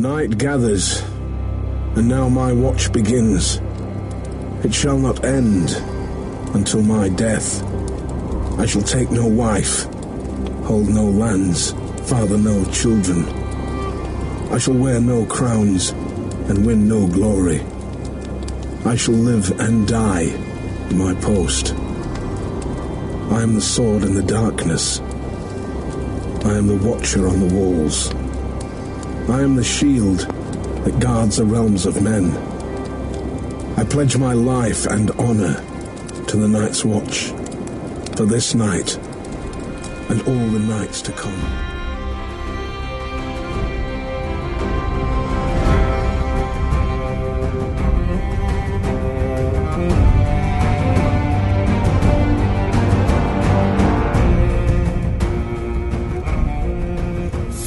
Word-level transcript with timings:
Night 0.00 0.38
gathers, 0.38 1.02
and 1.96 2.06
now 2.06 2.28
my 2.28 2.52
watch 2.52 2.92
begins. 2.92 3.60
It 4.62 4.72
shall 4.72 4.96
not 4.96 5.24
end 5.24 5.70
until 6.54 6.82
my 6.82 7.08
death. 7.08 7.64
I 8.60 8.66
shall 8.66 8.82
take 8.82 9.10
no 9.10 9.26
wife, 9.26 9.86
hold 10.66 10.88
no 10.88 11.04
lands, 11.04 11.72
father 12.08 12.38
no 12.38 12.64
children. 12.66 13.24
I 14.52 14.58
shall 14.58 14.74
wear 14.74 15.00
no 15.00 15.26
crowns 15.26 15.90
and 15.90 16.64
win 16.64 16.86
no 16.86 17.08
glory. 17.08 17.60
I 18.84 18.94
shall 18.94 19.16
live 19.16 19.50
and 19.58 19.88
die 19.88 20.28
in 20.90 20.96
my 20.96 21.14
post. 21.14 21.74
I 23.32 23.42
am 23.42 23.54
the 23.54 23.60
sword 23.60 24.04
in 24.04 24.14
the 24.14 24.22
darkness. 24.22 25.00
I 26.44 26.56
am 26.56 26.68
the 26.68 26.80
watcher 26.88 27.26
on 27.26 27.48
the 27.48 27.52
walls. 27.52 28.14
I 29.30 29.42
am 29.42 29.56
the 29.56 29.64
shield 29.64 30.20
that 30.20 31.00
guards 31.00 31.36
the 31.36 31.44
realms 31.44 31.84
of 31.84 32.02
men. 32.02 32.34
I 33.76 33.84
pledge 33.84 34.16
my 34.16 34.32
life 34.32 34.86
and 34.86 35.10
honor 35.12 35.62
to 36.28 36.36
the 36.38 36.48
night's 36.48 36.82
watch, 36.82 37.26
for 38.16 38.24
this 38.24 38.54
night 38.54 38.96
and 40.08 40.22
all 40.22 40.46
the 40.48 40.58
nights 40.58 41.02
to 41.02 41.12
come. 41.12 41.67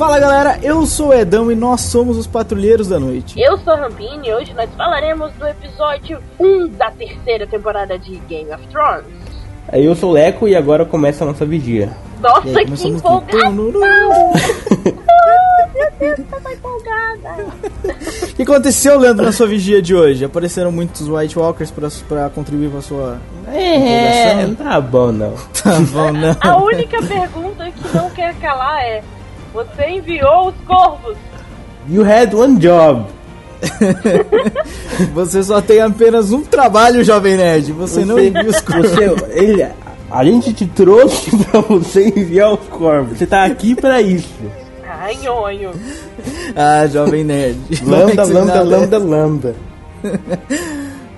Fala 0.02 0.18
galera, 0.18 0.58
eu 0.64 0.84
sou 0.88 1.10
o 1.10 1.14
Edão 1.14 1.52
e 1.52 1.56
nós 1.56 1.82
somos 1.82 2.18
os 2.18 2.26
Patrulheiros 2.26 2.88
da 2.88 3.00
Noite. 3.00 3.40
Eu 3.40 3.56
sou 3.60 3.74
a 3.74 3.82
Rampini 3.82 4.30
e 4.30 4.34
hoje 4.34 4.52
nós 4.56 4.68
falaremos 4.76 5.32
do 5.34 5.46
episódio 5.46 6.18
1 6.40 6.70
da 6.70 6.90
terceira 6.90 7.46
temporada 7.46 8.00
de 8.00 8.16
Game 8.28 8.52
of 8.52 8.66
Thrones. 8.70 9.06
Aí 9.68 9.86
eu 9.86 9.96
sou 9.96 10.10
o 10.10 10.14
Leco 10.14 10.48
e 10.48 10.56
agora 10.56 10.86
começa 10.86 11.24
a 11.24 11.28
nossa 11.28 11.46
vigia. 11.46 11.96
Nossa, 12.20 12.48
aí, 12.48 12.66
que 12.66 12.88
empolgação! 12.88 13.54
Meu 15.76 15.92
Deus, 16.00 16.20
tava 16.32 16.52
empolgada! 16.52 17.46
O 18.24 18.36
que 18.36 18.42
aconteceu, 18.42 18.98
Leandro, 18.98 19.24
na 19.24 19.32
sua 19.32 19.46
vigia 19.46 19.84
de 19.84 19.94
hoje? 19.94 20.26
Apareceram 20.26 20.72
muitos 20.72 21.08
White 21.08 21.38
Walkers 21.38 21.70
pra, 21.70 21.90
pra 22.10 22.28
contribuir 22.32 22.72
com 22.72 22.80
a 22.80 22.82
sua. 22.82 23.20
É, 23.54 23.76
Empolgação? 23.76 24.48
não 24.48 24.56
tá 24.56 24.82
bom 24.82 25.12
não. 25.12 25.34
Tá 25.54 25.80
bom, 25.94 26.12
não. 26.12 26.36
A 26.42 26.58
única 26.58 27.04
pergunta 27.04 27.70
que 27.70 27.96
não 27.96 28.10
quer 28.10 28.34
calar 28.40 28.82
é: 28.82 29.04
Você 29.54 29.90
enviou 29.90 30.50
os 30.50 30.56
corvos? 30.66 31.18
You 31.90 32.04
had 32.04 32.34
one 32.34 32.58
job. 32.60 33.06
Você 35.14 35.44
só 35.44 35.62
tem 35.62 35.82
apenas 35.82 36.32
um 36.32 36.42
trabalho, 36.42 37.04
Jovem 37.04 37.38
Nerd. 37.38 37.72
Você, 37.74 38.06
não 38.06 38.20
envia 38.20 38.50
os 38.50 38.60
corvos. 38.62 38.92
Você, 38.92 39.38
ele, 39.38 39.68
a 40.10 40.24
gente 40.24 40.54
te 40.54 40.66
trouxe 40.66 41.36
pra 41.46 41.62
você 41.62 42.08
enviar 42.08 42.54
os 42.54 42.68
corvos. 42.68 43.18
Você 43.18 43.28
tá 43.28 43.46
aqui 43.46 43.76
pra 43.76 44.02
isso. 44.02 44.34
Ai, 44.88 45.16
nhonho. 45.16 45.72
Ah, 46.56 46.86
Jovem 46.88 47.24
Nerd. 47.24 47.58
É 47.72 47.90
Lambda, 47.90 48.12
que 48.12 48.28
você 48.28 48.34
lambda, 48.34 48.62
lambda, 48.64 48.98
lambda. 48.98 49.56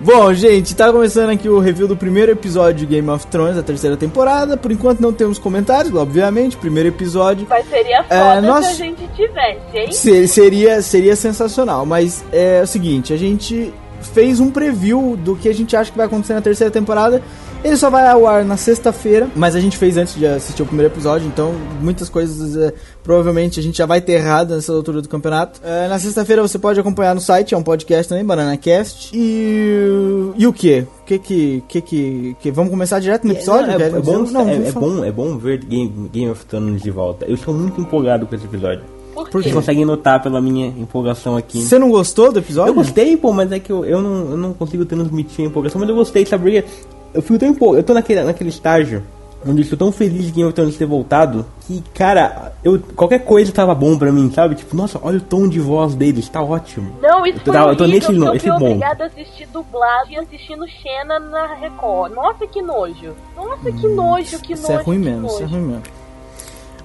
Bom, 0.04 0.34
gente, 0.34 0.76
tá 0.76 0.92
começando 0.92 1.30
aqui 1.30 1.48
o 1.48 1.60
review 1.60 1.88
do 1.88 1.96
primeiro 1.96 2.32
episódio 2.32 2.80
de 2.80 2.86
Game 2.86 3.10
of 3.10 3.26
Thrones, 3.28 3.56
da 3.56 3.64
terceira 3.64 3.96
temporada. 3.96 4.58
Por 4.58 4.70
enquanto 4.72 5.00
não 5.00 5.14
temos 5.14 5.40
comentários, 5.40 5.94
obviamente. 5.96 6.58
Primeiro 6.58 6.90
episódio. 6.90 7.48
Mas 7.50 7.66
seria 7.70 8.04
foda 8.04 8.14
É, 8.16 8.42
nós- 8.42 8.66
se 8.66 8.72
a 8.72 8.86
gente 8.86 9.08
tivesse, 9.16 9.62
hein? 9.78 9.92
Se- 9.94 10.28
Seria, 10.28 10.82
seria 10.82 11.16
sensacional, 11.16 11.86
mas 11.86 12.24
é 12.34 12.62
o 12.62 12.68
seguinte, 12.68 13.14
a 13.14 13.18
gente 13.18 13.74
fez 14.14 14.42
um 14.42 14.52
preview 14.52 15.16
do 15.18 15.36
que 15.38 15.48
a 15.48 15.54
gente 15.54 15.74
acha 15.78 15.90
que 15.90 15.96
vai 15.98 16.06
acontecer 16.08 16.34
na 16.34 16.42
terceira 16.42 16.70
temporada. 16.70 17.22
Ele 17.64 17.78
só 17.78 17.90
vai 17.90 18.06
ao 18.08 18.28
ar 18.28 18.44
na 18.44 18.58
sexta-feira, 18.58 19.30
mas 19.36 19.56
a 19.56 19.60
gente 19.60 19.78
fez 19.78 19.96
antes 19.96 20.16
de 20.16 20.26
assistir 20.26 20.62
o 20.62 20.66
primeiro 20.66 20.92
episódio, 20.94 21.26
então 21.28 21.54
muitas 21.82 22.10
coisas 22.10 22.58
é, 22.58 22.74
provavelmente 23.02 23.60
a 23.60 23.64
gente 23.64 23.78
já 23.78 23.86
vai 23.86 24.02
ter 24.02 24.14
errado 24.14 24.54
nessa 24.54 24.74
altura 24.74 25.02
do 25.02 25.08
campeonato. 25.08 25.62
É, 25.64 25.88
na 25.88 25.98
sexta-feira 25.98 26.42
você 26.42 26.60
pode 26.60 26.80
acompanhar 26.80 27.16
no 27.16 27.22
site, 27.22 27.54
é 27.54 27.58
um 27.58 27.64
podcast 27.64 28.10
também, 28.10 28.26
BananaCast. 28.26 29.12
E, 29.14 30.32
e 30.38 30.46
o 30.46 30.52
que? 30.52 30.86
O 31.02 31.06
que 31.06 31.20
que, 31.20 31.64
que 31.68 31.82
que 31.82 32.36
que 32.40 32.52
Vamos 32.52 32.70
começar 32.70 33.00
direto 33.00 33.26
no 33.26 33.34
episódio? 33.34 33.72
é, 33.72 33.78
Quer 33.78 33.96
é 33.96 34.00
bom, 34.00 34.20
não, 34.20 34.50
é, 34.50 34.56
é 34.56 34.72
bom, 34.72 35.06
é 35.06 35.12
bom 35.12 35.38
ver 35.38 35.64
Game, 35.64 36.10
Game 36.12 36.30
of 36.30 36.46
Thrones 36.46 36.82
de 36.82 36.92
volta. 36.92 37.26
Eu 37.26 37.36
estou 37.36 37.54
muito 37.54 37.80
empolgado 37.80 38.28
com 38.28 38.36
esse 38.36 38.46
episódio. 38.46 38.84
Por 39.14 39.26
quê? 39.42 39.44
Vocês 39.44 39.54
conseguem 39.54 39.86
notar 39.86 40.22
pela 40.22 40.42
minha 40.42 40.68
empolgação 40.68 41.38
aqui. 41.38 41.62
Você 41.62 41.78
não 41.80 41.90
gostou 41.90 42.32
do 42.32 42.40
episódio? 42.40 42.72
Eu 42.72 42.76
gostei, 42.76 43.16
pô, 43.16 43.32
mas 43.32 43.52
é 43.52 43.60
que 43.60 43.72
eu, 43.72 43.86
eu, 43.86 44.02
não, 44.02 44.32
eu 44.32 44.38
não 44.38 44.54
consigo 44.54 44.86
transmitir 44.86 45.46
a 45.46 45.48
empolgação, 45.48 45.80
mas 45.80 45.90
eu 45.90 45.96
gostei, 45.96 46.26
sabe? 46.26 46.64
Eu 47.14 47.22
fico 47.22 47.38
tão 47.38 47.50
empolgado, 47.50 47.80
eu 47.80 47.84
tô 47.84 47.94
naquele, 47.94 48.24
naquele 48.24 48.50
estágio 48.50 49.04
onde 49.46 49.60
eu 49.60 49.64
estou 49.64 49.78
tão 49.78 49.92
feliz 49.92 50.26
de 50.28 50.32
Game 50.32 50.46
of 50.48 50.54
Thrones 50.54 50.78
ter 50.78 50.86
voltado 50.86 51.46
que, 51.68 51.84
cara, 51.94 52.54
eu, 52.64 52.80
qualquer 52.96 53.20
coisa 53.26 53.52
tava 53.52 53.76
bom 53.76 53.98
pra 53.98 54.10
mim, 54.10 54.32
sabe? 54.34 54.56
Tipo, 54.56 54.74
nossa, 54.74 54.98
olha 55.04 55.18
o 55.18 55.22
tom 55.22 55.50
de 55.50 55.60
voz 55.60 55.96
deles, 55.96 56.30
tá 56.30 56.42
ótimo. 56.42 56.96
Não, 57.02 57.26
isso 57.26 57.40
Eu 57.40 57.44
foi 57.44 57.54
tava- 57.54 57.72
eu 57.72 57.76
tô 57.76 57.86
nesse 57.86 58.10
eu 58.16 58.34
esse 58.36 58.48
fui 58.50 58.58
bom. 58.58 58.66
obrigada 58.68 59.04
a 59.04 59.08
assistir 59.08 59.46
dublado 59.52 60.10
e 60.12 60.18
assistindo 60.18 60.66
Xena 60.66 61.20
na 61.20 61.56
Record. 61.56 62.14
Nossa, 62.14 62.48
que 62.48 62.62
nojo. 62.62 63.12
Nossa, 63.36 63.70
que 63.70 63.88
nojo, 63.90 64.40
que 64.40 64.54
Isso 64.54 64.72
é 64.72 64.76
nojo, 64.76 64.86
ruim 64.86 65.00
que 65.02 65.10
mesmo, 65.10 65.28
isso 65.28 65.44
é 65.44 65.46
ruim 65.46 65.62
mesmo. 65.62 65.84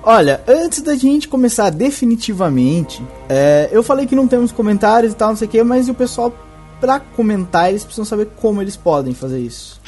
Olha, 0.03 0.41
antes 0.49 0.83
da 0.83 0.97
gente 0.97 1.29
começar 1.29 1.71
definitivamente, 1.71 3.03
é, 3.29 3.69
eu 3.71 3.83
falei 3.85 4.05
que 4.07 4.17
não 4.17 4.27
temos 4.27 4.51
comentários 4.51 5.13
e 5.13 5.17
tal, 5.17 5.29
não 5.31 5.37
sei 5.37 5.47
o 5.47 5.51
que, 5.51 5.63
mas 5.63 5.87
e 5.87 5.91
o 5.91 5.95
pessoal, 5.95 6.33
pra 6.81 7.01
comentar, 7.01 7.69
eles 7.71 7.83
precisam 7.85 8.05
saber 8.05 8.29
como 8.41 8.61
eles 8.63 8.77
podem 8.77 9.15
fazer 9.15 9.41
isso. 9.41 9.81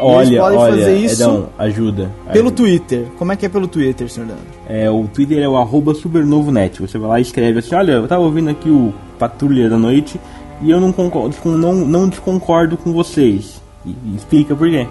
Olha, 0.00 0.40
podem 0.40 0.58
olha, 0.58 0.70
fazer 0.72 0.96
isso 0.98 1.22
Edão, 1.22 1.48
ajuda. 1.58 2.10
Pelo 2.32 2.48
ajuda. 2.48 2.50
Twitter. 2.56 3.06
Como 3.18 3.32
é 3.32 3.36
que 3.36 3.46
é 3.46 3.48
pelo 3.48 3.66
Twitter, 3.68 4.08
senhor 4.10 4.26
Leandro? 4.26 4.44
É, 4.68 4.90
o 4.90 5.06
Twitter 5.08 5.38
é 5.42 5.48
o 5.48 5.56
arroba 5.56 5.94
supernovonet. 5.94 6.80
Você 6.80 6.98
vai 6.98 7.08
lá 7.08 7.18
e 7.18 7.22
escreve 7.22 7.58
assim, 7.60 7.74
olha, 7.74 7.92
eu 7.92 8.08
tava 8.08 8.22
ouvindo 8.22 8.50
aqui 8.50 8.68
o 8.68 8.92
Patrulha 9.18 9.68
da 9.68 9.76
Noite 9.78 10.20
e 10.62 10.70
eu 10.70 10.80
não 10.80 10.92
concordo, 10.92 11.34
não, 11.44 11.74
não 11.74 12.08
desconcordo 12.08 12.76
com 12.76 12.92
vocês. 12.92 13.60
E, 13.86 13.90
e 13.90 14.16
explica 14.16 14.54
por 14.54 14.68
quê. 14.68 14.86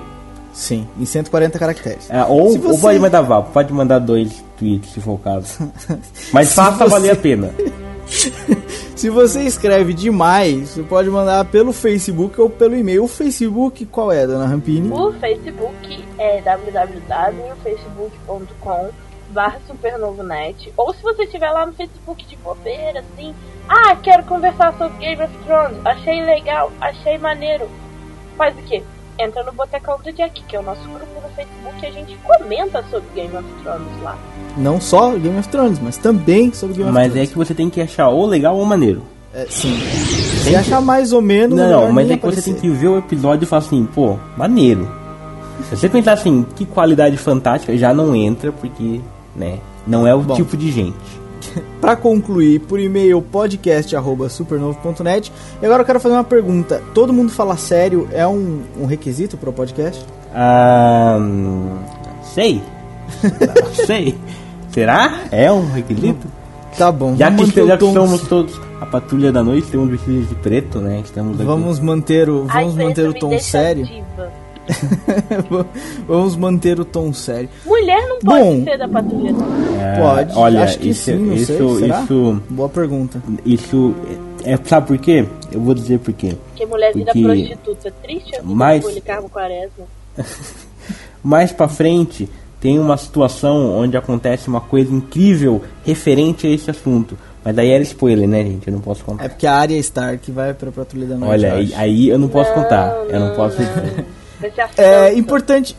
Sim, 0.53 0.87
em 0.99 1.05
140 1.05 1.59
caracteres. 1.59 2.09
É, 2.09 2.23
ou, 2.23 2.49
Se 2.51 2.57
ou 2.57 2.63
você- 2.73 2.81
pode 2.81 2.99
mandar 2.99 3.21
vá, 3.21 3.41
pode 3.43 3.71
mandar 3.71 3.99
dois 3.99 4.43
tweets 4.57 4.91
se 4.91 4.99
for 4.99 5.11
o 5.13 5.17
caso. 5.19 5.71
Mas 6.33 6.53
faça 6.53 6.83
você- 6.85 6.89
valer 6.89 7.11
a 7.11 7.15
pena. 7.15 7.51
Se 8.97 9.09
você 9.11 9.43
escreve 9.43 9.93
demais, 9.93 10.71
você 10.71 10.81
pode 10.81 11.07
mandar 11.07 11.45
pelo 11.45 11.71
Facebook 11.71 12.41
ou 12.41 12.49
pelo 12.49 12.75
e-mail. 12.75 13.03
O 13.03 13.07
Facebook, 13.07 13.85
qual 13.85 14.11
é, 14.11 14.25
dona 14.25 14.47
Rampini? 14.47 14.91
O 14.91 15.13
Facebook 15.13 16.03
é 16.17 16.41
www.facebook.com 16.41 18.89
barra 19.29 19.59
supernovonet 19.67 20.73
ou 20.75 20.91
se 20.95 21.03
você 21.03 21.25
estiver 21.25 21.51
lá 21.51 21.67
no 21.67 21.73
Facebook 21.73 22.25
de 22.25 22.35
bobeira, 22.37 23.01
assim, 23.01 23.35
ah, 23.69 23.95
quero 23.97 24.23
conversar 24.23 24.75
sobre 24.79 24.97
Game 24.97 25.21
of 25.21 25.31
Thrones, 25.45 25.77
achei 25.85 26.23
legal, 26.23 26.71
achei 26.81 27.19
maneiro, 27.19 27.69
faz 28.35 28.57
o 28.57 28.63
quê? 28.63 28.81
Entra 29.19 29.43
no 29.43 29.51
Botecão 29.51 29.97
do 30.03 30.11
Jack, 30.13 30.43
que 30.43 30.55
é 30.55 30.59
o 30.59 30.63
nosso 30.63 30.81
grupo 30.83 31.07
no 31.21 31.29
Facebook, 31.35 31.83
e 31.83 31.85
a 31.87 31.91
gente 31.91 32.15
comenta 32.17 32.83
sobre 32.89 33.07
Game 33.15 33.35
of 33.35 33.45
Thrones 33.63 34.01
lá. 34.03 34.17
Não 34.55 34.79
só 34.79 35.11
Game 35.11 35.37
of 35.39 35.47
Thrones, 35.49 35.79
mas 35.79 35.97
também 35.97 36.53
sobre 36.53 36.75
Game 36.77 36.89
of 36.89 36.93
Mas 36.93 37.07
é 37.07 37.09
Thrones. 37.11 37.29
que 37.31 37.37
você 37.37 37.53
tem 37.53 37.69
que 37.69 37.81
achar 37.81 38.09
ou 38.09 38.25
legal 38.25 38.55
ou 38.55 38.65
maneiro. 38.65 39.01
É, 39.33 39.45
sim. 39.49 39.77
Se 40.43 40.55
achar 40.55 40.81
mais 40.81 41.13
ou 41.13 41.21
menos. 41.21 41.57
Não, 41.57 41.69
não, 41.69 41.91
mas 41.91 42.09
é 42.09 42.15
que 42.15 42.21
você 42.21 42.39
aparecer. 42.39 42.53
tem 42.53 42.61
que 42.61 42.69
ver 42.69 42.87
o 42.87 42.97
episódio 42.97 43.43
e 43.43 43.47
falar 43.47 43.59
assim, 43.63 43.85
pô, 43.85 44.17
maneiro. 44.37 44.87
Se 45.69 45.75
você 45.75 45.89
pensar 45.89 46.13
assim, 46.13 46.45
que 46.55 46.65
qualidade 46.65 47.17
fantástica, 47.17 47.75
já 47.77 47.93
não 47.93 48.15
entra, 48.15 48.51
porque, 48.51 49.01
né, 49.35 49.59
não 49.85 50.05
é 50.07 50.13
o 50.13 50.21
Bom. 50.21 50.35
tipo 50.35 50.55
de 50.55 50.71
gente. 50.71 50.95
Pra 51.81 51.95
concluir, 51.95 52.59
por 52.61 52.79
e-mail 52.79 53.21
podcast@supernovo.net. 53.21 55.31
E 55.61 55.65
agora 55.65 55.81
eu 55.81 55.85
quero 55.85 55.99
fazer 55.99 56.15
uma 56.15 56.23
pergunta. 56.23 56.81
Todo 56.93 57.13
mundo 57.13 57.31
falar 57.31 57.57
sério 57.57 58.07
é 58.11 58.27
um, 58.27 58.61
um 58.79 58.85
requisito 58.85 59.37
para 59.37 59.49
o 59.49 59.53
podcast? 59.53 60.03
Ah, 60.33 61.17
hum, 61.19 61.77
sei. 62.33 62.61
sei. 63.85 64.17
Será? 64.71 65.23
É 65.31 65.51
um 65.51 65.71
requisito? 65.71 66.27
Tá 66.77 66.91
bom. 66.91 67.15
Já 67.15 67.31
que, 67.31 67.65
já 67.65 67.75
o 67.75 67.77
que 67.77 67.93
somos 67.93 68.21
todos 68.27 68.59
a 68.79 68.85
patrulha 68.85 69.31
da 69.31 69.43
noite, 69.43 69.67
temos 69.67 69.89
vestidos 69.89 70.29
de 70.29 70.35
preto, 70.35 70.79
né? 70.79 71.01
Estamos 71.03 71.35
aqui. 71.35 71.45
Vamos 71.45 71.79
manter 71.79 72.29
o, 72.29 72.45
Ai, 72.47 72.63
vamos 72.63 72.77
isso 72.77 72.87
manter 72.87 73.09
o 73.09 73.13
tom 73.13 73.39
sério. 73.39 73.85
diva. 73.85 74.31
vamos 76.07 76.35
manter 76.35 76.79
o 76.79 76.85
tom 76.85 77.13
sério. 77.13 77.49
Mulher 77.65 78.01
não 78.07 78.19
pode 78.19 78.43
Bom. 78.43 78.63
ser 78.63 78.77
da 78.77 78.87
patrulha, 78.87 79.31
não. 79.31 79.47
Ah, 79.79 79.99
Pode. 79.99 80.33
Olha, 80.37 80.63
acho 80.63 80.79
que 80.79 80.89
isso, 80.89 81.03
sim, 81.05 81.15
não 81.17 81.33
isso, 81.33 81.45
sei. 81.45 81.79
Será? 81.87 82.01
isso, 82.03 82.41
Boa 82.49 82.69
pergunta. 82.69 83.21
isso, 83.45 83.95
é, 84.43 84.57
sabe 84.63 84.87
por 84.87 84.97
quê? 84.97 85.25
Eu 85.51 85.59
vou 85.61 85.73
dizer 85.73 85.99
por 85.99 86.13
quê. 86.13 86.35
Porque 86.49 86.65
mulher 86.65 86.93
vira 86.93 87.05
Porque- 87.13 87.23
prostituta. 87.23 87.91
Triste 88.03 88.35
a 88.35 88.41
vida 88.41 88.79
do 88.79 88.81
Policarpo 88.81 89.29
Quaresma. 89.29 89.85
Mais 91.23 91.51
pra 91.51 91.67
frente 91.67 92.29
tem 92.59 92.79
uma 92.79 92.97
situação 92.97 93.75
onde 93.77 93.95
acontece 93.97 94.47
uma 94.47 94.61
coisa 94.61 94.93
incrível 94.93 95.61
referente 95.85 96.47
a 96.47 96.49
esse 96.49 96.69
assunto. 96.69 97.17
Mas 97.43 97.57
aí 97.57 97.69
era 97.69 97.83
spoiler, 97.83 98.27
né, 98.27 98.43
gente? 98.43 98.67
Eu 98.67 98.73
não 98.73 98.81
posso 98.81 99.03
contar. 99.05 99.25
É 99.25 99.29
porque 99.29 99.47
a 99.47 99.53
Arya 99.55 99.77
Stark 99.77 100.29
vai 100.31 100.53
pra 100.53 100.71
Patrulha 100.71 101.05
da 101.07 101.15
Noite. 101.15 101.31
Olha, 101.31 101.47
eu 101.47 101.55
aí, 101.55 101.73
aí 101.75 102.09
eu 102.09 102.19
não 102.19 102.27
posso 102.27 102.51
contar. 102.53 102.93
Eu 103.09 103.19
não 103.19 103.35
posso. 103.35 103.57
A 103.61 103.65
É 104.77 105.13
importante. 105.13 105.75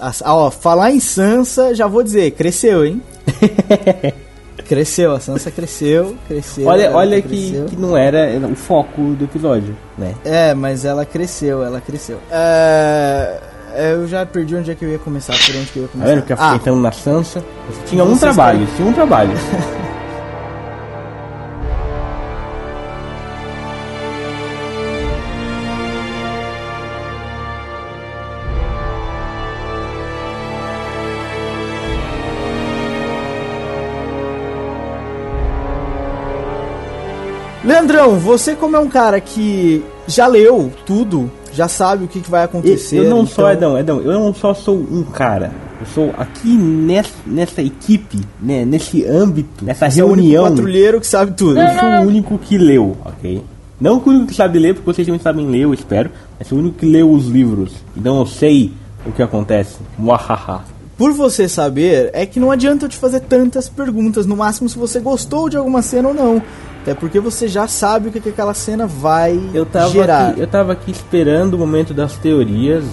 Ah, 0.00 0.12
ó, 0.34 0.50
falar 0.50 0.90
em 0.90 1.00
Sansa, 1.00 1.74
já 1.74 1.86
vou 1.86 2.02
dizer, 2.02 2.30
cresceu, 2.32 2.84
hein? 2.84 3.02
cresceu, 4.66 5.12
a 5.12 5.20
Sansa 5.20 5.50
cresceu, 5.50 6.16
cresceu. 6.28 6.66
olha, 6.66 6.90
olha 6.92 7.20
que, 7.20 7.28
cresceu. 7.28 7.66
que 7.66 7.76
não 7.76 7.96
era 7.96 8.38
o 8.46 8.54
foco 8.54 9.00
do 9.14 9.24
episódio, 9.24 9.76
né? 9.98 10.14
É, 10.24 10.54
mas 10.54 10.84
ela 10.84 11.04
cresceu, 11.04 11.62
ela 11.64 11.80
cresceu. 11.80 12.18
É, 12.30 13.38
Eu 13.92 14.06
já 14.08 14.24
perdi 14.24 14.54
onde 14.56 14.70
é 14.70 14.74
que 14.74 14.84
eu 14.84 14.88
ia 14.90 14.98
começar, 14.98 15.32
por 15.34 15.56
onde 15.56 15.66
que 15.66 15.78
eu 15.78 15.82
ia 15.82 15.88
Tá 15.88 15.92
começar. 15.92 16.14
vendo 16.14 16.24
que 16.24 16.32
eu 16.32 16.36
ah, 16.38 16.44
fiquei 16.44 16.56
entrando 16.56 16.80
na 16.80 16.92
Sansa? 16.92 17.44
Você 17.68 17.80
tinha 17.86 18.04
um 18.04 18.16
trabalho, 18.16 18.66
tinha 18.76 18.88
um 18.88 18.92
trabalho. 18.92 19.32
Leandrão, 37.80 38.18
você 38.18 38.54
como 38.54 38.76
é 38.76 38.78
um 38.78 38.88
cara 38.88 39.18
que 39.20 39.82
já 40.06 40.26
leu 40.26 40.70
tudo, 40.84 41.30
já 41.52 41.66
sabe 41.66 42.04
o 42.04 42.08
que, 42.08 42.20
que 42.20 42.30
vai 42.30 42.44
acontecer. 42.44 42.98
eu 42.98 43.04
não 43.04 43.24
sou, 43.26 43.50
então- 43.50 43.78
Edão, 43.78 43.78
Edão, 43.78 44.00
eu 44.02 44.12
não 44.12 44.34
só 44.34 44.52
sou 44.52 44.76
um 44.76 45.02
cara. 45.02 45.50
Eu 45.80 45.86
sou 45.94 46.14
aqui 46.18 46.48
nessa, 46.58 47.10
nessa 47.26 47.62
equipe, 47.62 48.18
né, 48.38 48.66
nesse 48.66 49.06
âmbito, 49.06 49.64
nessa 49.64 49.90
Você 49.90 50.02
é 50.02 50.04
o 50.04 50.08
único 50.08 50.28
reunião. 50.28 50.44
patrulheiro 50.50 51.00
que 51.00 51.06
sabe 51.06 51.32
tudo. 51.32 51.58
Eu 51.58 51.78
sou 51.78 51.88
o 51.88 52.00
único 52.02 52.36
que 52.38 52.58
leu, 52.58 52.98
ok? 53.02 53.42
Não 53.80 53.96
o 53.96 54.08
único 54.10 54.26
que 54.26 54.34
sabe 54.34 54.58
ler, 54.58 54.74
porque 54.74 54.92
vocês 54.92 55.06
também 55.06 55.20
sabem 55.22 55.46
ler, 55.46 55.60
eu 55.62 55.72
espero. 55.72 56.10
Mas 56.38 56.48
sou 56.48 56.58
o 56.58 56.60
único 56.60 56.76
que 56.76 56.84
leu 56.86 57.10
os 57.10 57.28
livros. 57.28 57.72
Então 57.96 58.18
eu 58.18 58.26
sei 58.26 58.72
o 59.06 59.10
que 59.12 59.22
acontece. 59.22 59.76
Muahaha. 59.98 60.64
Por 60.98 61.12
você 61.14 61.48
saber, 61.48 62.10
é 62.12 62.26
que 62.26 62.38
não 62.38 62.50
adianta 62.50 62.84
eu 62.84 62.88
te 62.90 62.96
fazer 62.98 63.20
tantas 63.20 63.70
perguntas, 63.70 64.26
no 64.26 64.36
máximo 64.36 64.68
se 64.68 64.76
você 64.78 65.00
gostou 65.00 65.48
de 65.48 65.56
alguma 65.56 65.80
cena 65.80 66.08
ou 66.08 66.14
não. 66.14 66.42
Até 66.82 66.94
porque 66.94 67.20
você 67.20 67.46
já 67.46 67.68
sabe 67.68 68.08
o 68.08 68.10
que, 68.12 68.20
que 68.20 68.30
aquela 68.30 68.54
cena 68.54 68.86
vai 68.86 69.38
Eu 69.52 69.66
tava, 69.66 69.90
gerar. 69.90 70.28
aqui, 70.30 70.40
eu 70.40 70.46
tava 70.46 70.72
aqui 70.72 70.90
esperando 70.90 71.54
o 71.54 71.58
momento 71.58 71.92
das 71.92 72.14
teorias. 72.16 72.84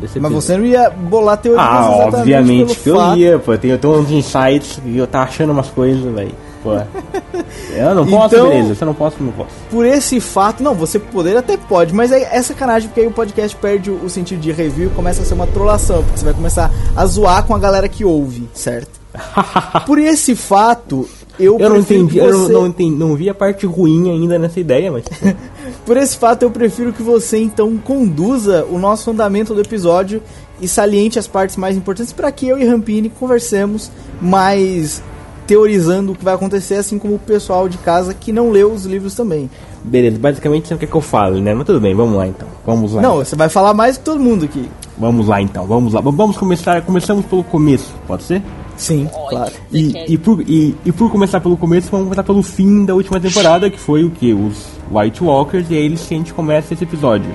Desse 0.00 0.18
Mas 0.18 0.32
você 0.32 0.56
não 0.56 0.64
ia 0.64 0.88
bolar 0.88 1.36
teorias 1.36 1.62
Ah, 1.66 1.90
obviamente 1.90 2.74
que 2.76 2.88
eu 2.88 2.96
fato. 2.96 3.18
ia, 3.18 3.38
pô. 3.38 3.52
Eu 3.52 3.58
tenho, 3.58 3.74
eu 3.74 3.78
tenho 3.78 3.94
uns 3.98 4.10
insights 4.10 4.80
e 4.84 4.96
eu 4.96 5.06
tava 5.06 5.24
achando 5.26 5.50
umas 5.52 5.68
coisas, 5.68 6.02
velho. 6.14 6.32
Pô. 6.62 6.70
Eu 7.72 7.94
não 7.94 8.04
posso, 8.06 8.34
Então- 8.34 8.48
beleza. 8.48 8.74
Se 8.74 8.82
eu 8.82 8.86
não 8.86 8.94
posso, 8.94 9.16
não 9.22 9.30
posso. 9.32 9.50
Por 9.70 9.86
esse 9.86 10.20
fato, 10.20 10.60
não, 10.62 10.74
você 10.74 10.98
poder 10.98 11.36
até 11.36 11.56
pode, 11.56 11.94
mas 11.94 12.10
aí 12.10 12.22
é 12.24 12.42
sacanagem 12.42 12.88
porque 12.88 13.02
aí 13.02 13.06
o 13.06 13.12
podcast 13.12 13.56
perde 13.56 13.90
o, 13.90 14.04
o 14.04 14.10
sentido 14.10 14.40
de 14.40 14.50
review 14.50 14.88
e 14.88 14.90
começa 14.90 15.22
a 15.22 15.24
ser 15.24 15.34
uma 15.34 15.46
trollação, 15.46 16.02
porque 16.02 16.18
você 16.18 16.24
vai 16.24 16.34
começar 16.34 16.70
a 16.96 17.06
zoar 17.06 17.44
com 17.44 17.54
a 17.54 17.58
galera 17.58 17.88
que 17.88 18.04
ouve, 18.04 18.48
certo? 18.52 18.98
Por 19.86 19.98
esse 19.98 20.34
fato, 20.34 21.08
eu, 21.38 21.58
Eu 21.58 21.68
não 21.70 21.76
entendi, 21.78 22.12
que 22.14 22.18
eu 22.18 22.38
você- 22.38 22.52
não, 22.52 22.66
entendi, 22.66 22.96
não 22.96 23.14
vi 23.14 23.28
a 23.30 23.34
parte 23.34 23.64
ruim 23.66 24.10
ainda 24.10 24.38
nessa 24.38 24.58
ideia, 24.60 24.90
mas. 24.92 25.04
Por 25.86 25.96
esse 25.96 26.16
fato, 26.16 26.42
eu 26.42 26.50
prefiro 26.50 26.92
que 26.92 27.02
você 27.02 27.38
então 27.38 27.76
conduza 27.78 28.66
o 28.70 28.78
nosso 28.78 29.10
andamento 29.10 29.54
do 29.54 29.60
episódio 29.60 30.22
e 30.60 30.66
saliente 30.68 31.18
as 31.18 31.26
partes 31.26 31.56
mais 31.56 31.76
importantes 31.76 32.12
para 32.12 32.30
que 32.32 32.46
eu 32.48 32.58
e 32.58 32.64
Rampini 32.64 33.08
conversemos 33.08 33.90
mais 34.20 35.02
teorizando 35.46 36.12
o 36.12 36.14
que 36.14 36.22
vai 36.24 36.34
acontecer, 36.34 36.74
assim 36.74 36.98
como 36.98 37.14
o 37.14 37.18
pessoal 37.18 37.68
de 37.70 37.78
casa 37.78 38.12
que 38.12 38.32
não 38.32 38.50
leu 38.50 38.70
os 38.70 38.84
livros 38.84 39.14
também. 39.14 39.48
Beleza, 39.82 40.18
basicamente 40.18 40.68
você 40.68 40.76
quer 40.76 40.86
que 40.86 40.94
eu 40.94 41.00
fale, 41.00 41.40
né? 41.40 41.54
Mas 41.54 41.64
tudo 41.64 41.80
bem, 41.80 41.94
vamos 41.94 42.16
lá 42.16 42.26
então. 42.26 42.46
Vamos 42.66 42.92
lá. 42.92 43.00
Não, 43.00 43.16
você 43.16 43.34
vai 43.34 43.48
falar 43.48 43.72
mais 43.72 43.96
que 43.96 44.04
todo 44.04 44.20
mundo 44.20 44.44
aqui. 44.44 44.68
Vamos 44.98 45.26
lá 45.28 45.40
então, 45.40 45.64
vamos 45.66 45.94
lá. 45.94 46.00
Vamos 46.02 46.36
começar, 46.36 46.82
começamos 46.82 47.24
pelo 47.24 47.42
começo, 47.44 47.94
pode 48.06 48.24
ser? 48.24 48.42
Sim, 48.78 49.10
claro. 49.28 49.52
E, 49.72 50.14
e, 50.14 50.16
por, 50.16 50.40
e, 50.40 50.74
e 50.86 50.92
por 50.92 51.10
começar 51.10 51.40
pelo 51.40 51.56
começo, 51.56 51.90
vamos 51.90 52.06
começar 52.06 52.22
pelo 52.22 52.42
fim 52.42 52.84
da 52.84 52.94
última 52.94 53.20
temporada, 53.20 53.68
que 53.68 53.78
foi 53.78 54.04
o 54.04 54.10
que? 54.10 54.32
Os 54.32 54.66
White 54.90 55.22
Walkers, 55.22 55.68
e 55.68 55.74
é 55.74 55.80
eles 55.80 56.06
que 56.06 56.14
a 56.14 56.16
gente 56.16 56.32
começa 56.32 56.72
esse 56.72 56.84
episódio, 56.84 57.28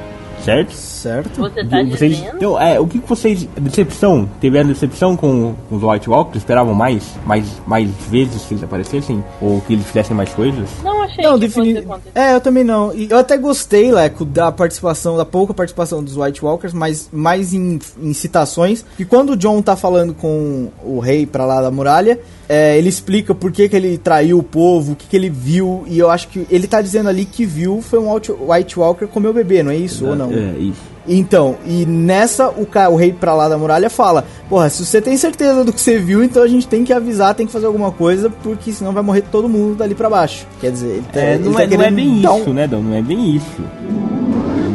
certo? 0.43 0.71
Certo? 0.73 1.37
Você 1.37 1.65
tá 1.65 1.83
vocês, 1.83 2.17
dizendo? 2.17 2.37
então, 2.37 2.61
é, 2.61 2.79
o 2.79 2.87
que 2.87 2.99
vocês. 2.99 3.47
Decepção? 3.59 4.29
Tiveram 4.39 4.69
decepção 4.69 5.15
com, 5.15 5.55
com 5.69 5.75
os 5.75 5.83
White 5.83 6.09
Walkers? 6.09 6.37
Esperavam 6.37 6.73
mais? 6.73 7.03
Mais, 7.25 7.45
mais 7.65 7.89
vezes 8.09 8.43
que 8.43 8.53
eles 8.53 8.63
aparecessem? 8.63 9.23
Ou 9.41 9.61
que 9.61 9.73
eles 9.73 9.85
fizessem 9.85 10.15
mais 10.15 10.29
coisas? 10.33 10.69
Não 10.83 11.03
achei 11.03 11.23
Não, 11.23 11.33
que 11.33 11.47
defini... 11.47 11.85
É, 12.13 12.35
eu 12.35 12.41
também 12.41 12.63
não. 12.63 12.93
E 12.93 13.09
eu 13.09 13.17
até 13.17 13.37
gostei, 13.37 13.91
Leco, 13.91 14.25
da 14.25 14.51
participação, 14.51 15.17
da 15.17 15.25
pouca 15.25 15.53
participação 15.53 16.03
dos 16.03 16.17
White 16.17 16.43
Walkers, 16.43 16.73
mas 16.73 17.09
mais 17.11 17.53
em, 17.53 17.79
em 18.01 18.13
citações. 18.13 18.85
Que 18.95 19.05
quando 19.05 19.31
o 19.31 19.37
John 19.37 19.61
tá 19.61 19.75
falando 19.75 20.13
com 20.13 20.69
o 20.83 20.99
rei 20.99 21.25
pra 21.25 21.45
lá 21.45 21.61
da 21.61 21.71
muralha, 21.71 22.19
é, 22.53 22.77
ele 22.77 22.89
explica 22.89 23.33
por 23.33 23.51
que, 23.51 23.67
que 23.67 23.75
ele 23.75 23.97
traiu 23.97 24.37
o 24.37 24.43
povo, 24.43 24.91
o 24.93 24.95
que, 24.95 25.07
que 25.07 25.15
ele 25.15 25.29
viu. 25.29 25.83
E 25.87 25.97
eu 25.97 26.09
acho 26.09 26.27
que 26.27 26.45
ele 26.49 26.67
tá 26.67 26.81
dizendo 26.81 27.09
ali 27.09 27.25
que 27.25 27.45
viu 27.45 27.81
foi 27.81 27.99
um 27.99 28.11
White- 28.13 28.79
Walker 28.79 29.07
comer 29.07 29.29
o 29.29 29.33
bebê, 29.33 29.63
não 29.63 29.71
é 29.71 29.75
isso? 29.77 30.05
Ou 30.05 30.15
não? 30.15 30.31
É, 30.31 30.53
isso. 30.59 30.93
Então, 31.05 31.57
e 31.67 31.85
nessa 31.85 32.49
o, 32.49 32.65
o 32.91 32.95
rei 32.95 33.11
pra 33.11 33.33
lá 33.33 33.49
da 33.49 33.57
muralha 33.57 33.89
fala: 33.89 34.23
Porra, 34.47 34.69
se 34.69 34.85
você 34.85 35.01
tem 35.01 35.17
certeza 35.17 35.61
do 35.63 35.73
que 35.73 35.81
você 35.81 35.99
viu, 35.99 36.23
então 36.23 36.41
a 36.41 36.47
gente 36.47 36.65
tem 36.65 36.85
que 36.85 36.93
avisar, 36.93 37.35
tem 37.35 37.45
que 37.45 37.51
fazer 37.51 37.65
alguma 37.65 37.91
coisa, 37.91 38.29
porque 38.29 38.71
senão 38.71 38.93
vai 38.93 39.03
morrer 39.03 39.23
todo 39.29 39.49
mundo 39.49 39.75
dali 39.75 39.93
pra 39.95 40.09
baixo. 40.09 40.47
Quer 40.61 40.71
dizer, 40.71 40.87
ele 40.87 41.05
tá, 41.11 41.19
É, 41.19 41.33
ele 41.35 41.43
não, 41.43 41.53
tá 41.53 41.63
é, 41.63 41.67
não 41.67 41.83
é 41.83 41.91
bem 41.91 42.19
isso, 42.19 42.49
um- 42.49 42.53
né, 42.53 42.67
Dão? 42.67 42.81
Não 42.81 42.95
é 42.95 43.01
bem 43.01 43.35
isso. 43.35 43.61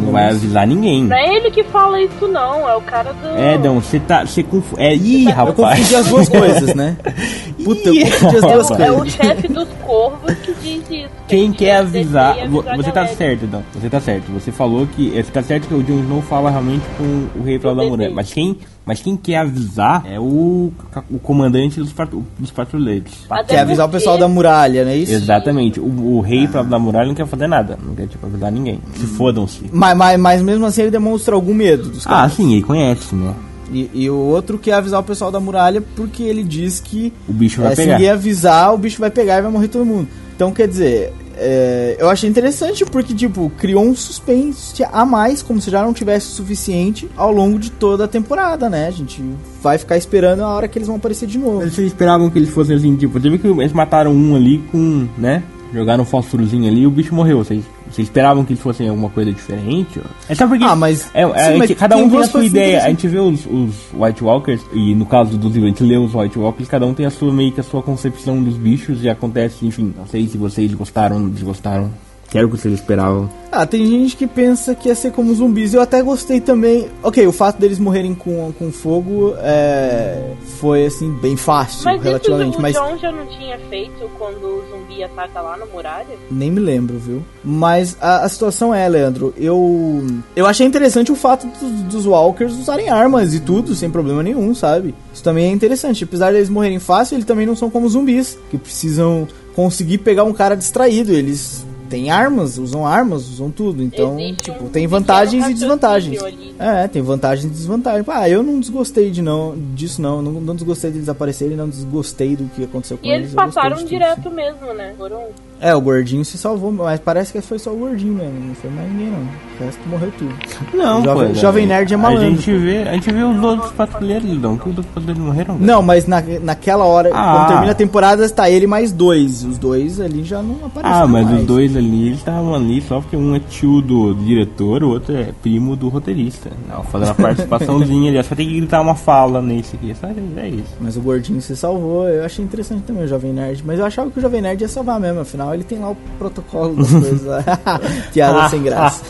Não 0.09 0.13
vai 0.13 0.29
avisar 0.31 0.67
ninguém. 0.67 1.05
Não 1.05 1.17
é 1.17 1.37
ele 1.37 1.51
que 1.51 1.63
fala 1.65 2.01
isso, 2.01 2.27
não. 2.29 2.69
É 2.69 2.75
o 2.77 2.81
cara 2.81 3.13
do. 3.13 3.29
É, 3.39 3.57
Dão, 3.59 3.81
você 3.81 3.99
tá. 4.01 4.25
Você 4.25 4.43
confu... 4.43 4.75
É, 4.79 4.95
ih, 4.95 5.27
Eu 5.27 5.33
rapaz. 5.33 5.55
confundi 5.79 5.97
as 5.97 6.07
duas 6.09 6.29
coisas, 6.29 6.75
né? 6.75 6.97
Puta, 7.65 7.89
eu 7.89 8.07
confundi 8.07 8.37
as 8.37 8.43
É 8.43 8.53
duas 8.53 8.71
o, 8.71 8.75
é 8.75 8.91
o 8.91 8.97
coisas. 8.97 9.15
chefe 9.15 9.49
dos 9.49 9.69
corvos 9.85 10.35
que 10.35 10.53
diz 10.55 10.91
isso. 10.91 11.09
Quem 11.29 11.53
quer 11.53 11.77
avisar, 11.77 12.39
avisar 12.39 12.77
você 12.77 12.91
tá 12.93 13.07
certo, 13.07 13.47
Dão. 13.47 13.63
Você 13.75 13.89
tá 13.91 14.01
certo. 14.01 14.33
Você 14.33 14.51
falou 14.53 14.87
que. 14.87 15.11
Você 15.11 15.31
tá 15.31 15.43
certo 15.43 15.69
que 15.69 15.75
o 15.75 15.83
Jon 15.83 16.01
Snow 16.01 16.23
fala 16.23 16.51
realmente 16.51 16.85
com 16.97 17.29
o 17.39 17.43
rei 17.45 17.59
pra 17.59 17.73
lá 17.73 17.83
da 17.83 17.89
muralha. 17.89 18.11
Mas 18.15 18.33
quem, 18.33 18.59
mas 18.89 19.03
quem 19.03 19.19
quer 19.19 19.37
avisar 19.37 20.03
é 20.11 20.19
o, 20.19 20.73
o 21.11 21.19
comandante 21.19 21.79
dos, 21.79 21.93
patru- 21.93 22.25
dos 22.39 22.51
patrulheiros. 22.51 23.13
Até 23.29 23.55
Quer 23.55 23.61
avisar 23.61 23.85
o 23.85 23.89
porque- 23.91 23.99
pessoal 23.99 24.17
da 24.17 24.27
muralha, 24.27 24.83
não 24.83 24.91
é 24.91 24.97
isso? 24.97 25.13
Exatamente. 25.13 25.79
O, 25.79 26.17
o 26.17 26.21
rei 26.23 26.49
pra, 26.49 26.63
da 26.63 26.79
muralha 26.79 27.07
não 27.09 27.15
quer 27.15 27.27
fazer 27.27 27.47
nada. 27.47 27.79
Não 27.87 27.95
quer, 27.95 28.07
tipo, 28.09 28.27
avisar 28.27 28.51
ninguém. 28.51 28.81
Se 28.95 29.07
fodam-se. 29.07 29.67
Mas, 29.71 29.95
mas, 29.95 30.19
mas 30.19 30.43
mesmo 30.43 30.65
assim 30.65 30.81
ele 30.83 30.91
demonstra 30.91 31.35
algum 31.35 31.53
medo 31.53 31.91
dos 31.91 32.07
Ah, 32.07 32.11
caras. 32.11 32.33
sim, 32.33 32.51
ele 32.55 32.63
conhece, 32.63 33.15
né? 33.15 33.35
E, 33.71 33.91
e 33.93 34.09
o 34.09 34.17
outro 34.17 34.57
quer 34.59 34.73
avisar 34.73 34.99
o 35.01 35.05
pessoal 35.05 35.31
da 35.31 35.39
muralha 35.39 35.83
porque 35.95 36.23
ele 36.23 36.43
diz 36.43 36.81
que 36.81 37.13
O 37.29 37.33
bicho 37.35 37.61
vai 37.61 37.73
é, 37.73 37.75
se 37.75 37.83
pegar. 37.83 37.93
ninguém 37.99 38.11
avisar, 38.11 38.73
o 38.73 38.79
bicho 38.79 38.99
vai 38.99 39.11
pegar 39.11 39.37
e 39.39 39.43
vai 39.43 39.51
morrer 39.53 39.69
todo 39.69 39.85
mundo. 39.85 40.09
Então, 40.35 40.51
quer 40.53 40.67
dizer, 40.67 41.13
é, 41.41 41.97
eu 41.99 42.11
achei 42.11 42.29
interessante 42.29 42.85
porque, 42.85 43.15
tipo, 43.15 43.51
criou 43.57 43.85
um 43.85 43.95
suspense 43.95 44.85
a 44.93 45.05
mais, 45.05 45.43
como 45.43 45.61
se 45.61 45.71
já 45.71 45.83
não 45.83 45.95
tivesse 45.95 46.27
o 46.27 46.31
suficiente 46.31 47.09
ao 47.17 47.33
longo 47.33 47.59
de 47.59 47.71
toda 47.71 48.05
a 48.05 48.09
temporada, 48.09 48.69
né? 48.69 48.89
A 48.89 48.91
gente 48.91 49.23
vai 49.63 49.79
ficar 49.79 49.97
esperando 49.97 50.41
a 50.43 50.53
hora 50.53 50.67
que 50.67 50.79
eles 50.79 50.89
vão 50.89 50.97
aparecer 50.97 51.27
de 51.27 51.39
novo. 51.39 51.61
Vocês 51.61 51.87
esperavam 51.87 52.29
que 52.29 52.39
eles 52.39 52.51
fossem 52.51 52.75
assim, 52.75 52.97
tipo, 52.97 53.19
viu 53.21 53.39
que 53.39 53.47
eles 53.47 53.73
mataram 53.73 54.13
um 54.13 54.35
ali 54.35 54.59
com, 54.73 55.07
né? 55.17 55.43
Jogaram 55.73 56.03
um 56.03 56.07
fósforozinho 56.07 56.67
ali 56.67 56.81
e 56.83 56.87
o 56.87 56.91
bicho 56.91 57.15
morreu. 57.15 57.39
Vocês, 57.39 57.63
vocês 57.91 58.07
esperavam 58.09 58.45
que 58.45 58.53
eles 58.53 58.63
fossem 58.63 58.89
alguma 58.89 59.11
coisa 59.11 59.31
diferente? 59.33 60.01
É 60.29 60.35
só 60.35 60.47
porque. 60.47 60.65
Ah, 60.65 60.75
mas- 60.75 61.11
é, 61.13 61.23
é, 61.23 61.27
sim, 61.27 61.33
a 61.33 61.51
gente- 61.53 61.59
mas 61.59 61.73
cada 61.75 61.97
um 61.97 62.09
tem 62.09 62.19
a 62.19 62.23
sua 62.25 62.33
coisas 62.33 62.51
ideia. 62.51 62.85
A 62.85 62.89
gente 62.89 63.07
vê 63.09 63.19
os, 63.19 63.45
os 63.47 63.75
White 63.93 64.25
Walkers, 64.25 64.63
e 64.73 64.95
no 64.95 65.05
caso 65.05 65.37
dos 65.37 65.53
livros, 65.55 65.65
a 65.65 65.69
gente 65.69 65.83
lê 65.85 65.97
os 65.99 66.15
White 66.15 66.39
Walkers, 66.39 66.69
cada 66.69 66.87
um 66.87 66.95
tem 66.95 67.05
a 67.07 67.11
sua 67.11 67.33
meio 67.33 67.53
que 67.53 67.61
a 67.61 67.65
sua 67.65 67.83
concepção 67.83 68.43
dos 68.43 68.57
bichos 68.57 69.05
e 69.05 69.09
acontece, 69.11 69.67
enfim. 69.67 69.93
Não 69.97 70.07
sei 70.07 70.27
se 70.27 70.39
vocês 70.39 70.73
gostaram, 70.73 71.29
desgostaram. 71.29 71.91
Quero 72.31 72.47
o 72.47 72.51
que 72.51 72.59
vocês 72.59 72.75
esperavam. 72.75 73.31
Ah, 73.51 73.67
tem 73.67 73.87
gente 73.87 74.15
que 74.15 74.27
pensa 74.27 74.75
que 74.75 74.89
ia 74.89 74.95
ser 74.95 75.13
como 75.13 75.35
zumbis. 75.35 75.73
Eu 75.73 75.81
até 75.81 76.03
gostei 76.03 76.41
também. 76.41 76.87
Ok, 77.03 77.27
o 77.27 77.33
fato 77.33 77.59
deles 77.59 77.79
morrerem 77.79 78.15
com, 78.15 78.53
com 78.59 78.71
fogo 78.71 79.35
é, 79.39 80.33
foi 80.59 80.85
assim, 80.85 81.11
bem 81.11 81.37
fácil, 81.37 81.85
Mas 81.85 81.95
isso 81.97 82.05
relativamente. 82.05 82.59
o 82.59 82.61
Mas 82.61 82.75
John 82.75 82.99
já 82.99 83.11
não 83.11 83.27
tinha 83.27 83.59
feito 83.71 84.11
quando 84.19 84.45
o 84.45 84.65
zumbi 84.71 85.03
ataca 85.03 85.41
lá 85.41 85.57
na 85.57 85.65
muralha? 85.65 86.07
Nem 86.31 86.51
me 86.51 86.61
lembro, 86.61 86.99
viu? 86.99 87.23
Mas 87.43 87.97
a, 87.99 88.25
a 88.25 88.29
situação 88.29 88.75
é, 88.75 88.87
Leandro, 88.87 89.33
eu 89.37 90.05
eu 90.37 90.45
achei 90.45 90.67
interessante 90.67 91.11
o 91.11 91.17
fato 91.17 91.47
dos, 91.47 91.83
dos 91.85 92.07
Walkers 92.07 92.53
usarem 92.53 92.91
armas 92.91 93.33
e 93.35 93.41
tudo, 93.41 93.75
sem 93.75 93.89
problema 93.89 94.23
nenhum, 94.23 94.55
sabe? 94.55 94.95
Isso 95.15 95.23
também 95.25 95.47
é 95.47 95.51
interessante. 95.51 96.05
Apesar 96.05 96.33
deles 96.35 96.51
morrerem 96.51 96.79
fácil, 96.79 97.15
eles 97.15 97.25
também 97.25 97.47
não 97.47 97.57
são 97.57 97.71
como 97.71 97.89
zumbis, 97.89 98.39
que 98.51 98.59
precisam 98.59 99.27
conseguir 99.55 99.99
pegar 99.99 100.25
um 100.25 100.33
cara 100.35 100.55
distraído. 100.55 101.13
Eles 101.13 101.65
tem 101.89 102.11
armas, 102.11 102.59
usam 102.59 102.87
armas, 102.87 103.29
usam 103.29 103.51
tudo. 103.51 103.83
Então, 103.83 104.19
Existe 104.19 104.45
tipo, 104.45 104.65
um 104.65 104.69
tem 104.69 104.87
vantagens 104.87 105.49
e 105.49 105.55
desvantagens. 105.55 106.23
É, 106.59 106.89
tem 106.89 107.03
vantagens 107.03 107.47
e 107.47 107.49
desvantagens. 107.49 108.09
Ah, 108.09 108.29
eu 108.29 108.43
não 108.43 108.61
desgostei 108.61 109.11
de 109.11 109.23
não, 109.23 109.55
disso 109.75 110.01
não. 110.01 110.23
não. 110.23 110.33
Não 110.41 110.55
desgostei 110.55 110.91
deles 110.91 111.09
aparecerem, 111.09 111.57
não 111.57 111.69
desgostei 111.69 112.37
do 112.37 112.45
que 112.55 112.65
aconteceu 112.65 112.99
com 112.99 113.07
E 113.07 113.11
eles 113.11 113.33
eu 113.33 113.37
gostei 113.37 113.55
passaram 113.55 113.77
tudo, 113.79 113.89
direto 113.89 114.31
mesmo, 114.31 114.73
né? 114.75 114.95
Foram. 114.97 115.23
É, 115.61 115.75
o 115.75 115.81
gordinho 115.81 116.25
se 116.25 116.39
salvou, 116.39 116.71
mas 116.71 117.01
parece 117.01 117.33
que 117.33 117.41
foi 117.41 117.59
só 117.59 117.73
o 117.73 117.77
gordinho 117.77 118.15
mesmo. 118.15 118.39
Não 118.49 118.55
foi 118.55 118.71
mais 118.71 118.89
ninguém, 118.93 119.11
não. 119.11 119.19
O 119.61 119.65
resto 119.65 119.89
morreu 119.89 120.13
tudo. 120.17 120.35
Não, 120.73 121.03
Jovem- 121.03 121.29
pô, 121.29 121.35
Jovem 121.35 121.67
Nerd 121.67 121.93
é 121.93 121.97
malandro, 121.97 122.27
A 122.27 122.31
gente 122.31 122.53
vê, 122.57 122.83
a 122.83 122.93
gente 122.93 123.11
vê 123.13 123.23
os 123.25 123.43
outros 123.43 123.73
patrulheiros, 123.73 124.29
Lidão, 124.29 124.57
que 124.57 124.69
os 124.69 124.77
outros 124.77 124.87
patrulheiros 124.95 125.23
morreram. 125.23 125.55
velho. 125.57 125.67
Não, 125.67 125.83
mas 125.83 126.07
na, 126.07 126.23
naquela 126.43 126.85
hora, 126.85 127.11
Ah. 127.13 127.35
quando 127.37 127.49
termina 127.49 127.73
a 127.73 127.75
temporada, 127.75 128.25
está 128.25 128.49
ele 128.49 128.67
mais 128.69 128.93
dois. 128.93 129.43
Os 129.45 129.59
dois 129.59 130.01
ali 130.01 130.23
já 130.23 130.41
não 130.43 130.67
apareceram 130.67 131.03
Ah, 131.03 131.07
mas 131.09 131.27
mais. 131.27 131.41
os 131.41 131.47
dois 131.47 131.77
ali, 131.77 132.07
eles 132.07 132.19
estavam 132.19 132.55
ali 132.55 132.81
só 132.83 133.01
porque 133.01 133.17
um 133.17 133.35
é 133.35 133.41
tio 133.41 133.81
do 133.83 134.15
diretor, 134.15 134.85
o 134.85 134.91
outro 134.91 135.17
é 135.17 135.31
primo 135.43 135.75
do 135.75 135.89
roteirista. 135.89 136.51
Não, 136.69 136.85
fazendo 136.85 137.11
a 137.11 137.15
participaçãozinha 137.21 138.11
ali, 138.13 138.23
só 138.23 138.35
tem 138.37 138.47
que 138.49 138.57
gritar 138.61 138.81
uma 138.81 138.95
fala 138.95 139.43
nesse 139.43 139.75
aqui, 139.77 139.93
só 140.01 140.07
é 140.07 140.49
isso. 140.49 140.75
Mas 140.81 140.97
o 140.97 141.01
gordinho 141.01 141.41
se 141.43 141.57
salvou. 141.57 142.09
Eu 142.09 142.25
achei 142.25 142.45
interessante 142.45 142.83
também 142.83 143.05
o 143.05 143.09
Jovem 143.09 143.33
Nerd. 143.33 143.63
Mas 143.67 143.79
eu 143.81 143.85
achava 143.85 144.09
que 144.11 144.19
o 144.19 144.23
Jovem 144.23 144.41
Nerd 144.41 144.61
ia 144.63 144.69
salvar 144.69 145.01
mesmo. 145.01 145.21
Afinal, 145.21 145.48
ele 145.55 145.65
tem 145.65 145.79
lá 145.79 145.91
o 145.91 145.97
protocolo 146.19 146.77
das 146.77 146.91
coisas. 146.93 147.25
lá. 147.25 147.43
Piada 148.13 148.49
sem 148.49 148.63
graça. 148.63 149.05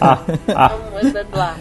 Vamos 0.47 1.33
lá. 1.33 1.57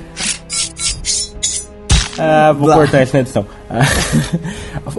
Ah, 2.19 2.51
vou 2.51 2.65
Blá. 2.65 2.75
cortar 2.77 3.03
isso 3.03 3.13
na 3.13 3.19
edição. 3.21 3.45
Ah, 3.69 3.81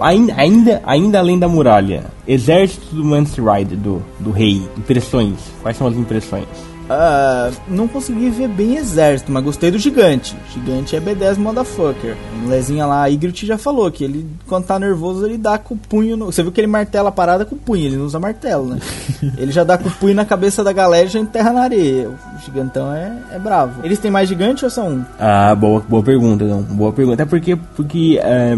ainda, 0.01 0.33
ainda, 0.37 0.81
ainda 0.85 1.19
além 1.19 1.37
da 1.37 1.49
muralha, 1.49 2.05
exército 2.27 2.95
do 2.95 3.03
Mance 3.03 3.41
Rider, 3.41 3.77
do, 3.77 4.01
do 4.19 4.31
rei, 4.31 4.61
impressões. 4.77 5.37
Quais 5.61 5.75
são 5.75 5.87
as 5.87 5.95
impressões? 5.95 6.47
Ah, 6.89 7.51
não 7.67 7.87
consegui 7.87 8.29
ver 8.31 8.47
bem 8.47 8.77
exército, 8.77 9.31
mas 9.31 9.43
gostei 9.43 9.69
do 9.69 9.77
gigante. 9.77 10.35
Gigante 10.51 10.95
é 10.95 10.99
B10 10.99 11.37
motherfucker. 11.37 12.17
A 12.33 12.35
molezinha 12.43 12.85
lá, 12.85 13.03
a 13.03 13.07
Ygritte 13.07 13.45
já 13.45 13.57
falou 13.57 13.91
que 13.91 14.03
ele, 14.03 14.25
quando 14.47 14.65
tá 14.65 14.79
nervoso, 14.79 15.25
ele 15.25 15.37
dá 15.37 15.57
com 15.59 15.75
o 15.75 15.77
punho. 15.77 16.17
No... 16.17 16.25
Você 16.25 16.41
viu 16.41 16.51
que 16.51 16.59
ele 16.59 16.67
martela 16.67 17.09
a 17.09 17.11
parada 17.11 17.45
com 17.45 17.55
o 17.55 17.59
punho, 17.59 17.85
ele 17.85 17.97
não 17.97 18.05
usa 18.05 18.19
martelo, 18.19 18.65
né? 18.65 18.79
ele 19.37 19.51
já 19.51 19.63
dá 19.63 19.77
com 19.77 19.87
o 19.87 19.91
punho 19.91 20.15
na 20.15 20.25
cabeça 20.25 20.63
da 20.63 20.73
galera 20.73 21.05
e 21.05 21.09
já 21.09 21.19
enterra 21.19 21.53
na 21.53 21.61
areia. 21.61 22.09
O 22.09 22.43
gigantão 22.43 22.91
é, 22.91 23.15
é 23.33 23.37
bravo. 23.37 23.85
Eles 23.85 23.99
têm 23.99 24.09
mais 24.09 24.27
gigante 24.27 24.65
ou 24.65 24.71
são 24.71 24.89
um? 24.89 25.05
Ah, 25.19 25.53
boa, 25.53 25.81
boa 25.87 26.01
pergunta, 26.01 26.43
não. 26.45 26.63
Boa 26.63 26.91
pergunta. 26.91 27.21
Até 27.21 27.29
porque, 27.29 27.55
porque 27.75 28.19
é, 28.23 28.57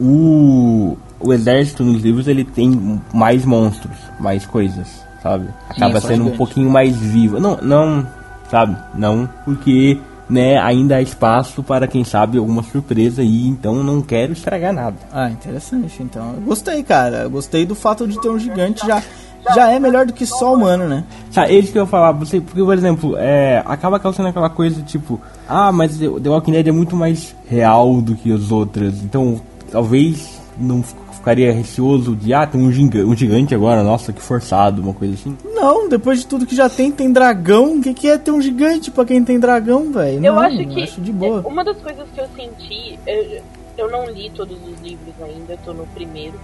o, 0.00 0.96
o 1.18 1.32
exército 1.32 1.82
nos 1.82 2.02
livros 2.02 2.28
ele 2.28 2.44
tem 2.44 3.00
mais 3.12 3.44
monstros, 3.44 3.96
mais 4.20 4.46
coisas, 4.46 5.03
sabe? 5.24 5.48
Acaba 5.70 6.00
só 6.00 6.08
sendo 6.08 6.26
um 6.26 6.36
pouquinho 6.36 6.68
mais 6.68 6.94
vivo. 6.94 7.40
Não, 7.40 7.56
não, 7.62 8.06
sabe? 8.50 8.76
Não, 8.94 9.28
porque 9.44 9.98
né, 10.28 10.58
ainda 10.58 10.96
há 10.96 11.02
espaço 11.02 11.62
para 11.62 11.88
quem 11.88 12.04
sabe 12.04 12.36
alguma 12.36 12.62
surpresa 12.62 13.22
aí, 13.22 13.48
então 13.48 13.82
não 13.82 14.02
quero 14.02 14.34
estragar 14.34 14.72
nada. 14.72 14.96
Ah, 15.10 15.30
interessante. 15.30 16.02
Então, 16.02 16.34
eu 16.36 16.42
gostei, 16.42 16.82
cara. 16.82 17.22
Eu 17.22 17.30
gostei 17.30 17.64
do 17.64 17.74
fato 17.74 18.06
de 18.06 18.20
ter 18.20 18.28
um 18.28 18.38
gigante 18.38 18.86
já. 18.86 19.02
Já 19.54 19.70
é 19.70 19.78
melhor 19.78 20.06
do 20.06 20.14
que 20.14 20.24
só 20.24 20.54
humano, 20.54 20.88
né? 20.88 21.04
Sabe, 21.30 21.52
é 21.54 21.58
isso 21.58 21.70
que 21.70 21.78
eu 21.78 21.86
falar, 21.86 22.12
você, 22.12 22.40
porque, 22.40 22.62
por 22.62 22.72
exemplo, 22.72 23.14
é, 23.18 23.62
acaba 23.66 24.00
causando 24.00 24.30
aquela 24.30 24.48
coisa 24.48 24.80
tipo, 24.80 25.20
ah, 25.46 25.70
mas 25.70 25.98
The 25.98 26.08
The 26.18 26.30
Walking 26.30 26.52
Dead 26.52 26.68
é 26.68 26.72
muito 26.72 26.96
mais 26.96 27.36
real 27.46 28.00
do 28.00 28.14
que 28.14 28.32
as 28.32 28.50
outras, 28.50 29.02
então 29.02 29.38
talvez 29.70 30.40
não 30.56 30.82
ficaria 31.24 31.50
receoso 31.52 32.14
de, 32.14 32.34
ah, 32.34 32.46
tem 32.46 32.60
um 32.60 32.70
gigante, 32.70 33.02
um 33.06 33.16
gigante 33.16 33.54
agora, 33.54 33.82
nossa, 33.82 34.12
que 34.12 34.20
forçado, 34.20 34.82
uma 34.82 34.92
coisa 34.92 35.14
assim. 35.14 35.34
Não, 35.42 35.88
depois 35.88 36.20
de 36.20 36.26
tudo 36.26 36.44
que 36.44 36.54
já 36.54 36.68
tem, 36.68 36.92
tem 36.92 37.10
dragão. 37.10 37.78
O 37.78 37.80
que, 37.82 37.94
que 37.94 38.08
é 38.08 38.18
ter 38.18 38.30
um 38.30 38.42
gigante 38.42 38.90
pra 38.90 39.06
quem 39.06 39.24
tem 39.24 39.40
dragão, 39.40 39.90
velho? 39.90 40.22
Eu 40.22 40.34
Não, 40.34 40.38
acho 40.40 40.58
que 40.58 40.82
acho 40.82 41.00
de 41.00 41.10
boa. 41.10 41.40
uma 41.46 41.64
das 41.64 41.78
coisas 41.78 42.06
que 42.14 42.20
eu 42.20 42.28
senti, 42.36 42.98
eu, 43.06 43.42
eu 43.78 43.90
não 43.90 44.04
li 44.10 44.30
todos 44.34 44.58
os 44.68 44.78
livros 44.82 45.14
ainda, 45.24 45.58
tô 45.64 45.72
no 45.72 45.86
primeiro. 45.86 46.38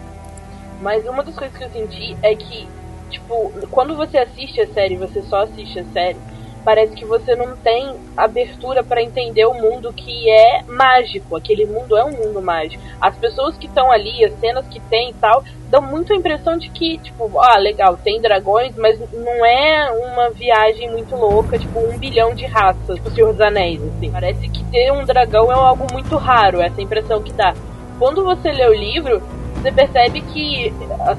Mas 0.80 1.06
uma 1.06 1.22
das 1.22 1.34
coisas 1.34 1.54
que 1.58 1.64
eu 1.64 1.70
senti 1.70 2.16
é 2.22 2.34
que, 2.34 2.66
tipo, 3.10 3.52
quando 3.70 3.94
você 3.94 4.16
assiste 4.16 4.62
a 4.62 4.66
série, 4.72 4.96
você 4.96 5.20
só 5.28 5.42
assiste 5.42 5.78
a 5.78 5.84
série, 5.92 6.16
parece 6.64 6.94
que 6.94 7.04
você 7.04 7.34
não 7.34 7.56
tem 7.56 7.94
abertura 8.16 8.82
pra 8.82 9.02
entender 9.02 9.44
o 9.46 9.54
mundo 9.54 9.92
que 9.92 10.30
é 10.30 10.62
mágico. 10.66 11.36
Aquele 11.36 11.66
mundo 11.66 11.96
é 11.96 12.04
um 12.04 12.12
mundo 12.12 12.42
mágico. 12.42 12.82
As 13.00 13.16
pessoas 13.16 13.56
que 13.56 13.66
estão 13.66 13.90
ali, 13.90 14.24
as 14.24 14.38
cenas 14.40 14.66
que 14.68 14.80
tem 14.80 15.10
e 15.10 15.14
tal, 15.14 15.42
dão 15.68 15.80
muito 15.80 16.12
a 16.12 16.16
impressão 16.16 16.58
de 16.58 16.68
que, 16.70 16.98
tipo, 16.98 17.38
ah, 17.38 17.56
legal, 17.58 17.96
tem 17.96 18.20
dragões, 18.20 18.74
mas 18.76 18.98
não 19.12 19.44
é 19.44 19.90
uma 19.90 20.30
viagem 20.30 20.90
muito 20.90 21.14
louca, 21.16 21.58
tipo, 21.58 21.78
um 21.78 21.96
bilhão 21.98 22.34
de 22.34 22.44
raças, 22.46 22.96
tipo, 22.96 23.10
Senhor 23.10 23.32
dos 23.32 23.40
Anéis, 23.40 23.80
assim. 23.82 24.10
Parece 24.10 24.48
que 24.48 24.64
ter 24.64 24.92
um 24.92 25.04
dragão 25.04 25.50
é 25.50 25.54
algo 25.54 25.86
muito 25.92 26.16
raro, 26.16 26.60
essa 26.60 26.80
impressão 26.82 27.22
que 27.22 27.32
dá. 27.32 27.54
Quando 27.98 28.24
você 28.24 28.50
lê 28.50 28.66
o 28.66 28.74
livro, 28.74 29.22
você 29.54 29.70
percebe 29.70 30.22
que 30.22 30.72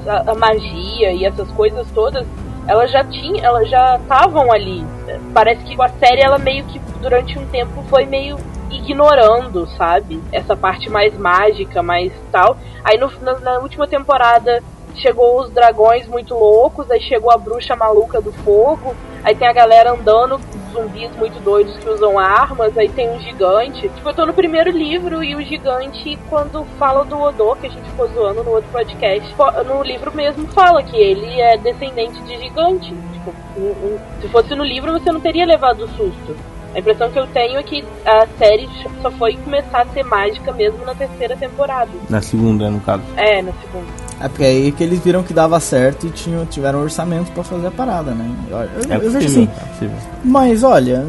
a- 0.06 0.32
a 0.32 0.34
magia 0.34 1.12
e 1.12 1.24
essas 1.24 1.50
coisas 1.52 1.86
todas, 1.94 2.26
elas 2.66 2.90
já 2.90 3.04
tinham, 3.04 3.44
elas 3.44 3.68
já 3.68 3.96
estavam 3.96 4.52
ali. 4.52 4.84
Parece 5.34 5.62
que 5.64 5.80
a 5.80 5.88
série 5.88 6.22
ela 6.22 6.38
meio 6.38 6.64
que 6.64 6.78
durante 7.00 7.38
um 7.38 7.46
tempo 7.46 7.82
foi 7.88 8.06
meio 8.06 8.36
ignorando, 8.70 9.66
sabe? 9.76 10.22
Essa 10.32 10.56
parte 10.56 10.88
mais 10.88 11.16
mágica, 11.16 11.82
mais 11.82 12.12
tal. 12.30 12.56
Aí 12.84 12.96
no, 12.96 13.10
na, 13.20 13.38
na 13.38 13.58
última 13.58 13.86
temporada 13.86 14.62
chegou 14.96 15.40
os 15.40 15.50
dragões 15.50 16.06
muito 16.06 16.34
loucos, 16.34 16.90
aí 16.90 17.00
chegou 17.00 17.30
a 17.30 17.38
bruxa 17.38 17.74
maluca 17.76 18.20
do 18.20 18.32
fogo, 18.32 18.94
aí 19.24 19.34
tem 19.34 19.48
a 19.48 19.52
galera 19.52 19.92
andando, 19.92 20.40
zumbis 20.72 21.10
muito 21.16 21.38
doidos 21.40 21.76
que 21.76 21.88
usam 21.88 22.18
armas, 22.18 22.76
aí 22.76 22.88
tem 22.88 23.08
um 23.10 23.20
gigante. 23.20 23.88
Tipo, 23.88 24.08
eu 24.08 24.14
tô 24.14 24.26
no 24.26 24.34
primeiro 24.34 24.70
livro 24.70 25.22
e 25.22 25.34
o 25.34 25.42
gigante, 25.42 26.18
quando 26.28 26.64
fala 26.78 27.04
do 27.04 27.20
Odô, 27.20 27.54
que 27.56 27.66
a 27.66 27.70
gente 27.70 27.88
ficou 27.90 28.08
zoando 28.08 28.42
no 28.42 28.50
outro 28.50 28.70
podcast, 28.70 29.34
no 29.66 29.82
livro 29.82 30.12
mesmo 30.14 30.46
fala 30.48 30.82
que 30.82 30.96
ele 30.96 31.40
é 31.40 31.56
descendente 31.56 32.20
de 32.22 32.38
gigante. 32.38 32.94
Tipo, 33.12 33.34
se 34.20 34.28
fosse 34.28 34.54
no 34.54 34.64
livro 34.64 34.92
você 34.92 35.12
não 35.12 35.20
teria 35.20 35.46
levado 35.46 35.84
o 35.84 35.88
susto. 35.88 36.36
A 36.74 36.78
impressão 36.78 37.10
que 37.10 37.18
eu 37.18 37.26
tenho 37.26 37.58
é 37.58 37.62
que 37.62 37.84
a 38.04 38.26
série 38.38 38.66
só 39.02 39.10
foi 39.10 39.36
começar 39.36 39.82
a 39.82 39.86
ser 39.86 40.04
mágica 40.04 40.52
mesmo 40.52 40.82
na 40.86 40.94
terceira 40.94 41.36
temporada. 41.36 41.90
Na 42.08 42.22
segunda, 42.22 42.70
no 42.70 42.80
caso. 42.80 43.02
É, 43.16 43.42
na 43.42 43.52
segunda. 43.52 44.11
É 44.22 44.28
porque 44.28 44.44
aí 44.44 44.72
que 44.72 44.82
eles 44.84 45.00
viram 45.00 45.22
que 45.22 45.34
dava 45.34 45.58
certo 45.58 46.06
e 46.06 46.10
tinham, 46.10 46.46
tiveram 46.46 46.80
orçamento 46.80 47.30
pra 47.32 47.42
fazer 47.42 47.66
a 47.66 47.70
parada, 47.70 48.12
né? 48.12 48.30
Eu, 48.50 48.56
eu- 48.58 48.64
É 48.88 48.96
eu 48.96 49.10
vejo 49.10 49.18
possível, 49.26 49.48
assim. 49.74 49.84
é. 49.86 49.88
Mas 50.24 50.62
olha, 50.62 51.04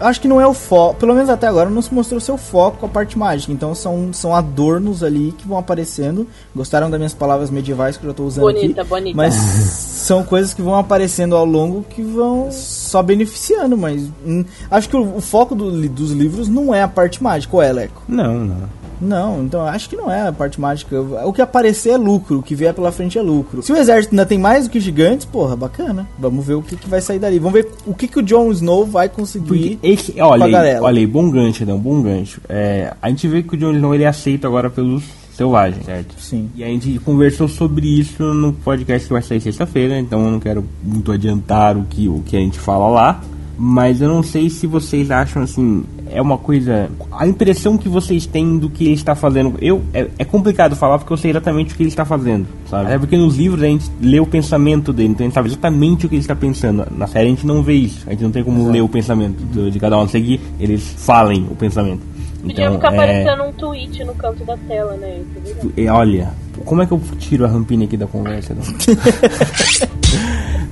acho 0.00 0.20
que 0.20 0.28
não 0.28 0.38
é 0.40 0.46
o 0.46 0.52
foco. 0.52 0.96
Pelo 1.00 1.14
menos 1.14 1.30
até 1.30 1.46
agora 1.46 1.70
não 1.70 1.80
se 1.80 1.92
mostrou 1.94 2.20
seu 2.20 2.36
foco 2.36 2.84
a 2.84 2.88
parte 2.88 3.18
mágica. 3.18 3.50
Então 3.52 3.74
são, 3.74 4.12
são 4.12 4.34
adornos 4.34 5.02
ali 5.02 5.32
que 5.36 5.48
vão 5.48 5.56
aparecendo. 5.58 6.26
Gostaram 6.54 6.90
das 6.90 6.98
minhas 7.00 7.14
palavras 7.14 7.48
medievais 7.50 7.96
que 7.96 8.04
eu 8.04 8.10
já 8.10 8.14
tô 8.14 8.24
usando 8.24 8.44
Bonita, 8.44 8.82
aqui? 8.82 8.90
bonita. 8.90 9.16
Mas 9.16 9.34
são 10.08 10.22
coisas 10.22 10.52
que 10.52 10.60
vão 10.62 10.74
aparecendo 10.76 11.34
ao 11.34 11.44
longo 11.46 11.82
que 11.88 12.02
vão 12.02 12.48
só 12.52 13.02
beneficiando. 13.02 13.76
Mas 13.78 14.02
hum, 14.26 14.44
acho 14.70 14.88
que 14.90 14.96
o, 14.96 15.16
o 15.16 15.20
foco 15.20 15.54
do 15.54 15.70
dos 15.88 16.10
livros 16.12 16.48
não 16.48 16.74
é 16.74 16.82
a 16.82 16.88
parte 16.88 17.22
mágica, 17.22 17.56
ou 17.56 17.62
é, 17.62 17.72
Leco? 17.72 18.02
Não, 18.06 18.34
não. 18.44 18.78
Não, 19.00 19.42
então 19.42 19.62
acho 19.66 19.88
que 19.88 19.96
não 19.96 20.10
é 20.10 20.28
a 20.28 20.32
parte 20.32 20.60
mágica. 20.60 21.00
O 21.24 21.32
que 21.32 21.42
aparecer 21.42 21.90
é 21.90 21.96
lucro, 21.96 22.38
o 22.38 22.42
que 22.42 22.54
vier 22.54 22.74
pela 22.74 22.92
frente 22.92 23.18
é 23.18 23.22
lucro. 23.22 23.62
Se 23.62 23.72
o 23.72 23.76
exército 23.76 24.14
ainda 24.14 24.26
tem 24.26 24.38
mais 24.38 24.64
do 24.64 24.70
que 24.70 24.80
gigantes, 24.80 25.24
porra, 25.24 25.56
bacana. 25.56 26.08
Vamos 26.18 26.46
ver 26.46 26.54
o 26.54 26.62
que, 26.62 26.76
que 26.76 26.88
vai 26.88 27.00
sair 27.00 27.18
dali. 27.18 27.38
Vamos 27.38 27.54
ver 27.54 27.68
o 27.86 27.94
que, 27.94 28.08
que 28.08 28.18
o 28.18 28.22
Jon 28.22 28.50
Snow 28.50 28.84
vai 28.84 29.08
conseguir. 29.08 29.46
Porque 29.46 29.78
esse, 29.82 30.20
olha 30.20 30.44
aí, 30.44 30.52
Bagarela. 30.52 30.86
olha 30.86 30.98
aí, 30.98 31.06
bom 31.06 31.30
gancho, 31.30 31.64
não, 31.64 31.78
bom 31.78 32.02
gancho. 32.02 32.40
É, 32.48 32.94
a 33.00 33.08
gente 33.08 33.26
vê 33.28 33.42
que 33.42 33.54
o 33.54 33.58
Jon 33.58 33.72
Snow 33.72 33.94
ele 33.94 34.04
é 34.04 34.08
aceito 34.08 34.46
agora 34.46 34.68
pelos 34.70 35.04
selvagens, 35.38 35.84
certo? 35.84 36.20
Sim. 36.20 36.50
E 36.56 36.64
a 36.64 36.66
gente 36.66 36.98
conversou 36.98 37.46
sobre 37.46 37.86
isso 37.86 38.22
no 38.34 38.52
podcast 38.52 39.06
que 39.06 39.12
vai 39.12 39.22
sair 39.22 39.40
sexta-feira, 39.40 39.98
então 39.98 40.24
eu 40.24 40.32
não 40.32 40.40
quero 40.40 40.64
muito 40.82 41.12
adiantar 41.12 41.76
o 41.76 41.84
que, 41.84 42.08
o 42.08 42.22
que 42.26 42.36
a 42.36 42.40
gente 42.40 42.58
fala 42.58 42.88
lá. 42.88 43.20
Mas 43.60 44.00
eu 44.00 44.08
não 44.08 44.22
sei 44.22 44.48
se 44.48 44.68
vocês 44.68 45.10
acham 45.10 45.42
assim, 45.42 45.82
é 46.10 46.22
uma 46.22 46.38
coisa. 46.38 46.88
A 47.10 47.26
impressão 47.26 47.76
que 47.76 47.88
vocês 47.88 48.24
têm 48.24 48.56
do 48.56 48.70
que 48.70 48.84
ele 48.84 48.94
está 48.94 49.16
fazendo. 49.16 49.54
Eu, 49.60 49.82
é, 49.92 50.08
é 50.16 50.24
complicado 50.24 50.76
falar 50.76 50.98
porque 50.98 51.12
eu 51.12 51.16
sei 51.16 51.32
exatamente 51.32 51.74
o 51.74 51.76
que 51.76 51.82
ele 51.82 51.90
está 51.90 52.04
fazendo, 52.04 52.46
sabe? 52.70 52.92
É 52.92 52.98
porque 52.98 53.16
nos 53.16 53.36
livros 53.36 53.62
a 53.62 53.66
gente 53.66 53.90
lê 54.00 54.20
o 54.20 54.26
pensamento 54.26 54.92
dele, 54.92 55.10
então 55.10 55.24
a 55.24 55.28
gente 55.28 55.34
sabe 55.34 55.48
exatamente 55.48 56.06
o 56.06 56.08
que 56.08 56.14
ele 56.14 56.22
está 56.22 56.36
pensando. 56.36 56.86
Na 56.96 57.08
série 57.08 57.26
a 57.26 57.30
gente 57.30 57.44
não 57.44 57.60
vê 57.60 57.74
isso, 57.74 58.04
a 58.06 58.10
gente 58.10 58.22
não 58.22 58.30
tem 58.30 58.44
como 58.44 58.70
ler 58.70 58.80
o 58.80 58.88
pensamento 58.88 59.42
de 59.70 59.80
cada 59.80 59.98
um, 59.98 60.06
que 60.06 60.40
eles 60.60 60.94
falem 60.96 61.46
o 61.50 61.56
pensamento. 61.56 62.17
Podia 62.40 62.64
Então, 62.66 62.74
ficar 62.74 62.92
é- 62.92 62.96
aparecendo 62.96 63.42
um 63.44 63.52
tweet 63.52 64.04
no 64.04 64.14
canto 64.14 64.44
da 64.44 64.56
tela, 64.56 64.94
né? 64.94 65.20
Isso 65.44 65.70
é 65.76 65.80
e, 65.80 65.88
olha, 65.88 66.32
como 66.64 66.82
é 66.82 66.86
que 66.86 66.92
eu 66.92 67.00
tiro 67.18 67.44
a 67.44 67.48
rampinha 67.48 67.84
aqui 67.84 67.96
da 67.96 68.06
conversa? 68.06 68.54
Não, 68.54 68.62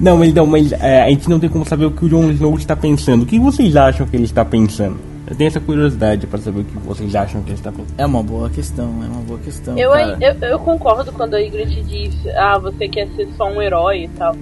não 0.00 0.18
mas, 0.18 0.34
não, 0.34 0.46
mas 0.46 0.72
é, 0.72 1.02
a 1.02 1.08
gente 1.08 1.28
não 1.28 1.40
tem 1.40 1.48
como 1.50 1.64
saber 1.64 1.86
o 1.86 1.90
que 1.90 2.04
o 2.04 2.08
Jon 2.08 2.30
Snow 2.30 2.56
está 2.56 2.76
pensando. 2.76 3.22
O 3.22 3.26
que 3.26 3.38
vocês 3.38 3.74
acham 3.76 4.06
que 4.06 4.16
ele 4.16 4.24
está 4.24 4.44
pensando? 4.44 4.96
Eu 5.28 5.34
tenho 5.34 5.48
essa 5.48 5.58
curiosidade 5.58 6.24
para 6.28 6.38
saber 6.38 6.60
o 6.60 6.64
que 6.64 6.78
vocês 6.78 7.12
acham 7.16 7.42
que 7.42 7.48
ele 7.48 7.58
está 7.58 7.72
pensando. 7.72 7.94
É 7.98 8.06
uma 8.06 8.22
boa 8.22 8.48
questão, 8.48 8.84
é 9.02 9.06
uma 9.06 9.22
boa 9.22 9.40
questão. 9.40 9.76
Eu, 9.76 9.92
eu, 9.92 10.34
eu 10.40 10.58
concordo 10.60 11.10
quando 11.12 11.34
a 11.34 11.40
Ygritte 11.40 11.82
diz, 11.82 12.14
ah, 12.36 12.58
você 12.58 12.86
quer 12.88 13.08
ser 13.16 13.28
só 13.36 13.50
um 13.50 13.60
herói 13.60 14.04
e 14.04 14.08
tal. 14.08 14.36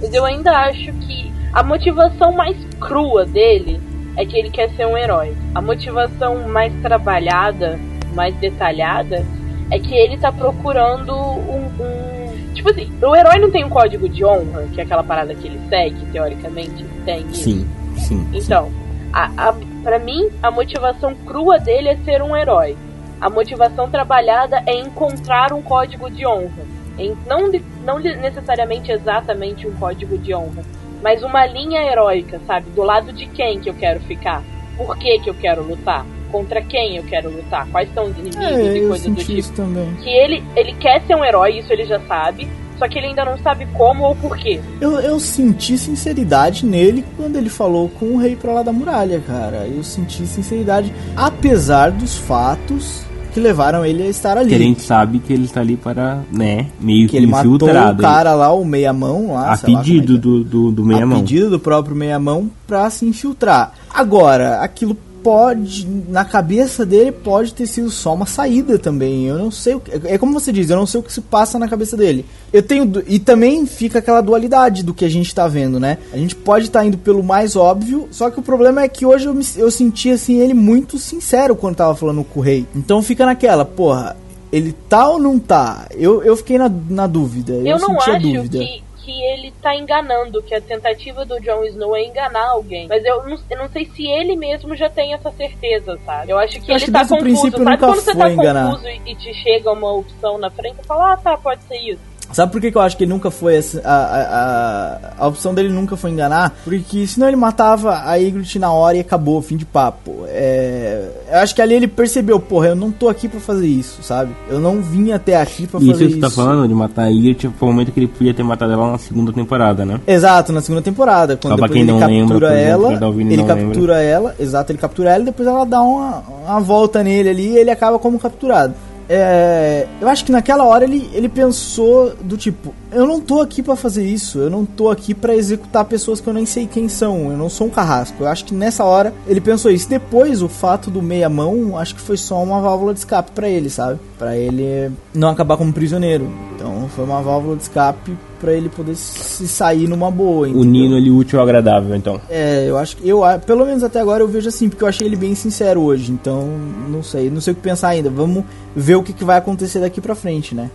Mas 0.00 0.14
eu 0.14 0.24
ainda 0.24 0.52
acho 0.52 0.92
que 0.92 1.28
A 1.52 1.62
motivação 1.62 2.32
mais 2.32 2.56
crua 2.78 3.24
dele 3.24 3.80
é 4.18 4.26
que 4.26 4.36
ele 4.36 4.50
quer 4.50 4.68
ser 4.70 4.84
um 4.84 4.98
herói. 4.98 5.32
A 5.54 5.62
motivação 5.62 6.48
mais 6.48 6.74
trabalhada, 6.82 7.78
mais 8.12 8.34
detalhada, 8.34 9.24
é 9.70 9.78
que 9.78 9.94
ele 9.94 10.18
tá 10.18 10.32
procurando 10.32 11.14
um, 11.14 11.66
um. 11.80 12.52
Tipo 12.52 12.70
assim, 12.70 12.92
o 13.00 13.14
herói 13.14 13.38
não 13.38 13.48
tem 13.48 13.64
um 13.64 13.68
código 13.68 14.08
de 14.08 14.24
honra, 14.24 14.66
que 14.74 14.80
é 14.80 14.84
aquela 14.84 15.04
parada 15.04 15.32
que 15.36 15.46
ele 15.46 15.60
segue, 15.68 16.04
teoricamente, 16.06 16.84
tem. 17.04 17.32
Sim, 17.32 17.68
sim. 17.96 18.28
Então, 18.32 18.72
a, 19.12 19.50
a, 19.50 19.54
pra 19.84 20.00
mim, 20.00 20.28
a 20.42 20.50
motivação 20.50 21.14
crua 21.14 21.60
dele 21.60 21.90
é 21.90 21.96
ser 21.98 22.20
um 22.20 22.36
herói. 22.36 22.76
A 23.20 23.30
motivação 23.30 23.88
trabalhada 23.88 24.64
é 24.66 24.74
encontrar 24.74 25.52
um 25.52 25.62
código 25.62 26.10
de 26.10 26.26
honra. 26.26 26.66
Em, 26.98 27.16
não, 27.24 27.48
não 27.84 28.00
necessariamente 28.00 28.90
exatamente 28.90 29.64
um 29.64 29.72
código 29.74 30.18
de 30.18 30.34
honra, 30.34 30.64
mas 31.02 31.22
uma 31.22 31.46
linha 31.46 31.80
heróica, 31.82 32.40
sabe? 32.46 32.70
Do 32.70 32.82
lado 32.82 33.12
de 33.12 33.26
quem 33.26 33.60
que 33.60 33.70
eu 33.70 33.74
quero 33.74 34.00
ficar? 34.00 34.42
Por 34.76 34.96
que 34.96 35.18
que 35.20 35.30
eu 35.30 35.34
quero 35.34 35.62
lutar? 35.62 36.04
Contra 36.30 36.60
quem 36.62 36.96
eu 36.96 37.02
quero 37.04 37.30
lutar? 37.30 37.66
Quais 37.68 37.92
são 37.94 38.04
os 38.04 38.16
inimigos 38.18 38.44
É, 38.44 38.76
e 38.76 38.88
coisas 38.88 39.06
do 39.06 39.14
tipo? 39.16 39.32
isso 39.32 39.52
também. 39.54 39.94
Que 40.02 40.10
ele, 40.10 40.44
ele 40.54 40.72
quer 40.74 41.00
ser 41.06 41.14
um 41.16 41.24
herói, 41.24 41.58
isso 41.58 41.72
ele 41.72 41.84
já 41.86 41.98
sabe, 42.00 42.46
só 42.78 42.86
que 42.86 42.98
ele 42.98 43.08
ainda 43.08 43.24
não 43.24 43.38
sabe 43.38 43.66
como 43.74 44.04
ou 44.04 44.14
porquê. 44.14 44.60
Eu, 44.80 45.00
eu 45.00 45.18
senti 45.18 45.76
sinceridade 45.78 46.64
nele 46.66 47.04
quando 47.16 47.36
ele 47.36 47.48
falou 47.48 47.88
com 47.88 48.06
o 48.14 48.18
rei 48.18 48.36
pra 48.36 48.52
lá 48.52 48.62
da 48.62 48.72
muralha, 48.72 49.20
cara. 49.26 49.66
Eu 49.66 49.82
senti 49.82 50.26
sinceridade, 50.26 50.92
apesar 51.16 51.90
dos 51.90 52.16
fatos 52.18 53.04
que 53.38 53.42
levaram 53.42 53.84
ele 53.84 54.02
a 54.02 54.08
estar 54.08 54.36
ali. 54.36 54.50
Que 54.50 54.54
a 54.56 54.58
gente 54.58 54.82
sabe 54.82 55.20
que 55.20 55.32
ele 55.32 55.44
está 55.44 55.60
ali 55.60 55.76
para, 55.76 56.20
né, 56.32 56.66
meio 56.80 57.06
que 57.06 57.12
que 57.12 57.16
ele 57.16 57.26
matou 57.26 57.54
infiltrado. 57.54 58.00
o 58.00 58.02
cara 58.02 58.34
lá, 58.34 58.52
o 58.52 58.64
meia-mão 58.64 59.32
lá. 59.32 59.42
a 59.42 59.46
lá 59.46 59.54
é 59.54 59.56
pedido 59.56 60.16
é. 60.16 60.18
do, 60.18 60.44
do, 60.44 60.72
do 60.72 60.84
meia 60.84 61.04
a 61.04 61.06
mão. 61.06 61.20
pedido 61.20 61.50
do 61.50 61.60
próprio 61.60 61.94
meia-mão 61.94 62.50
pra 62.66 62.90
se 62.90 63.06
infiltrar. 63.06 63.72
Agora, 63.88 64.60
aquilo 64.60 64.96
pode, 65.28 65.86
na 66.08 66.24
cabeça 66.24 66.86
dele, 66.86 67.12
pode 67.12 67.52
ter 67.52 67.66
sido 67.66 67.90
só 67.90 68.14
uma 68.14 68.24
saída 68.24 68.78
também. 68.78 69.26
Eu 69.26 69.36
não 69.36 69.50
sei 69.50 69.74
o 69.74 69.80
que. 69.80 69.90
É 70.06 70.16
como 70.16 70.32
você 70.32 70.50
diz, 70.50 70.70
eu 70.70 70.76
não 70.76 70.86
sei 70.86 71.00
o 71.00 71.02
que 71.02 71.12
se 71.12 71.20
passa 71.20 71.58
na 71.58 71.68
cabeça 71.68 71.98
dele. 71.98 72.24
Eu 72.50 72.62
tenho. 72.62 72.90
E 73.06 73.18
também 73.18 73.66
fica 73.66 73.98
aquela 73.98 74.22
dualidade 74.22 74.82
do 74.82 74.94
que 74.94 75.04
a 75.04 75.08
gente 75.10 75.34
tá 75.34 75.46
vendo, 75.46 75.78
né? 75.78 75.98
A 76.14 76.16
gente 76.16 76.34
pode 76.34 76.64
estar 76.64 76.82
indo 76.82 76.96
pelo 76.96 77.22
mais 77.22 77.56
óbvio, 77.56 78.08
só 78.10 78.30
que 78.30 78.40
o 78.40 78.42
problema 78.42 78.80
é 78.82 78.88
que 78.88 79.04
hoje 79.04 79.26
eu, 79.26 79.34
me, 79.34 79.44
eu 79.56 79.70
senti 79.70 80.10
assim 80.10 80.38
ele 80.40 80.54
muito 80.54 80.98
sincero 80.98 81.54
quando 81.54 81.76
tava 81.76 81.94
falando 81.94 82.24
com 82.24 82.40
o 82.40 82.42
rei. 82.42 82.64
Então 82.74 83.02
fica 83.02 83.26
naquela, 83.26 83.66
porra. 83.66 84.16
Ele 84.50 84.74
tá 84.88 85.06
ou 85.10 85.18
não 85.18 85.38
tá? 85.38 85.88
Eu, 85.90 86.22
eu 86.22 86.34
fiquei 86.38 86.56
na, 86.56 86.72
na 86.88 87.06
dúvida. 87.06 87.52
Eu, 87.52 87.66
Eu, 87.66 87.78
não 87.78 87.88
senti 88.00 88.10
a 88.10 88.14
acho 88.14 88.22
dúvida. 88.22 88.58
que, 88.60 88.82
que 89.08 89.22
ele 89.24 89.50
tá 89.62 89.74
enganando, 89.74 90.42
que 90.42 90.54
a 90.54 90.60
tentativa 90.60 91.24
do 91.24 91.40
Jon 91.40 91.64
Snow 91.64 91.96
é 91.96 92.04
enganar 92.04 92.50
alguém. 92.50 92.86
Mas 92.88 93.02
eu 93.06 93.26
não, 93.26 93.38
eu 93.50 93.56
não 93.56 93.68
sei 93.70 93.86
se 93.86 94.06
ele 94.06 94.36
mesmo 94.36 94.76
já 94.76 94.90
tem 94.90 95.14
essa 95.14 95.30
certeza, 95.32 95.98
sabe? 96.04 96.30
Eu 96.30 96.38
acho 96.38 96.60
que 96.60 96.70
Eu 96.70 96.76
ele 96.76 96.84
acho 96.84 96.92
tá 96.92 97.00
confuso. 97.00 97.20
princípio 97.22 97.64
Sabe 97.64 97.78
quando 97.78 97.94
você 97.94 98.14
tá 98.14 98.30
enganar. 98.30 98.66
confuso 98.66 98.86
e, 98.86 99.00
e 99.06 99.14
te 99.14 99.32
chega 99.32 99.72
uma 99.72 99.90
opção 99.94 100.36
na 100.36 100.50
frente, 100.50 100.76
você 100.76 100.82
fala, 100.82 101.14
ah 101.14 101.16
tá, 101.16 101.38
pode 101.38 101.62
ser 101.62 101.78
isso. 101.78 102.02
Sabe 102.32 102.52
por 102.52 102.60
que, 102.60 102.70
que 102.70 102.76
eu 102.76 102.82
acho 102.82 102.96
que 102.96 103.04
ele 103.04 103.10
nunca 103.10 103.30
foi 103.30 103.56
essa, 103.56 103.80
a, 103.84 103.94
a, 103.94 104.98
a, 105.18 105.26
opção 105.26 105.54
dele 105.54 105.70
nunca 105.70 105.96
foi 105.96 106.10
enganar? 106.10 106.54
Porque 106.62 107.06
senão 107.06 107.26
ele 107.26 107.36
matava 107.36 108.02
a 108.04 108.16
Ygritte 108.16 108.58
na 108.58 108.70
hora 108.70 108.96
e 108.96 109.00
acabou, 109.00 109.40
fim 109.40 109.56
de 109.56 109.64
papo. 109.64 110.24
É, 110.26 111.08
eu 111.30 111.38
acho 111.38 111.54
que 111.54 111.62
ali 111.62 111.74
ele 111.74 111.88
percebeu, 111.88 112.38
porra, 112.38 112.68
eu 112.68 112.76
não 112.76 112.90
tô 112.90 113.08
aqui 113.08 113.28
pra 113.28 113.40
fazer 113.40 113.66
isso, 113.66 114.02
sabe? 114.02 114.32
Eu 114.48 114.60
não 114.60 114.82
vim 114.82 115.10
até 115.12 115.40
aqui 115.40 115.66
pra 115.66 115.80
Isso 115.80 115.90
fazer 115.92 116.04
que 116.04 116.10
isso. 116.10 116.20
você 116.20 116.20
tá 116.20 116.30
falando 116.30 116.68
de 116.68 116.74
matar 116.74 117.04
a 117.04 117.08
Ygritte 117.08 117.50
foi 117.58 117.68
o 117.68 117.72
momento 117.72 117.92
que 117.92 118.00
ele 118.00 118.08
podia 118.08 118.34
ter 118.34 118.42
matado 118.42 118.72
ela 118.72 118.92
na 118.92 118.98
segunda 118.98 119.32
temporada, 119.32 119.84
né? 119.84 120.00
Exato, 120.06 120.52
na 120.52 120.60
segunda 120.60 120.82
temporada, 120.82 121.36
quando 121.36 121.58
Só 121.58 121.62
depois 121.62 121.80
ele 121.80 121.90
não 121.90 121.98
lembra, 121.98 122.18
captura 122.18 122.48
por 122.48 122.56
exemplo, 122.56 122.70
ela, 122.70 122.88
quem 122.88 122.98
tá 122.98 123.06
ouvindo 123.06 123.30
e 123.30 123.34
ele 123.34 123.44
captura 123.44 124.02
ela, 124.02 124.34
exato, 124.38 124.72
ele 124.72 124.78
captura 124.78 125.10
ela 125.10 125.22
e 125.22 125.26
depois 125.26 125.48
ela 125.48 125.64
dá 125.64 125.80
uma, 125.80 126.22
uma 126.46 126.60
volta 126.60 127.02
nele 127.02 127.28
ali 127.30 127.48
e 127.48 127.58
ele 127.58 127.70
acaba 127.70 127.98
como 127.98 128.18
capturado. 128.18 128.74
É, 129.08 129.86
eu 130.00 130.08
acho 130.08 130.24
que 130.24 130.30
naquela 130.30 130.64
hora 130.64 130.84
ele, 130.84 131.08
ele 131.14 131.28
pensou 131.28 132.14
do 132.20 132.36
tipo, 132.36 132.74
eu 132.92 133.06
não 133.06 133.20
tô 133.20 133.40
aqui 133.40 133.62
pra 133.62 133.74
fazer 133.74 134.04
isso, 134.04 134.38
eu 134.38 134.50
não 134.50 134.66
tô 134.66 134.90
aqui 134.90 135.14
pra 135.14 135.34
executar 135.34 135.84
pessoas 135.86 136.20
que 136.20 136.28
eu 136.28 136.34
nem 136.34 136.44
sei 136.44 136.66
quem 136.66 136.88
são, 136.88 137.30
eu 137.30 137.36
não 137.36 137.48
sou 137.48 137.68
um 137.68 137.70
carrasco. 137.70 138.22
Eu 138.22 138.28
acho 138.28 138.44
que 138.44 138.54
nessa 138.54 138.84
hora 138.84 139.14
ele 139.26 139.40
pensou 139.40 139.70
isso. 139.70 139.88
Depois 139.88 140.42
o 140.42 140.48
fato 140.48 140.90
do 140.90 141.00
meia 141.00 141.28
mão, 141.28 141.78
acho 141.78 141.94
que 141.94 142.00
foi 142.00 142.16
só 142.16 142.42
uma 142.42 142.60
válvula 142.60 142.92
de 142.92 143.00
escape 143.00 143.30
pra 143.32 143.48
ele, 143.48 143.70
sabe? 143.70 143.98
Pra 144.18 144.36
ele 144.36 144.92
não 145.14 145.30
acabar 145.30 145.56
como 145.56 145.72
prisioneiro. 145.72 146.30
Então 146.54 146.88
foi 146.94 147.04
uma 147.04 147.22
válvula 147.22 147.56
de 147.56 147.62
escape 147.62 148.16
pra 148.40 148.52
ele 148.52 148.68
poder 148.68 148.94
se 148.94 149.46
sair 149.48 149.88
numa 149.88 150.10
boa. 150.10 150.48
entendeu? 150.48 150.62
Unindo 150.62 151.12
o 151.12 151.16
útil 151.16 151.38
ao 151.38 151.44
agradável, 151.44 151.94
então. 151.94 152.20
É, 152.28 152.66
eu 152.68 152.76
acho 152.76 152.96
que 152.96 153.08
eu, 153.08 153.22
pelo 153.46 153.64
menos 153.64 153.82
até 153.82 154.00
agora 154.00 154.22
eu 154.22 154.28
vejo 154.28 154.48
assim, 154.48 154.68
porque 154.68 154.84
eu 154.84 154.88
achei 154.88 155.06
ele 155.06 155.16
bem 155.16 155.34
sincero 155.34 155.80
hoje, 155.80 156.12
então 156.12 156.48
não 156.88 157.02
sei, 157.02 157.30
não 157.30 157.40
sei 157.40 157.52
o 157.52 157.56
que 157.56 157.62
pensar 157.62 157.88
ainda. 157.88 158.10
Vamos 158.10 158.44
ver 158.74 158.96
o 158.96 159.02
que, 159.02 159.12
que 159.12 159.24
vai 159.24 159.38
acontecer 159.38 159.80
daqui 159.80 160.00
pra 160.00 160.14
frente, 160.14 160.54
né? 160.54 160.70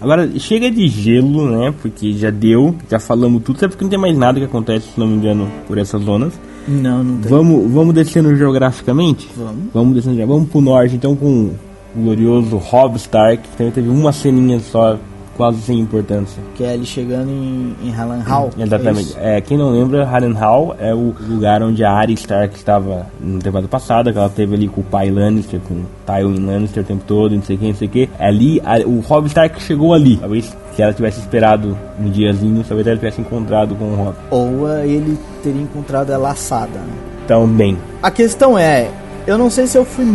Agora, 0.00 0.28
chega 0.38 0.70
de 0.70 0.88
gelo, 0.88 1.50
né? 1.50 1.74
Porque 1.82 2.12
já 2.12 2.30
deu, 2.30 2.74
já 2.90 2.98
falamos 2.98 3.42
tudo, 3.42 3.56
até 3.56 3.68
porque 3.68 3.84
não 3.84 3.90
tem 3.90 3.98
mais 3.98 4.16
nada 4.16 4.38
que 4.38 4.46
acontece, 4.46 4.88
se 4.94 4.98
não 5.00 5.06
me 5.06 5.16
engano, 5.16 5.48
por 5.66 5.78
essas 5.78 6.02
zonas. 6.02 6.32
Não, 6.66 7.04
não 7.04 7.18
tem. 7.18 7.30
Vamos, 7.30 7.70
vamos 7.70 7.94
descendo 7.94 8.34
geograficamente? 8.34 9.28
Vamos. 9.36 9.64
Vamos 9.72 9.94
descendo, 9.94 10.26
vamos 10.26 10.48
pro 10.48 10.60
norte, 10.60 10.96
então, 10.96 11.14
com 11.14 11.50
o 11.94 12.02
glorioso 12.02 12.56
Robb 12.56 12.96
Stark, 12.96 13.48
que 13.48 13.56
também 13.56 13.72
teve 13.72 13.88
uma 13.88 14.12
ceninha 14.12 14.58
só, 14.60 14.98
quase 15.36 15.60
sem 15.62 15.78
importância. 15.78 16.42
Que 16.54 16.64
é 16.64 16.74
ele 16.74 16.84
chegando 16.86 17.28
em, 17.30 17.74
em 17.84 17.90
Harrenhal. 17.90 18.50
é 18.58 18.62
Exatamente. 18.62 19.02
isso? 19.10 19.16
É, 19.20 19.40
quem 19.40 19.56
não 19.58 19.70
lembra, 19.70 20.04
Harrenhal 20.04 20.74
é 20.78 20.94
o 20.94 21.14
lugar 21.28 21.62
onde 21.62 21.84
a 21.84 21.92
Arya 21.92 22.14
Stark 22.14 22.56
estava 22.56 23.06
na 23.20 23.38
temporada 23.38 23.68
passada, 23.68 24.12
que 24.12 24.18
ela 24.18 24.28
teve 24.28 24.54
ali 24.54 24.68
com 24.68 24.80
o 24.80 24.84
pai 24.84 25.10
Lannister, 25.10 25.60
com 25.60 25.74
o 25.74 25.86
Tywin 26.06 26.44
Lannister 26.46 26.82
o 26.82 26.86
tempo 26.86 27.04
todo, 27.06 27.34
não 27.34 27.42
sei 27.42 27.56
quem, 27.56 27.68
não 27.70 27.76
sei 27.76 27.88
o 27.88 27.90
que. 27.90 28.08
Ali, 28.18 28.60
a- 28.64 28.78
o 28.86 29.00
Robb 29.00 29.26
Stark 29.26 29.62
chegou 29.62 29.92
ali. 29.94 30.16
Talvez 30.16 30.56
se 30.74 30.82
ela 30.82 30.92
tivesse 30.92 31.20
esperado 31.20 31.76
um 32.00 32.10
diazinho, 32.10 32.62
talvez 32.66 32.86
ela 32.86 32.96
tivesse 32.96 33.20
encontrado 33.20 33.74
com 33.74 33.84
o 33.84 33.94
Robb. 33.94 34.16
Ou 34.30 34.66
ah, 34.66 34.86
ele 34.86 35.18
teria 35.42 35.62
encontrado 35.62 36.10
ela 36.10 36.28
laçada, 36.28 36.78
né? 36.78 37.46
Bem, 37.56 37.76
A 38.02 38.10
questão 38.10 38.56
é, 38.58 38.88
eu 39.26 39.36
não 39.36 39.50
sei 39.50 39.66
se 39.66 39.76
eu 39.76 39.84
fui 39.84 40.06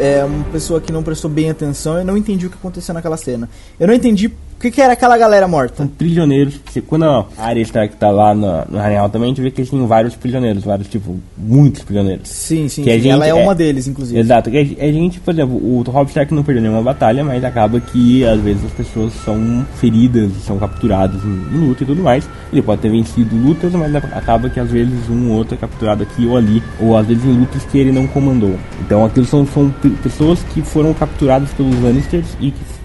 é, 0.00 0.24
uma 0.24 0.44
pessoa 0.44 0.80
que 0.80 0.90
não 0.90 1.02
prestou 1.02 1.30
bem 1.30 1.50
atenção, 1.50 1.98
eu 1.98 2.04
não 2.04 2.16
entendi 2.16 2.46
o 2.46 2.50
que 2.50 2.56
aconteceu 2.56 2.94
naquela 2.94 3.16
cena. 3.18 3.48
Eu 3.78 3.86
não 3.86 3.92
entendi 3.94 4.30
o 4.56 4.60
que, 4.60 4.70
que 4.70 4.80
era 4.80 4.94
aquela 4.94 5.18
galera 5.18 5.46
morta. 5.46 5.76
são 5.76 5.86
prisioneiros. 5.86 6.58
Quando 6.86 7.04
a 7.04 7.26
Arya 7.38 7.62
Stark 7.62 7.96
tá 7.96 8.10
lá 8.10 8.34
no, 8.34 8.64
no 8.70 8.78
Harrenhal 8.78 9.08
também, 9.10 9.26
a 9.26 9.28
gente 9.28 9.42
vê 9.42 9.50
que 9.50 9.60
eles 9.60 9.70
têm 9.70 9.86
vários 9.86 10.14
prisioneiros, 10.16 10.64
vários, 10.64 10.88
tipo, 10.88 11.16
muitos 11.36 11.82
prisioneiros. 11.82 12.28
Sim, 12.28 12.68
sim, 12.68 12.82
Que 12.82 12.90
sim. 12.92 12.96
gente 13.00 13.08
ela 13.12 13.26
é, 13.26 13.30
é- 13.30 13.34
uma 13.34 13.54
deles, 13.54 13.86
inclusive. 13.86 14.18
Exato, 14.18 14.50
que 14.50 14.56
a 14.56 14.86
a 14.86 14.92
gente, 14.92 15.20
por 15.20 15.32
exemplo, 15.34 15.56
o 15.56 15.82
Rob 15.82 16.08
Stark 16.08 16.32
não 16.34 16.42
perdeu 16.42 16.62
nenhuma 16.62 16.82
batalha, 16.82 17.22
mas 17.24 17.44
acaba 17.44 17.80
que 17.80 18.24
às 18.24 18.40
vezes 18.40 18.64
as 18.64 18.72
pessoas 18.72 19.12
são 19.24 19.64
feridas, 19.76 20.30
são 20.46 20.58
capturadas 20.58 21.22
em, 21.24 21.56
em 21.56 21.58
luta 21.68 21.82
e 21.82 21.86
tudo 21.86 22.02
mais. 22.02 22.28
Ele 22.52 22.62
pode 22.62 22.80
ter 22.80 22.88
vencido 22.90 23.36
lutas, 23.36 23.72
mas 23.72 23.94
acaba 23.94 24.48
que 24.48 24.58
às 24.60 24.70
vezes 24.70 25.08
um 25.10 25.30
ou 25.30 25.38
outro 25.38 25.54
é 25.54 25.58
capturado 25.58 26.02
aqui 26.02 26.24
ou 26.26 26.36
ali, 26.36 26.62
ou 26.80 26.96
às 26.96 27.06
vezes 27.06 27.24
em 27.24 27.32
lutas 27.32 27.62
que 27.64 27.78
ele 27.78 27.92
não 27.92 28.06
comandou. 28.06 28.54
Então 28.80 29.04
aquilo 29.04 29.26
são, 29.26 29.46
são 29.46 29.68
pe- 29.82 29.90
pessoas 30.02 30.42
que 30.54 30.62
foram 30.62 30.94
capturadas 30.94 31.50
pelos 31.50 31.78
Lannisters 31.82 32.26
e 32.40 32.50
que 32.50 32.75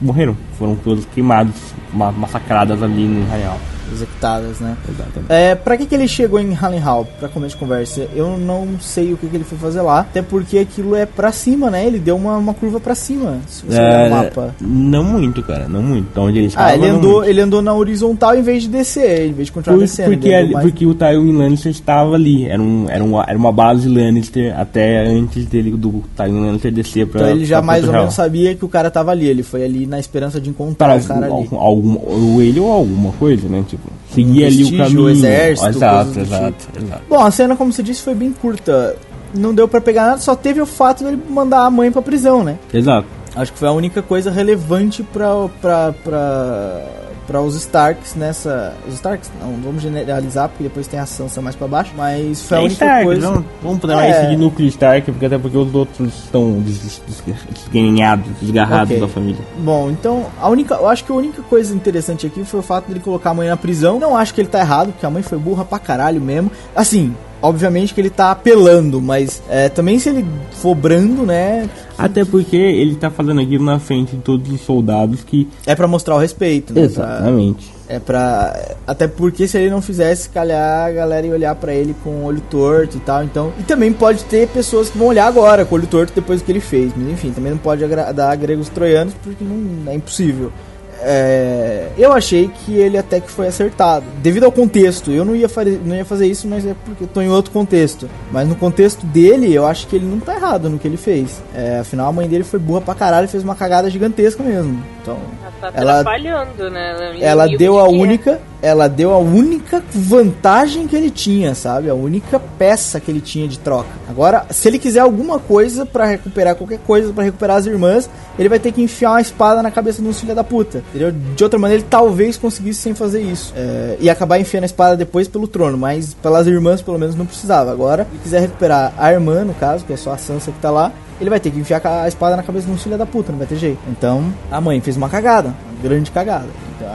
morreram, 0.00 0.36
foram 0.58 0.76
todas 0.76 1.04
queimadas, 1.06 1.54
ma- 1.92 2.12
massacradas 2.12 2.82
ali 2.82 3.04
no 3.06 3.28
Real. 3.30 3.58
Executadas, 3.92 4.60
né? 4.60 4.76
Exatamente. 4.88 5.26
É, 5.30 5.54
pra 5.54 5.76
que, 5.76 5.86
que 5.86 5.94
ele 5.94 6.08
chegou 6.08 6.38
em 6.40 6.52
Harrenhal, 6.52 7.06
pra 7.18 7.28
começo 7.28 7.54
de 7.54 7.60
conversa? 7.60 8.06
Eu 8.14 8.36
não 8.38 8.78
sei 8.80 9.12
o 9.12 9.16
que, 9.16 9.26
que 9.28 9.36
ele 9.36 9.44
foi 9.44 9.58
fazer 9.58 9.80
lá, 9.80 10.00
até 10.00 10.22
porque 10.22 10.58
aquilo 10.58 10.94
é 10.94 11.06
pra 11.06 11.32
cima, 11.32 11.70
né? 11.70 11.86
Ele 11.86 11.98
deu 11.98 12.16
uma, 12.16 12.36
uma 12.36 12.54
curva 12.54 12.78
pra 12.80 12.94
cima, 12.94 13.38
se 13.46 13.64
você 13.66 13.78
olhar 13.78 14.06
o 14.06 14.10
mapa. 14.10 14.54
não 14.60 15.04
muito, 15.04 15.42
cara, 15.42 15.68
não 15.68 15.82
muito. 15.82 16.08
Então 16.10 16.24
onde 16.24 16.38
ele 16.38 16.46
Ah, 16.46 16.48
estava, 16.48 16.72
ele 16.74 16.88
não 16.88 16.96
andou, 16.98 17.12
muito. 17.16 17.28
ele 17.30 17.40
andou 17.40 17.62
na 17.62 17.74
horizontal 17.74 18.34
em 18.36 18.42
vez 18.42 18.62
de 18.64 18.68
descer, 18.68 19.26
em 19.28 19.32
vez 19.32 19.46
de 19.46 19.52
continuar 19.52 19.76
Por- 19.76 19.82
descendo. 19.84 20.10
porque, 20.10 20.28
ele 20.28 20.34
ali- 20.36 20.52
mais- 20.52 20.66
porque 20.66 20.86
o 20.86 20.94
Tywin 20.94 21.36
Lannister 21.36 21.70
estava 21.72 22.14
ali. 22.14 22.46
Era, 22.46 22.60
um, 22.62 22.86
era, 22.88 23.02
uma, 23.04 23.24
era 23.28 23.38
uma 23.38 23.52
base 23.52 23.88
Lannister 23.88 24.58
até 24.58 25.06
antes 25.06 25.44
dele 25.46 25.70
do 25.72 26.02
Tywin 26.16 26.40
Lannister 26.46 26.72
descer 26.72 27.06
pra. 27.06 27.20
Então 27.22 27.30
ele 27.36 27.44
já 27.44 27.58
pra 27.58 27.66
mais 27.66 27.84
ou 27.86 27.92
menos 27.92 28.14
sabia 28.14 28.54
que 28.54 28.64
o 28.64 28.68
cara 28.68 28.90
tava 28.90 29.10
ali. 29.10 29.26
Ele 29.26 29.42
foi 29.42 29.64
ali 29.64 29.86
na 29.86 29.98
esperança 29.98 30.40
de 30.40 30.48
encontrar 30.50 30.88
Para 30.88 31.02
o 31.02 31.04
cara 31.06 31.26
ali. 31.26 31.48
algum, 31.52 31.96
ou 31.96 32.42
ele 32.42 32.60
ou 32.60 32.70
alguma 32.72 33.12
coisa, 33.12 33.48
né? 33.48 33.64
Tipo, 33.68 33.77
seguir 34.12 34.44
ali 34.44 34.64
o 34.64 34.76
caminho. 34.76 35.02
o 35.04 35.10
exército, 35.10 35.68
Exato, 35.68 36.04
coisas 36.04 36.28
do 36.28 36.34
exato, 36.34 36.68
exato. 36.76 37.02
Bom, 37.08 37.24
a 37.24 37.30
cena, 37.30 37.56
como 37.56 37.72
você 37.72 37.82
disse, 37.82 38.02
foi 38.02 38.14
bem 38.14 38.32
curta. 38.32 38.96
Não 39.34 39.54
deu 39.54 39.68
pra 39.68 39.80
pegar 39.80 40.06
nada, 40.06 40.20
só 40.20 40.34
teve 40.34 40.60
o 40.60 40.66
fato 40.66 41.04
dele 41.04 41.20
mandar 41.28 41.64
a 41.64 41.70
mãe 41.70 41.92
pra 41.92 42.00
prisão, 42.00 42.42
né? 42.42 42.58
Exato. 42.72 43.06
Acho 43.36 43.52
que 43.52 43.58
foi 43.58 43.68
a 43.68 43.72
única 43.72 44.02
coisa 44.02 44.30
relevante 44.30 45.02
pra, 45.02 45.48
pra, 45.60 45.94
pra, 46.02 46.84
para 47.28 47.40
os 47.42 47.54
Starks 47.54 48.14
nessa. 48.16 48.74
Os 48.88 48.94
Starks, 48.94 49.30
não, 49.40 49.52
vamos 49.62 49.82
generalizar, 49.82 50.48
porque 50.48 50.64
depois 50.64 50.86
tem 50.88 50.98
a 50.98 51.04
Sansa 51.06 51.40
mais 51.42 51.54
para 51.54 51.68
baixo, 51.68 51.92
mas 51.96 52.42
foi 52.42 52.56
a 52.56 52.60
É 52.60 52.64
única 52.64 52.84
Stark, 52.84 53.04
coisa. 53.04 53.28
Vamos, 53.28 53.44
vamos 53.62 53.80
chamar 53.82 54.04
É. 54.06 54.30
de 54.30 54.36
núcleo 54.36 54.66
Stark, 54.68 55.12
porque 55.12 55.26
até 55.26 55.38
porque 55.38 55.56
os 55.58 55.72
outros 55.74 56.14
estão 56.24 56.58
des- 56.60 56.78
des- 56.78 57.02
des- 57.06 57.36
desganhados, 57.72 58.26
desgarrados 58.40 58.90
Ok. 58.92 59.00
da 59.00 59.08
família. 59.08 59.40
Bom, 59.58 59.90
então 59.90 60.26
a 60.40 60.48
única, 60.48 60.74
eu 60.74 60.88
acho 60.88 61.04
que 61.04 61.12
a 61.12 61.14
única 61.14 61.42
coisa 61.42 61.74
interessante 61.74 62.26
aqui 62.26 62.42
foi 62.44 62.60
o 62.60 62.62
fato 62.62 62.88
dele 62.88 63.00
colocar 63.00 63.30
a 63.30 63.34
mãe 63.34 63.48
na 63.48 63.56
prisão. 63.56 64.00
Não 64.00 64.16
acho 64.16 64.32
que 64.32 64.40
ele 64.40 64.48
tá 64.48 64.60
errado, 64.60 64.92
porque 64.92 65.04
a 65.04 65.10
mãe 65.10 65.22
foi 65.22 65.38
burra 65.38 65.64
pra 65.64 65.78
caralho 65.78 66.20
mesmo. 66.20 66.50
Assim, 66.74 67.14
obviamente 67.42 67.94
que 67.94 68.00
ele 68.00 68.10
tá 68.10 68.30
apelando, 68.30 69.00
mas 69.00 69.42
é, 69.48 69.68
também 69.68 69.98
se 69.98 70.08
ele 70.08 70.24
for 70.52 70.74
brando, 70.74 71.24
né, 71.24 71.68
Até 71.96 72.24
porque 72.24 72.56
ele 72.56 72.94
tá 72.96 73.10
fazendo 73.10 73.40
aquilo 73.40 73.64
na 73.64 73.78
frente 73.78 74.16
de 74.16 74.22
todos 74.22 74.50
os 74.52 74.60
soldados 74.60 75.22
que. 75.24 75.48
é 75.66 75.74
pra 75.74 75.86
mostrar 75.88 76.14
o 76.14 76.18
respeito, 76.18 76.72
né? 76.72 76.80
pra- 76.82 76.86
Exatamente. 76.86 77.78
É 77.90 77.98
pra. 77.98 78.76
Até 78.86 79.08
porque 79.08 79.48
se 79.48 79.56
ele 79.56 79.70
não 79.70 79.80
fizesse, 79.80 80.24
se 80.24 80.28
calhar 80.28 80.86
a 80.88 80.92
galera 80.92 81.26
ia 81.26 81.32
olhar 81.32 81.54
pra 81.54 81.72
ele 81.72 81.94
com 82.04 82.10
o 82.10 82.24
olho 82.24 82.42
torto 82.50 82.98
e 82.98 83.00
tal. 83.00 83.24
Então. 83.24 83.50
E 83.58 83.62
também 83.62 83.90
pode 83.94 84.24
ter 84.24 84.46
pessoas 84.48 84.90
que 84.90 84.98
vão 84.98 85.06
olhar 85.06 85.26
agora 85.26 85.64
com 85.64 85.74
o 85.74 85.78
olho 85.78 85.86
torto 85.86 86.12
depois 86.14 86.42
do 86.42 86.44
que 86.44 86.52
ele 86.52 86.60
fez. 86.60 86.92
Mas 86.94 87.08
enfim, 87.10 87.30
também 87.30 87.50
não 87.50 87.58
pode 87.58 87.82
agradar 87.82 88.36
gregos 88.36 88.68
troianos 88.68 89.14
porque 89.24 89.42
não 89.42 89.90
é 89.90 89.94
impossível. 89.94 90.52
É, 91.00 91.88
eu 91.96 92.12
achei 92.12 92.48
que 92.48 92.74
ele 92.76 92.98
até 92.98 93.20
que 93.20 93.30
foi 93.30 93.46
acertado. 93.46 94.04
Devido 94.22 94.44
ao 94.44 94.52
contexto, 94.52 95.10
eu 95.10 95.24
não 95.24 95.34
ia, 95.34 95.48
não 95.84 95.94
ia 95.96 96.04
fazer 96.04 96.26
isso, 96.26 96.46
mas 96.48 96.66
é 96.66 96.74
porque 96.84 97.04
eu 97.04 97.08
tô 97.08 97.20
em 97.20 97.28
outro 97.28 97.50
contexto. 97.52 98.08
Mas 98.32 98.48
no 98.48 98.54
contexto 98.54 99.06
dele, 99.06 99.52
eu 99.52 99.66
acho 99.66 99.86
que 99.86 99.96
ele 99.96 100.06
não 100.06 100.18
tá 100.18 100.34
errado 100.34 100.68
no 100.68 100.78
que 100.78 100.86
ele 100.88 100.96
fez. 100.96 101.40
É, 101.54 101.78
afinal, 101.78 102.08
a 102.08 102.12
mãe 102.12 102.28
dele 102.28 102.44
foi 102.44 102.58
burra 102.58 102.80
pra 102.80 102.94
caralho 102.94 103.26
e 103.26 103.28
fez 103.28 103.42
uma 103.44 103.54
cagada 103.54 103.90
gigantesca 103.90 104.42
mesmo. 104.42 104.82
Então, 105.02 105.18
Ela 105.42 105.52
tá 105.72 105.80
Ela- 105.80 106.00
atrapalhando, 106.00 106.70
né? 106.70 107.16
é 107.20 107.24
ela 107.26 107.46
deu 107.46 107.74
de 107.74 107.78
a 107.80 107.82
é. 107.82 108.00
única, 108.00 108.40
ela 108.60 108.88
deu 108.88 109.12
a 109.12 109.18
única 109.18 109.57
vantagem 109.92 110.86
que 110.86 110.96
ele 110.96 111.10
tinha, 111.10 111.54
sabe? 111.54 111.88
A 111.88 111.94
única 111.94 112.38
peça 112.38 112.98
que 112.98 113.10
ele 113.10 113.20
tinha 113.20 113.46
de 113.46 113.58
troca. 113.58 113.88
Agora, 114.08 114.46
se 114.50 114.68
ele 114.68 114.78
quiser 114.78 115.00
alguma 115.00 115.38
coisa 115.38 115.84
pra 115.84 116.06
recuperar 116.06 116.54
qualquer 116.54 116.78
coisa 116.80 117.12
pra 117.12 117.24
recuperar 117.24 117.56
as 117.56 117.66
irmãs, 117.66 118.08
ele 118.38 118.48
vai 118.48 118.58
ter 118.58 118.72
que 118.72 118.82
enfiar 118.82 119.10
uma 119.10 119.20
espada 119.20 119.62
na 119.62 119.70
cabeça 119.70 120.00
de 120.00 120.08
um 120.08 120.12
filho 120.12 120.34
da 120.34 120.44
puta. 120.44 120.82
Entendeu? 120.88 121.12
De 121.12 121.44
outra 121.44 121.58
maneira, 121.58 121.82
ele 121.82 121.88
talvez 121.90 122.36
conseguisse 122.36 122.80
sem 122.80 122.94
fazer 122.94 123.20
isso. 123.20 123.52
É, 123.56 123.96
e 124.00 124.08
acabar 124.08 124.38
enfiando 124.38 124.64
a 124.64 124.66
espada 124.66 124.96
depois 124.96 125.28
pelo 125.28 125.46
trono, 125.46 125.76
mas 125.76 126.14
pelas 126.14 126.46
irmãs 126.46 126.80
pelo 126.80 126.98
menos 126.98 127.14
não 127.14 127.26
precisava. 127.26 127.70
Agora, 127.70 128.04
se 128.04 128.10
ele 128.10 128.22
quiser 128.22 128.40
recuperar 128.40 128.92
a 128.96 129.12
irmã, 129.12 129.44
no 129.44 129.54
caso, 129.54 129.84
que 129.84 129.92
é 129.92 129.96
só 129.96 130.12
a 130.12 130.18
Sansa 130.18 130.50
que 130.50 130.58
tá 130.60 130.70
lá, 130.70 130.92
ele 131.20 131.30
vai 131.30 131.40
ter 131.40 131.50
que 131.50 131.58
enfiar 131.58 131.82
a 131.84 132.06
espada 132.06 132.36
na 132.36 132.42
cabeça 132.42 132.66
de 132.66 132.72
um 132.72 132.78
filho 132.78 132.96
da 132.96 133.06
puta, 133.06 133.32
não 133.32 133.38
vai 133.38 133.46
ter 133.46 133.56
jeito. 133.56 133.80
Então, 133.88 134.32
a 134.50 134.60
mãe 134.60 134.80
fez 134.80 134.96
uma 134.96 135.08
cagada, 135.08 135.48
uma 135.48 135.82
grande 135.82 136.10
cagada. 136.10 136.46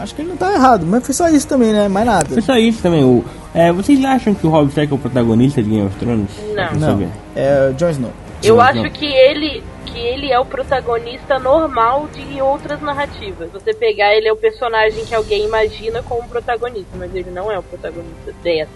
Acho 0.01 0.15
que 0.15 0.21
ele 0.21 0.29
não 0.29 0.37
tá 0.37 0.53
errado, 0.53 0.85
mas 0.85 1.05
foi 1.05 1.13
só 1.13 1.29
isso 1.29 1.47
também, 1.47 1.71
né? 1.71 1.87
Mais 1.87 2.05
nada. 2.05 2.25
Foi 2.29 2.41
só 2.41 2.57
isso 2.57 2.81
também. 2.81 3.03
O, 3.03 3.23
é, 3.53 3.71
vocês 3.71 4.03
acham 4.03 4.33
que 4.33 4.45
o 4.45 4.49
Rob 4.49 4.69
Stark 4.69 4.91
é 4.91 4.95
o 4.95 4.99
protagonista 4.99 5.61
de 5.61 5.69
Game 5.69 5.85
of 5.85 5.95
Thrones? 5.97 6.29
Não. 6.55 6.97
Não, 6.97 7.11
é 7.35 7.69
o 7.71 7.73
Jon 7.73 7.89
Snow. 7.89 8.11
Eu 8.43 8.59
acho 8.59 8.83
não. 8.83 8.89
que 8.89 9.05
ele 9.05 9.63
que 9.85 9.99
ele 9.99 10.31
é 10.31 10.39
o 10.39 10.45
protagonista 10.45 11.37
normal 11.37 12.09
de 12.11 12.41
outras 12.41 12.81
narrativas. 12.81 13.51
Você 13.51 13.73
pegar 13.75 14.15
ele 14.15 14.27
é 14.27 14.33
o 14.33 14.35
personagem 14.35 15.05
que 15.05 15.13
alguém 15.13 15.45
imagina 15.45 16.01
como 16.01 16.27
protagonista, 16.27 16.89
mas 16.97 17.13
ele 17.13 17.29
não 17.29 17.51
é 17.51 17.59
o 17.59 17.63
protagonista 17.63 18.33
dessa 18.43 18.71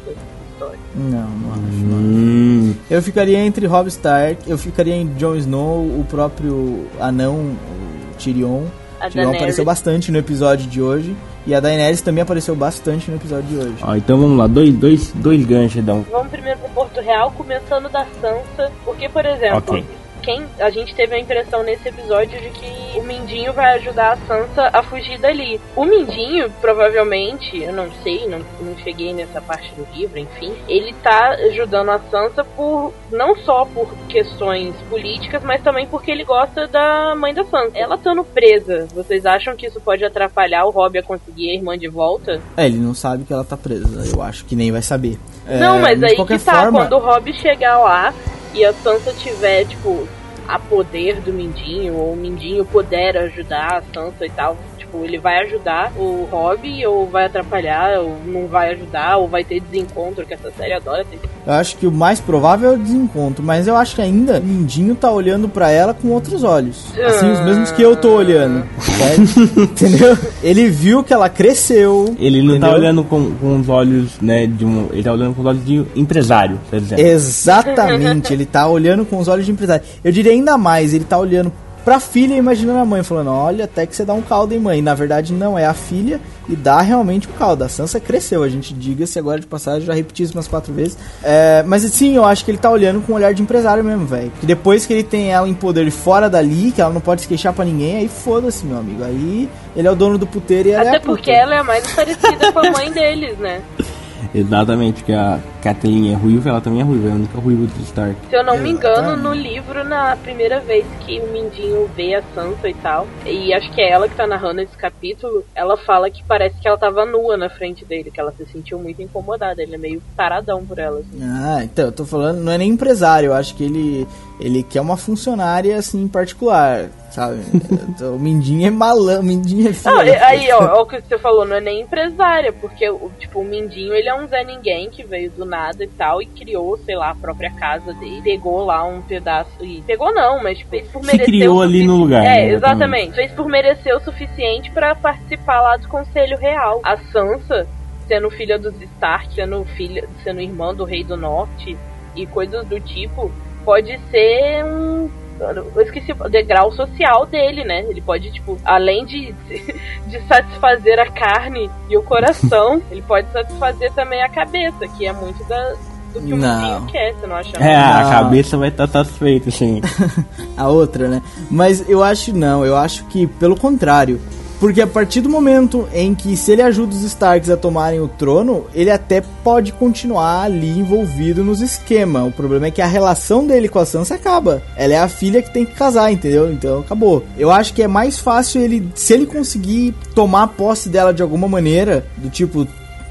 história. 0.52 0.80
Não, 0.96 1.28
não 1.30 1.54
acho. 1.54 1.86
não. 1.86 1.98
Hum, 1.98 2.76
Eu 2.90 3.02
ficaria 3.02 3.40
entre 3.40 3.66
Robb 3.66 3.88
Stark, 3.88 4.48
eu 4.50 4.58
ficaria 4.58 4.96
em 4.96 5.08
Jon 5.16 5.36
Snow, 5.36 5.80
o 5.86 6.06
próprio 6.08 6.88
anão, 7.00 7.36
o 7.36 8.16
Tyrion. 8.18 8.66
A 9.00 9.10
Tyrion 9.10 9.24
Daenerys. 9.24 9.38
apareceu 9.38 9.66
bastante 9.66 10.12
no 10.12 10.18
episódio 10.18 10.68
de 10.68 10.82
hoje. 10.82 11.16
E 11.46 11.54
a 11.56 11.60
Daenerys 11.60 12.02
também 12.02 12.22
apareceu 12.22 12.56
bastante 12.56 13.10
no 13.10 13.18
episódio 13.18 13.44
de 13.48 13.56
hoje. 13.58 13.76
ó, 13.82 13.96
então 13.96 14.20
vamos 14.20 14.38
lá, 14.38 14.48
dois, 14.48 14.74
dois, 14.76 15.12
dois 15.16 15.46
ganchos, 15.46 15.78
então. 15.78 16.06
Vamos 16.12 16.28
primeiro 16.30 16.60
pro 16.60 16.70
Porto 16.70 17.00
Real, 17.02 17.32
começando 17.32 17.90
da 17.90 18.06
Sansa, 18.22 18.72
porque, 18.84 19.08
por 19.10 19.26
exemplo, 19.26 19.58
Ok. 19.58 19.86
Quem 20.18 20.46
a 20.60 20.70
gente 20.70 20.94
teve 20.96 21.16
a 21.16 21.20
impressão 21.20 21.64
nesse 21.64 21.88
episódio 21.90 22.40
de 22.40 22.50
que 22.50 23.00
o 23.00 23.04
Mindinho 23.04 23.54
vai 23.54 23.76
ajudar 23.76 24.14
a 24.14 24.18
Sansa 24.28 24.70
a 24.74 24.84
fugir 24.84 25.20
dali. 25.20 25.60
O 25.76 25.86
Mindinho, 25.86 26.50
provavelmente, 26.62 27.62
eu 27.62 27.74
não 27.74 27.90
sei, 28.04 28.28
não, 28.28 28.40
não 28.60 28.78
cheguei 28.84 29.14
nessa 29.14 29.42
parte 29.42 29.74
do 29.76 29.88
livro, 29.96 30.20
enfim, 30.20 30.54
ele 30.68 30.94
tá 31.04 31.30
ajudando 31.50 31.90
a 31.90 32.00
Sansa 32.12 32.44
por 32.44 32.94
não 33.12 33.36
só 33.38 33.66
por 33.66 33.94
questões 34.10 34.76
políticas, 34.90 35.44
mas 35.44 35.62
também 35.62 35.86
porque 35.88 36.12
ele 36.12 36.24
gosta 36.24 36.68
da 36.68 37.16
mãe 37.16 37.34
da 37.34 37.44
Sansa. 37.46 37.72
Ela 37.76 37.96
estando 37.96 38.24
presa, 38.24 38.88
vocês 38.94 39.26
acham 39.26 39.56
que 39.56 39.68
isso 39.68 39.80
pode 39.80 40.04
atrapalhar 40.04 40.66
o 40.66 40.70
Robb 40.70 40.98
a 40.98 41.04
conseguir 41.04 41.52
a 41.52 41.54
irmã 41.54 41.78
de 41.78 41.88
volta? 41.88 42.42
É, 42.56 42.66
ele 42.66 42.78
não 42.78 42.94
sabe 42.94 43.24
que 43.24 43.34
ela 43.34 43.44
tá 43.44 43.58
presa, 43.58 44.04
eu 44.14 44.22
acho 44.22 44.46
que 44.46 44.56
nem 44.56 44.72
vai 44.72 44.82
saber. 44.82 45.18
É, 45.48 45.60
Não, 45.60 45.80
mas 45.80 46.00
de 46.00 46.06
aí 46.06 46.16
que 46.16 46.40
tá, 46.40 46.64
forma, 46.64 46.80
quando 46.80 46.94
o 46.94 47.00
Rob 47.00 47.34
chegar 47.34 47.78
lá 47.80 48.14
e 48.58 48.66
a 48.66 48.74
Sansa 48.74 49.14
tiver, 49.14 49.66
tipo, 49.66 50.08
a 50.48 50.58
poder 50.58 51.22
do 51.22 51.32
Mindinho, 51.32 51.96
ou 51.96 52.14
o 52.14 52.16
Mindinho 52.16 52.66
puder 52.66 53.16
ajudar 53.16 53.78
a 53.78 53.84
Sansa 53.94 54.26
e 54.26 54.30
tal, 54.32 54.58
tipo, 54.88 55.04
ele 55.04 55.18
vai 55.18 55.40
ajudar 55.44 55.92
o 55.98 56.28
Rob 56.32 56.86
ou 56.88 57.08
vai 57.08 57.26
atrapalhar, 57.26 58.00
ou 58.00 58.18
não 58.26 58.48
vai 58.48 58.72
ajudar, 58.74 59.18
ou 59.18 59.28
vai 59.28 59.44
ter 59.44 59.60
desencontro, 59.60 60.26
que 60.26 60.34
essa 60.34 60.52
série 60.52 60.74
adora 60.74 61.06
ter 61.06 61.20
Eu 61.46 61.54
acho 61.54 61.78
que 61.78 61.86
o 61.86 61.92
mais 61.92 62.20
provável 62.20 62.72
é 62.72 62.74
o 62.74 62.78
desencontro, 62.78 63.44
mas 63.44 63.68
eu 63.68 63.76
acho 63.76 63.96
que 63.96 64.02
ainda 64.02 64.40
o 64.40 64.44
Mindinho 64.44 64.96
tá 64.96 65.12
olhando 65.12 65.48
pra 65.50 65.70
ela 65.70 65.94
com 65.94 66.10
outros 66.10 66.44
olhos. 66.44 66.86
Assim, 67.06 67.32
os 67.32 67.40
mesmos 67.42 67.72
que 67.72 67.82
eu 67.82 67.96
tô 67.96 68.16
olhando. 68.16 68.66
certo? 68.80 69.60
Entendeu? 69.60 70.18
Ele 70.42 70.70
viu 70.70 71.04
que 71.04 71.14
ela 71.14 71.30
cresceu. 71.30 72.16
Ele 72.20 72.42
não 72.42 72.60
tá 72.60 72.68
entendeu? 72.68 72.76
olhando 72.76 73.04
com, 73.04 73.32
com 73.32 73.60
os 73.60 73.70
olhos, 73.70 74.20
né, 74.22 74.48
de 74.48 74.66
um. 74.66 74.88
Ele 74.92 75.04
tá 75.04 75.12
olhando 75.12 75.36
com 75.36 75.42
os 75.42 75.48
olhos 75.48 75.66
de 75.66 75.86
empresário, 75.96 76.60
tá 76.72 76.78
dizendo? 76.78 77.00
Exatamente, 77.00 78.34
ele 78.34 78.46
tá 78.46 78.68
olhando 78.68 79.06
com 79.06 79.18
os 79.18 79.28
olhos 79.28 79.46
de 79.46 79.52
empresário. 79.52 79.84
Eu 80.04 80.12
diria 80.12 80.32
ainda 80.32 80.58
mais, 80.58 80.94
ele 80.94 81.04
tá 81.04 81.18
olhando 81.18 81.52
pra 81.88 82.02
filha 82.02 82.34
e 82.34 82.38
imaginando 82.38 82.80
a 82.80 82.86
mãe, 82.86 83.02
falando: 83.02 83.32
Olha, 83.32 83.64
até 83.64 83.86
que 83.86 83.96
você 83.96 84.04
dá 84.04 84.14
um 84.14 84.22
caldo, 84.22 84.54
hein, 84.54 84.60
mãe? 84.60 84.82
Na 84.82 84.94
verdade, 84.94 85.32
não, 85.32 85.58
é 85.58 85.66
a 85.66 85.74
filha 85.74 86.20
e 86.50 86.54
dá 86.54 86.82
realmente 86.82 87.30
o 87.30 87.32
caldo. 87.32 87.64
A 87.64 87.70
Sansa 87.70 87.98
cresceu, 87.98 88.44
a 88.44 88.50
gente 88.50 88.74
diga-se 88.74 89.18
agora 89.18 89.40
de 89.40 89.48
passagem, 89.48 89.88
já 89.88 89.94
repeti 89.94 90.22
isso 90.24 90.34
umas 90.34 90.50
quatro 90.50 90.74
vezes. 90.74 90.98
É, 91.24 91.64
mas 91.66 91.84
sim, 91.84 92.14
eu 92.14 92.26
acho 92.26 92.44
que 92.44 92.52
ele 92.52 92.58
tá 92.58 92.70
olhando 92.70 93.00
com 93.00 93.14
um 93.14 93.16
olhar 93.16 93.34
de 93.34 93.42
empresário 93.42 93.86
mesmo, 93.86 94.06
velho. 94.06 94.34
Que 94.38 94.46
depois 94.46 94.86
que 94.86 94.92
ele 94.92 95.04
tem 95.04 95.32
ela 95.32 95.48
em 95.48 95.54
poder 95.54 95.90
fora 95.90 96.30
dali, 96.30 96.74
que 96.74 96.82
ela 96.82 96.92
não 96.92 97.00
pode 97.00 97.22
se 97.22 97.28
queixar 97.30 97.54
pra 97.54 97.64
ninguém, 97.64 97.96
aí 98.00 98.10
foda-se, 98.10 98.66
meu 98.66 98.78
amigo. 98.78 99.06
Aí 99.06 99.48
ele 99.74 99.88
é 99.88 99.92
o 99.92 99.96
dono 99.96 100.18
do 100.18 100.28
puteiro 100.28 100.68
e 100.68 100.72
ela 100.74 100.84
é 100.84 100.88
Até 100.90 100.98
a 100.98 101.00
puta. 101.00 101.14
porque 101.14 101.32
ela 101.32 101.56
é 101.56 101.60
a 101.60 101.64
mais 101.64 101.90
parecida 101.90 102.52
com 102.52 102.60
a 102.60 102.70
mãe 102.70 102.92
deles, 102.92 103.38
né? 103.38 103.62
Exatamente, 104.34 105.04
que 105.04 105.14
a 105.14 105.40
Kathleen 105.62 106.12
é 106.12 106.16
ruiva, 106.16 106.50
ela 106.50 106.62
também 106.62 106.82
é 106.82 106.84
ruiva, 106.84 107.10
é 107.10 107.12
a 107.12 107.16
única 107.16 107.40
ruiva 107.40 107.66
do 107.66 107.84
Stark. 107.84 108.16
Se 108.30 108.36
eu 108.36 108.44
não 108.44 108.58
me 108.58 108.70
engano, 108.70 109.16
no 109.16 109.34
livro, 109.34 109.84
na 109.84 110.16
primeira 110.16 110.60
vez 110.60 110.86
que 111.06 111.20
o 111.20 111.32
Mindinho 111.32 111.90
vê 111.96 112.16
a 112.16 112.24
Sansa 112.34 112.70
e 112.70 112.74
tal, 112.76 113.08
e 113.26 113.54
acho 113.54 113.72
que 113.72 113.82
é 113.82 113.92
ela 113.92 114.08
que 114.08 114.16
tá 114.16 114.28
narrando 114.28 114.62
esse 114.62 114.76
capítulo, 114.78 115.44
ela 115.56 115.78
fala 115.78 116.10
que 116.10 116.24
parece 116.24 116.60
que 116.60 116.68
ela 116.68 116.78
tava 116.78 117.06
nua 117.06 117.38
na 117.38 117.50
frente 117.50 117.86
dele, 117.86 118.12
que 118.12 118.20
ela 118.20 118.34
se 118.38 118.46
sentiu 118.52 118.80
muito 118.80 119.02
incomodada. 119.02 119.62
Ele 119.62 119.76
é 119.76 119.78
meio 119.78 120.02
taradão 120.16 120.66
por 120.66 120.80
ela, 120.80 121.00
assim. 121.00 121.20
Ah, 121.22 121.64
então, 121.64 121.86
eu 121.86 121.92
tô 121.92 122.06
falando, 122.06 122.40
não 122.40 122.52
é 122.52 122.58
nem 122.58 122.70
empresário, 122.70 123.28
eu 123.28 123.34
acho 123.34 123.56
que 123.56 123.64
ele, 123.64 124.08
ele 124.40 124.64
quer 124.64 124.82
uma 124.82 124.98
funcionária, 124.98 125.78
assim, 125.78 126.04
em 126.04 126.08
particular, 126.08 126.90
sabe? 127.18 127.42
Então, 127.98 128.16
o 128.16 128.20
Mindinho 128.20 128.68
é 128.68 128.70
malão, 128.70 129.22
o 129.22 129.24
Mindinho 129.24 129.70
é 129.70 129.74
filho. 129.74 129.96
Não, 129.96 130.02
aí, 130.02 130.52
ó, 130.52 130.78
ó, 130.78 130.82
o 130.84 130.86
que 130.86 131.02
você 131.02 131.18
falou, 131.18 131.46
não 131.46 131.56
é 131.56 131.62
nem 131.62 131.82
empresária, 131.82 132.54
porque, 132.54 132.88
o, 132.88 133.10
tipo, 133.18 133.40
o 133.40 133.44
Mindinho, 133.44 133.92
ele 133.94 134.08
é 134.08 134.14
um 134.14 134.28
Zé 134.28 134.44
Ninguém 134.44 134.88
que 134.90 135.04
veio 135.04 135.32
do 135.32 135.44
nada 135.44 135.84
e 135.84 135.88
tal, 135.88 136.22
e 136.22 136.28
criou, 136.28 136.78
sei 136.78 136.96
lá, 136.96 137.10
a 137.10 137.16
própria 137.16 137.50
casa 137.52 137.92
dele, 137.96 138.22
pegou 138.22 138.64
lá 138.64 138.84
um 138.84 139.02
pedaço, 139.02 139.50
e 139.62 139.82
pegou 139.82 140.14
não, 140.14 140.44
mas 140.44 140.62
fez 140.62 140.88
por 140.90 141.00
Se 141.00 141.08
merecer 141.08 141.26
criou 141.26 141.58
o 141.58 141.62
ali 141.62 141.88
no 141.88 141.96
lugar, 141.96 142.24
É, 142.24 142.46
né, 142.46 142.50
exatamente. 142.50 143.16
Fez 143.16 143.32
por 143.32 143.48
merecer 143.48 143.96
o 143.96 144.00
suficiente 144.00 144.70
pra 144.70 144.94
participar 144.94 145.62
lá 145.62 145.78
do 145.78 145.88
Conselho 145.88 146.38
Real. 146.38 146.82
A 146.84 146.98
Sansa, 146.98 147.68
sendo 148.08 148.30
filha 148.30 148.60
dos 148.60 148.80
Stark, 148.80 149.34
sendo 149.34 149.66
filha, 149.76 150.08
sendo 150.24 150.40
irmã 150.40 150.72
do 150.72 150.84
Rei 150.84 151.04
do 151.04 151.18
Norte, 151.18 151.76
e 152.16 152.28
coisas 152.28 152.64
do 152.68 152.80
tipo, 152.80 153.32
pode 153.66 154.00
ser 154.12 154.64
um 154.66 155.10
eu 155.40 155.82
esqueci 155.82 156.12
o 156.12 156.30
degrau 156.30 156.72
social 156.72 157.26
dele, 157.26 157.64
né? 157.64 157.82
Ele 157.88 158.02
pode, 158.02 158.32
tipo, 158.32 158.58
além 158.66 159.06
de, 159.06 159.34
de 160.08 160.22
satisfazer 160.28 161.00
a 161.00 161.10
carne 161.10 161.70
e 161.90 161.98
o 161.98 162.02
coração, 162.04 162.82
ele 162.92 163.02
pode 163.02 163.32
satisfazer 163.32 163.92
também 163.94 164.22
a 164.22 164.30
cabeça, 164.30 164.88
que 164.98 165.06
é 165.06 165.14
muito 165.14 165.44
da, 165.48 165.74
do 166.14 166.22
que 166.22 166.34
o 166.34 166.38
Não. 166.38 166.86
quer, 166.88 167.14
você 167.14 167.28
não 167.28 167.36
acha? 167.36 167.58
É, 167.58 167.76
a 167.76 168.04
Não. 168.04 168.10
cabeça 168.10 168.58
vai 168.58 168.70
estar 168.70 168.88
satisfeita, 168.88 169.52
sim. 169.52 169.82
a 170.58 170.68
outra, 170.68 171.08
né? 171.08 171.22
Mas 171.50 171.88
eu 171.90 172.04
acho 172.04 172.34
não, 172.34 172.66
eu 172.66 172.76
acho 172.76 173.06
que 173.06 173.28
pelo 173.28 173.56
contrário, 173.56 174.20
Porque 174.60 174.82
a 174.82 174.88
partir 174.88 175.22
do 175.22 175.30
momento 175.30 175.88
em 175.94 176.16
que 176.16 176.36
se 176.36 176.52
ele 176.52 176.64
ajuda 176.64 176.96
os 176.96 177.04
Starks 177.04 177.50
a 177.50 177.58
tomarem 177.58 178.00
o 178.00 178.08
trono, 178.08 178.66
ele 178.74 178.90
até 178.90 179.22
pode 179.44 179.72
continuar 179.72 180.44
ali 180.44 180.80
envolvido 180.80 181.44
nos 181.44 181.62
esquemas. 181.62 182.28
O 182.28 182.32
problema 182.32 182.68
é 182.68 182.72
que 182.72 182.82
a 182.82 182.88
relação 182.88 183.46
dele 183.46 183.70
com 183.70 183.80
a 183.80 183.86
Sansa 183.86 184.16
acaba. 184.16 184.64
Ela 184.76 184.94
é 184.94 185.00
a 185.00 185.08
filha 185.08 185.44
que 185.44 185.54
tem 185.54 185.66
que 185.66 185.76
casar, 185.76 186.12
entendeu? 186.12 186.52
Então 186.52 186.80
acabou. 186.80 187.24
Eu 187.38 187.52
acho 187.52 187.74
que 187.74 187.84
é 187.84 187.88
mais 187.88 188.18
fácil 188.18 188.62
ele, 188.62 188.90
se 188.96 189.14
ele 189.14 189.28
conseguir 189.28 189.94
tomar 190.16 190.48
posse 190.48 190.90
dela 190.90 191.14
de 191.14 191.22
alguma 191.22 191.48
maneira, 191.48 192.06
do 192.18 192.30
tipo 192.30 192.68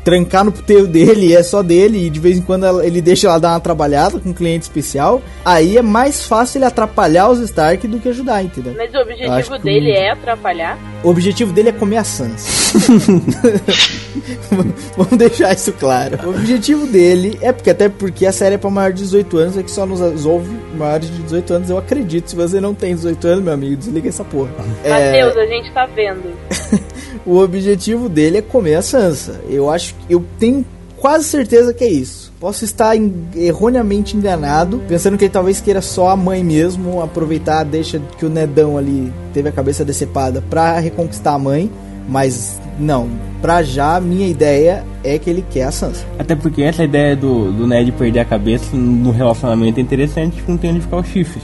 trancar 0.06 0.44
no 0.44 0.52
puteiro 0.52 0.86
dele, 0.86 1.34
é 1.34 1.42
só 1.42 1.64
dele, 1.64 2.06
e 2.06 2.08
de 2.08 2.20
vez 2.20 2.38
em 2.38 2.40
quando 2.40 2.64
ela- 2.64 2.86
ele 2.86 3.02
deixa 3.02 3.26
ela 3.26 3.40
dar 3.40 3.50
uma 3.54 3.60
trabalhada 3.60 4.20
com 4.20 4.28
um 4.28 4.32
cliente 4.32 4.62
especial, 4.62 5.20
aí 5.44 5.76
é 5.76 5.82
mais 5.82 6.24
fácil 6.24 6.58
ele 6.58 6.64
atrapalhar 6.64 7.28
os 7.28 7.40
Stark 7.40 7.88
do 7.88 7.98
que 7.98 8.08
ajudar, 8.10 8.40
entendeu? 8.44 8.72
Mas 8.76 8.94
o 8.94 8.98
objetivo 8.98 9.56
que 9.56 9.64
dele 9.64 9.90
o- 9.90 9.94
é 9.96 10.10
atrapalhar. 10.12 10.78
O 11.02 11.08
objetivo 11.10 11.52
dele 11.52 11.70
é 11.70 11.72
comer 11.72 11.96
a 11.96 12.04
Sansa. 12.04 12.78
Vamos 14.96 15.16
deixar 15.16 15.52
isso 15.54 15.72
claro. 15.72 16.18
O 16.26 16.30
objetivo 16.30 16.86
dele 16.86 17.38
é 17.40 17.52
porque 17.52 17.70
até 17.70 17.88
porque 17.88 18.26
a 18.26 18.32
série 18.32 18.54
é 18.54 18.58
pra 18.58 18.70
maior 18.70 18.92
de 18.92 19.02
18 19.02 19.38
anos, 19.38 19.56
é 19.56 19.62
que 19.62 19.70
só 19.70 19.86
nos 19.86 20.24
ouve 20.24 20.50
maiores 20.76 21.08
de 21.08 21.22
18 21.22 21.54
anos, 21.54 21.70
eu 21.70 21.78
acredito. 21.78 22.30
Se 22.30 22.36
você 22.36 22.60
não 22.60 22.74
tem 22.74 22.94
18 22.94 23.26
anos, 23.28 23.44
meu 23.44 23.52
amigo, 23.54 23.76
desliga 23.76 24.08
essa 24.08 24.24
porra. 24.24 24.50
É, 24.84 24.90
Matheus, 25.22 25.36
a 25.36 25.46
gente 25.46 25.72
tá 25.72 25.86
vendo. 25.86 26.32
o 27.26 27.38
objetivo 27.38 28.08
dele 28.08 28.38
é 28.38 28.42
comer 28.42 28.76
a 28.76 28.82
Sansa. 28.82 29.40
Eu 29.48 29.70
acho 29.70 29.94
eu 30.08 30.24
tenho 30.38 30.64
quase 30.96 31.24
certeza 31.24 31.72
que 31.72 31.84
é 31.84 31.88
isso. 31.88 32.26
Posso 32.40 32.64
estar 32.64 32.94
en- 32.96 33.12
erroneamente 33.34 34.16
enganado, 34.16 34.82
pensando 34.88 35.16
que 35.16 35.24
ele 35.24 35.32
talvez 35.32 35.60
queira 35.60 35.80
só 35.80 36.08
a 36.08 36.16
mãe 36.16 36.44
mesmo, 36.44 37.02
aproveitar, 37.02 37.64
deixa 37.64 38.00
que 38.18 38.26
o 38.26 38.28
Nedão 38.28 38.76
ali 38.76 39.12
teve 39.32 39.48
a 39.48 39.52
cabeça 39.52 39.84
decepada 39.84 40.42
pra 40.50 40.78
reconquistar 40.78 41.32
a 41.34 41.38
mãe, 41.38 41.70
mas 42.08 42.60
não, 42.78 43.08
pra 43.40 43.62
já 43.62 44.00
minha 44.00 44.26
ideia 44.28 44.84
é 45.02 45.18
que 45.18 45.30
ele 45.30 45.44
quer 45.50 45.64
a 45.64 45.70
Sansa. 45.72 46.04
Até 46.18 46.34
porque 46.34 46.62
essa 46.62 46.84
ideia 46.84 47.16
do, 47.16 47.52
do 47.52 47.66
Ned 47.66 47.90
perder 47.92 48.20
a 48.20 48.24
cabeça 48.24 48.76
no 48.76 49.10
relacionamento 49.10 49.78
é 49.78 49.82
interessante, 49.82 50.42
não 50.46 50.56
tem 50.56 50.70
onde 50.70 50.80
ficar 50.80 50.96
o 50.96 51.04
chifre. 51.04 51.40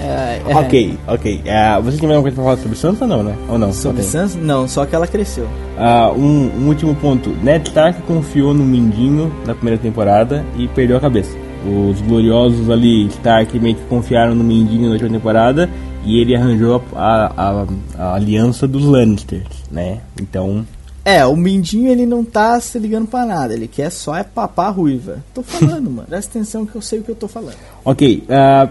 É, 0.00 0.42
é, 0.48 0.56
Ok, 0.56 0.98
ok. 1.06 1.42
Uh, 1.46 1.82
você 1.82 1.98
tem 1.98 2.08
mais 2.08 2.16
alguma 2.16 2.22
coisa 2.22 2.34
pra 2.34 2.44
falar 2.44 2.56
sobre 2.56 2.76
Sansa 2.76 3.04
ou 3.04 3.08
não, 3.08 3.22
né? 3.22 3.36
Ou 3.48 3.56
não? 3.56 3.72
Sobre. 3.72 4.02
Sansa? 4.02 4.38
Não, 4.38 4.66
só 4.66 4.84
que 4.84 4.94
ela 4.94 5.06
cresceu. 5.06 5.46
Ah, 5.78 6.12
um, 6.14 6.50
um 6.58 6.68
último 6.68 6.94
ponto. 6.96 7.30
Ned 7.42 7.68
Stark 7.68 8.02
confiou 8.02 8.52
no 8.52 8.64
Mindinho 8.64 9.32
na 9.46 9.54
primeira 9.54 9.80
temporada 9.80 10.44
e 10.56 10.66
perdeu 10.68 10.96
a 10.96 11.00
cabeça. 11.00 11.41
Os 11.64 12.00
gloriosos 12.00 12.68
ali, 12.70 13.06
Stark, 13.06 13.58
meio 13.58 13.76
que 13.76 13.84
confiaram 13.84 14.34
no 14.34 14.42
Mindinho 14.42 14.86
na 14.86 14.92
última 14.92 15.10
temporada 15.10 15.70
e 16.04 16.18
ele 16.18 16.34
arranjou 16.34 16.82
a, 16.94 17.32
a- 17.36 17.66
a 17.98 18.14
aliança 18.14 18.66
dos 18.66 18.84
Lannisters, 18.84 19.46
né? 19.70 20.00
Então, 20.20 20.66
É, 21.04 21.24
o 21.26 21.36
Mindinho 21.36 21.88
ele 21.90 22.04
não 22.06 22.24
tá 22.24 22.60
se 22.60 22.78
ligando 22.78 23.06
pra 23.08 23.24
nada, 23.24 23.52
ele 23.54 23.68
quer 23.68 23.90
só 23.90 24.16
é 24.16 24.22
papar 24.24 24.66
a 24.66 24.70
ruiva. 24.70 25.18
Tô 25.34 25.42
falando, 25.42 25.90
mano. 25.90 26.06
Presta 26.08 26.30
atenção 26.38 26.64
que 26.66 26.74
eu 26.74 26.80
sei 26.82 26.98
o 26.98 27.02
que 27.02 27.10
eu 27.10 27.14
tô 27.16 27.26
falando. 27.28 27.54
ok. 27.84 28.24
ah, 28.28 28.68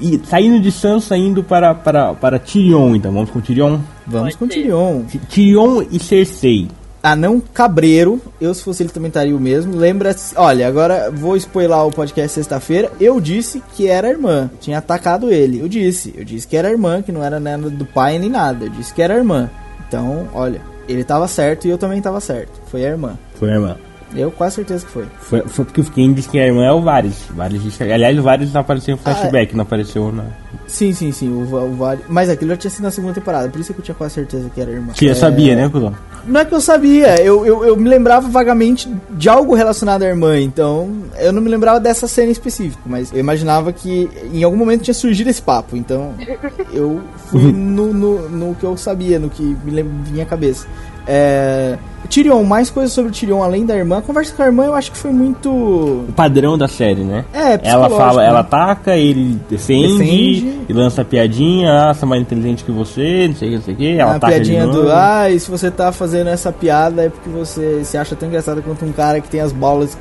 e 0.00 0.20
saindo 0.24 0.60
de 0.60 0.70
Sansa, 0.70 1.16
indo 1.16 1.42
para, 1.42 1.74
para, 1.74 2.14
para 2.14 2.38
Tyrion, 2.38 2.94
então. 2.94 3.12
Vamos 3.12 3.30
com 3.30 3.40
Tyrion. 3.40 3.78
Vamos 4.06 4.34
Pode 4.34 4.36
com 4.38 4.44
o 4.44 4.48
ser. 4.48 4.54
Tyrion. 4.60 5.02
Tyrion 5.28 5.82
e 5.90 5.98
Cersei. 5.98 6.68
Anão 7.04 7.38
Cabreiro, 7.38 8.18
eu 8.40 8.54
se 8.54 8.64
fosse 8.64 8.82
ele 8.82 8.88
também 8.88 9.08
estaria 9.08 9.36
o 9.36 9.38
mesmo. 9.38 9.76
Lembra, 9.76 10.16
olha, 10.36 10.66
agora 10.66 11.10
vou 11.10 11.36
spoiler 11.36 11.76
o 11.76 11.90
podcast 11.90 12.32
sexta-feira. 12.32 12.90
Eu 12.98 13.20
disse 13.20 13.62
que 13.76 13.86
era 13.86 14.08
irmã, 14.08 14.50
tinha 14.58 14.78
atacado 14.78 15.30
ele. 15.30 15.60
Eu 15.60 15.68
disse, 15.68 16.14
eu 16.16 16.24
disse 16.24 16.48
que 16.48 16.56
era 16.56 16.70
irmã, 16.70 17.02
que 17.02 17.12
não 17.12 17.22
era 17.22 17.38
nada 17.38 17.68
do 17.68 17.84
pai 17.84 18.18
nem 18.18 18.30
nada. 18.30 18.64
Eu 18.64 18.70
disse 18.70 18.94
que 18.94 19.02
era 19.02 19.18
irmã. 19.18 19.50
Então, 19.86 20.26
olha, 20.32 20.62
ele 20.88 21.04
tava 21.04 21.28
certo 21.28 21.66
e 21.66 21.70
eu 21.70 21.76
também 21.76 22.00
tava 22.00 22.20
certo. 22.20 22.58
Foi 22.68 22.82
a 22.86 22.88
irmã. 22.88 23.18
Foi 23.34 23.50
a 23.50 23.54
irmã. 23.54 23.76
Eu 24.14 24.30
quase 24.30 24.54
certeza 24.54 24.86
que 24.86 24.92
foi. 24.92 25.04
Foi, 25.18 25.42
foi 25.42 25.64
porque 25.66 25.82
quem 25.82 26.10
disse 26.10 26.30
que 26.30 26.38
a 26.38 26.46
irmã 26.46 26.64
é 26.64 26.72
o 26.72 26.80
Varys. 26.80 27.26
Varys 27.30 27.62
disse, 27.62 27.82
aliás, 27.82 28.18
o 28.18 28.22
Varys 28.22 28.50
não 28.50 28.62
apareceu 28.62 28.94
em 28.94 28.98
flashback, 28.98 29.54
não 29.54 29.64
apareceu 29.64 30.10
na. 30.10 30.24
Sim, 30.66 30.92
sim, 30.92 31.12
sim, 31.12 31.28
o, 31.30 31.40
o 31.42 31.74
Vale. 31.76 32.00
Mas 32.08 32.28
aquilo 32.28 32.50
já 32.50 32.56
tinha 32.56 32.70
sido 32.70 32.82
na 32.82 32.90
segunda 32.90 33.14
temporada, 33.14 33.48
por 33.48 33.60
isso 33.60 33.72
que 33.72 33.80
eu 33.80 33.84
tinha 33.84 33.94
quase 33.94 34.14
certeza 34.14 34.50
que 34.52 34.60
era 34.60 34.70
irmã. 34.70 34.92
Que 34.92 35.06
eu 35.06 35.12
É, 35.12 35.14
sabia, 35.14 35.54
né, 35.54 35.68
Cusão? 35.68 35.94
Não 36.26 36.40
é 36.40 36.44
que 36.44 36.54
eu 36.54 36.60
sabia, 36.60 37.20
eu, 37.22 37.44
eu, 37.44 37.64
eu 37.66 37.76
me 37.76 37.86
lembrava 37.88 38.26
vagamente 38.28 38.88
de 39.10 39.28
algo 39.28 39.54
relacionado 39.54 40.02
à 40.04 40.06
irmã, 40.06 40.40
então 40.40 40.90
eu 41.18 41.32
não 41.34 41.42
me 41.42 41.50
lembrava 41.50 41.78
dessa 41.78 42.08
cena 42.08 42.28
em 42.28 42.32
específico, 42.32 42.82
mas 42.86 43.12
eu 43.12 43.18
imaginava 43.18 43.72
que 43.74 44.08
em 44.32 44.42
algum 44.42 44.56
momento 44.56 44.82
tinha 44.84 44.94
surgido 44.94 45.28
esse 45.28 45.42
papo, 45.42 45.76
então 45.76 46.14
eu 46.72 47.02
fui 47.26 47.42
no, 47.52 47.92
no, 47.92 48.28
no 48.30 48.54
que 48.54 48.64
eu 48.64 48.74
sabia, 48.76 49.18
no 49.18 49.28
que 49.28 49.42
me 49.42 49.82
vinha 49.82 50.22
à 50.24 50.26
cabeça. 50.26 50.66
É, 51.06 51.78
Tyrion, 52.08 52.44
mais 52.44 52.70
coisas 52.70 52.92
sobre 52.92 53.10
o 53.10 53.14
Tyrion 53.14 53.42
além 53.42 53.66
da 53.66 53.76
irmã. 53.76 53.98
A 53.98 54.02
conversa 54.02 54.32
com 54.34 54.42
a 54.42 54.46
irmã 54.46 54.64
eu 54.66 54.74
acho 54.74 54.92
que 54.92 54.98
foi 54.98 55.10
muito. 55.10 55.50
O 55.50 56.12
padrão 56.14 56.56
da 56.56 56.68
série, 56.68 57.02
né? 57.02 57.24
É, 57.32 57.58
Ela 57.62 57.90
fala, 57.90 58.22
né? 58.22 58.28
ela 58.28 58.40
ataca, 58.40 58.96
ele 58.96 59.40
defende, 59.48 59.98
Defende. 59.98 60.60
e 60.68 60.72
lança 60.72 61.04
piadinha, 61.04 61.90
ah, 61.90 61.94
sou 61.94 62.08
mais 62.08 62.22
inteligente 62.22 62.62
que 62.62 62.70
você, 62.70 63.26
não 63.28 63.34
sei 63.34 63.48
o 63.48 63.50
que, 63.50 63.56
não 63.56 63.64
sei 63.64 63.74
o 63.74 63.76
que. 63.76 63.98
Ela 63.98 64.12
a 64.12 64.16
ataca 64.16 64.32
piadinha 64.32 64.66
do 64.66 64.90
ah, 64.92 65.30
e 65.30 65.40
se 65.40 65.50
você 65.50 65.70
tá 65.70 65.90
fazendo 65.90 66.28
essa 66.28 66.52
piada 66.52 67.04
é 67.04 67.08
porque 67.08 67.28
você 67.28 67.84
se 67.84 67.96
acha 67.96 68.14
tão 68.14 68.28
engraçado 68.28 68.62
quanto 68.62 68.84
um 68.84 68.92
cara 68.92 69.20
que 69.20 69.28
tem 69.28 69.40
as 69.40 69.52
bolas 69.52 69.98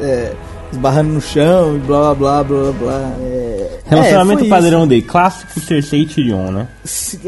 é, 0.00 0.32
esbarrando 0.76 1.12
no 1.12 1.20
chão 1.20 1.76
e 1.76 1.78
blá 1.80 2.14
blá 2.14 2.42
blá 2.42 2.44
blá 2.44 2.72
blá. 2.72 3.12
É, 3.20 3.78
Relacionamento 3.86 4.44
é, 4.44 4.48
padrão 4.48 4.86
dele, 4.86 5.02
clássico 5.02 5.60
Cersei 5.60 6.02
e 6.02 6.06
Tyrion, 6.06 6.50
né? 6.50 6.66
isso. 6.84 7.18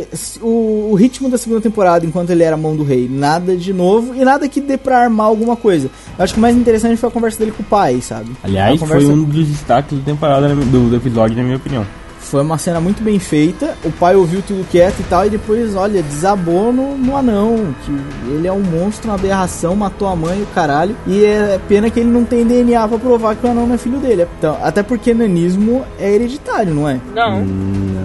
O, 0.42 0.88
o 0.90 0.94
ritmo 0.94 1.28
da 1.28 1.38
segunda 1.38 1.60
temporada, 1.60 2.04
enquanto 2.04 2.30
ele 2.30 2.42
era 2.42 2.56
mão 2.56 2.76
do 2.76 2.82
rei, 2.82 3.08
nada 3.08 3.56
de 3.56 3.72
novo 3.72 4.14
e 4.14 4.24
nada 4.24 4.48
que 4.48 4.60
dê 4.60 4.76
pra 4.76 4.98
armar 5.04 5.26
alguma 5.26 5.54
coisa. 5.56 5.88
Eu 6.18 6.24
acho 6.24 6.32
que 6.34 6.38
o 6.38 6.42
mais 6.42 6.56
interessante 6.56 6.96
foi 6.96 7.08
a 7.08 7.12
conversa 7.12 7.38
dele 7.38 7.52
com 7.52 7.62
o 7.62 7.66
pai, 7.66 8.00
sabe? 8.00 8.30
Aliás, 8.42 8.78
conversa- 8.80 9.06
foi 9.06 9.14
um 9.14 9.22
dos 9.24 9.46
destaques 9.46 9.98
da 9.98 10.04
temporada, 10.04 10.48
do, 10.54 10.90
do 10.90 10.96
episódio, 10.96 11.36
na 11.36 11.42
minha 11.44 11.56
opinião. 11.56 11.86
Foi 12.18 12.42
uma 12.42 12.58
cena 12.58 12.80
muito 12.80 13.02
bem 13.02 13.18
feita. 13.18 13.74
O 13.84 13.90
pai 13.90 14.14
ouviu 14.14 14.42
tudo 14.42 14.66
quieto 14.68 15.00
e 15.00 15.04
tal, 15.04 15.26
e 15.26 15.30
depois, 15.30 15.74
olha, 15.74 16.02
desabou 16.02 16.72
no, 16.72 16.96
no 16.96 17.16
anão. 17.16 17.74
Que 17.84 17.92
ele 18.32 18.46
é 18.46 18.52
um 18.52 18.60
monstro, 18.60 19.08
uma 19.08 19.14
aberração, 19.14 19.74
matou 19.74 20.08
a 20.08 20.14
mãe 20.16 20.40
e 20.40 20.42
o 20.42 20.46
caralho. 20.46 20.94
E 21.06 21.24
é 21.24 21.58
pena 21.68 21.88
que 21.90 22.00
ele 22.00 22.10
não 22.10 22.24
tem 22.24 22.44
DNA 22.46 22.86
pra 22.86 22.98
provar 22.98 23.34
que 23.36 23.46
o 23.46 23.50
anão 23.50 23.66
não 23.66 23.74
é 23.74 23.78
filho 23.78 23.98
dele. 23.98 24.26
Então, 24.38 24.58
até 24.62 24.82
porque 24.82 25.14
nanismo 25.14 25.84
é 25.98 26.12
hereditário, 26.12 26.74
não 26.74 26.88
é? 26.88 27.00
Não, 27.14 27.38
Hum, 27.38 27.97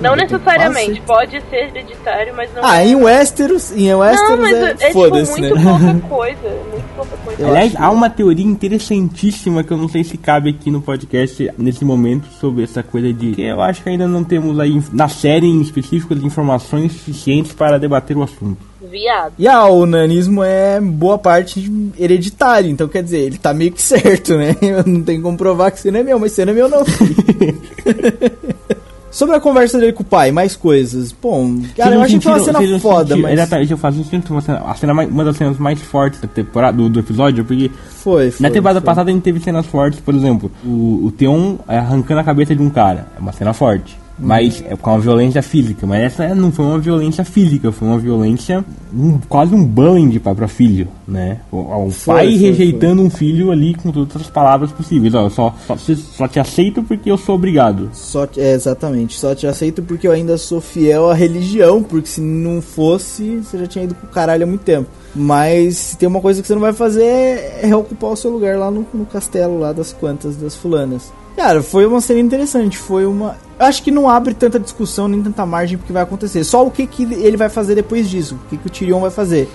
não 0.00 0.16
necessariamente. 0.16 1.00
Pode 1.02 1.40
ser 1.50 1.68
hereditário, 1.68 2.34
mas 2.34 2.52
não 2.54 2.64
Ah, 2.64 2.82
é. 2.82 2.88
em 2.88 2.96
Westeros, 2.96 3.70
em 3.72 3.94
Westeros 3.94 4.30
Não, 4.30 4.36
mas 4.38 4.56
é, 4.56 4.70
é, 4.70 4.74
tipo 4.74 4.92
foda-se, 4.92 5.40
muito 5.40 5.54
né? 5.54 5.62
pouca 5.62 6.08
coisa. 6.08 6.48
Muito 6.70 6.96
pouca 6.96 7.16
coisa. 7.24 7.46
Aliás, 7.48 7.72
há 7.76 7.90
uma 7.90 8.08
teoria 8.10 8.46
interessantíssima 8.46 9.62
que 9.62 9.72
eu 9.72 9.76
não 9.76 9.88
sei 9.88 10.04
se 10.04 10.16
cabe 10.16 10.50
aqui 10.50 10.70
no 10.70 10.80
podcast 10.80 11.50
nesse 11.58 11.84
momento 11.84 12.26
sobre 12.40 12.64
essa 12.64 12.82
coisa 12.82 13.12
de 13.12 13.32
que 13.32 13.42
eu 13.42 13.60
acho 13.60 13.82
que 13.82 13.88
ainda 13.88 14.08
não 14.08 14.24
temos 14.24 14.58
aí 14.58 14.82
na 14.92 15.08
série 15.08 15.46
em 15.46 15.60
específico 15.60 16.14
as 16.14 16.22
informações 16.22 16.92
suficientes 16.92 17.52
para 17.52 17.78
debater 17.78 18.16
o 18.16 18.22
assunto. 18.22 18.70
Viado. 18.82 19.34
E 19.38 19.46
ah, 19.46 19.66
o 19.66 19.84
nanismo 19.84 20.42
é 20.42 20.80
boa 20.80 21.18
parte 21.18 21.92
hereditário, 21.98 22.70
então 22.70 22.88
quer 22.88 23.02
dizer, 23.02 23.18
ele 23.18 23.36
tá 23.36 23.52
meio 23.52 23.72
que 23.72 23.82
certo, 23.82 24.34
né? 24.36 24.56
Eu 24.62 24.82
não 24.86 25.02
tenho 25.02 25.20
como 25.20 25.36
provar 25.36 25.70
que 25.70 25.78
você 25.80 25.90
não 25.90 26.00
é 26.00 26.02
meu, 26.02 26.18
mas 26.18 26.32
você 26.32 26.44
não 26.44 26.52
é 26.52 26.56
meu 26.56 26.68
não. 26.68 26.82
Sobre 29.10 29.34
a 29.34 29.40
conversa 29.40 29.78
dele 29.78 29.92
com 29.92 30.02
o 30.02 30.06
pai, 30.06 30.30
mais 30.30 30.54
coisas. 30.54 31.12
Bom, 31.12 31.60
cara, 31.76 31.96
eu 31.96 32.02
achei 32.02 32.18
que 32.18 32.24
foi 32.24 32.32
uma 32.32 32.44
cena 32.44 32.78
foda, 32.78 32.98
sentiram- 33.08 33.22
mas 33.22 33.32
Exatamente, 33.32 33.72
eu 33.72 33.78
faço 33.78 34.00
isso 34.00 34.22
uma 34.30 34.40
cena, 34.40 34.58
a 34.66 34.74
cena 34.74 34.94
mais- 34.94 35.10
uma 35.10 35.24
das 35.24 35.36
cenas 35.36 35.58
mais 35.58 35.80
fortes 35.80 36.20
da 36.20 36.28
temporada, 36.28 36.76
do, 36.76 36.88
do 36.88 37.00
episódio, 37.00 37.44
porque 37.44 37.70
foi, 37.88 38.30
foi. 38.30 38.46
na 38.46 38.52
temporada 38.52 38.80
foi. 38.80 38.86
passada 38.86 39.10
a 39.10 39.12
gente 39.14 39.22
teve 39.22 39.40
cenas 39.40 39.66
fortes, 39.66 39.98
por 40.00 40.14
exemplo, 40.14 40.50
o, 40.64 41.06
o 41.06 41.12
Theon 41.12 41.56
arrancando 41.66 42.20
a 42.20 42.24
cabeça 42.24 42.54
de 42.54 42.62
um 42.62 42.70
cara, 42.70 43.08
é 43.16 43.20
uma 43.20 43.32
cena 43.32 43.52
forte. 43.52 43.98
Mas 44.20 44.62
é 44.66 44.76
com 44.76 44.90
uma 44.90 44.98
violência 44.98 45.42
física, 45.42 45.86
mas 45.86 46.02
essa 46.02 46.34
não 46.34 46.52
foi 46.52 46.66
uma 46.66 46.78
violência 46.78 47.24
física, 47.24 47.72
foi 47.72 47.88
uma 47.88 47.98
violência, 47.98 48.64
um, 48.92 49.18
quase 49.28 49.54
um 49.54 49.64
bullying 49.64 50.08
de 50.08 50.20
pai 50.20 50.34
pra 50.34 50.46
filho, 50.46 50.88
né? 51.08 51.38
O, 51.50 51.86
o 51.86 51.90
Foi, 51.90 52.14
pai 52.14 52.26
foi, 52.26 52.36
rejeitando 52.36 53.02
um 53.02 53.10
filho 53.10 53.50
ali 53.50 53.74
com 53.74 53.90
todas 53.90 54.16
as 54.16 54.30
palavras 54.30 54.70
possíveis. 54.72 55.14
Ó, 55.14 55.28
só, 55.30 55.54
só, 55.66 55.76
só 55.76 56.28
te 56.28 56.38
aceito 56.38 56.82
porque 56.82 57.10
eu 57.10 57.16
sou 57.16 57.34
obrigado. 57.34 57.88
Só 57.92 58.28
é, 58.36 58.52
exatamente, 58.52 59.18
só 59.18 59.34
te 59.34 59.46
aceito 59.46 59.82
porque 59.82 60.06
eu 60.06 60.12
ainda 60.12 60.36
sou 60.36 60.60
fiel 60.60 61.10
à 61.10 61.14
religião, 61.14 61.82
porque 61.82 62.08
se 62.08 62.20
não 62.20 62.60
fosse, 62.60 63.38
você 63.38 63.58
já 63.58 63.66
tinha 63.66 63.84
ido 63.84 63.94
pro 63.94 64.08
caralho 64.08 64.44
há 64.44 64.46
muito 64.46 64.62
tempo. 64.62 64.88
Mas 65.14 65.76
se 65.76 65.98
tem 65.98 66.08
uma 66.08 66.20
coisa 66.20 66.40
que 66.40 66.46
você 66.46 66.54
não 66.54 66.60
vai 66.60 66.72
fazer 66.72 67.04
é 67.04 67.60
reocupar 67.64 68.10
o 68.10 68.16
seu 68.16 68.30
lugar 68.30 68.56
lá 68.58 68.70
no, 68.70 68.86
no 68.92 69.06
castelo 69.06 69.58
lá 69.58 69.72
das 69.72 69.92
quantas 69.92 70.36
das 70.36 70.54
fulanas. 70.54 71.12
Cara, 71.40 71.62
foi 71.62 71.86
uma 71.86 72.02
cena 72.02 72.20
interessante, 72.20 72.76
foi 72.76 73.06
uma. 73.06 73.34
Eu 73.58 73.64
acho 73.64 73.82
que 73.82 73.90
não 73.90 74.10
abre 74.10 74.34
tanta 74.34 74.60
discussão 74.60 75.08
nem 75.08 75.22
tanta 75.22 75.46
margem 75.46 75.78
porque 75.78 75.90
vai 75.90 76.02
acontecer. 76.02 76.44
Só 76.44 76.66
o 76.66 76.70
que, 76.70 76.86
que 76.86 77.02
ele 77.04 77.34
vai 77.38 77.48
fazer 77.48 77.74
depois 77.74 78.10
disso, 78.10 78.34
o 78.34 78.48
que, 78.50 78.58
que 78.58 78.66
o 78.66 78.70
Tyrion 78.70 79.00
vai 79.00 79.10
fazer. 79.10 79.48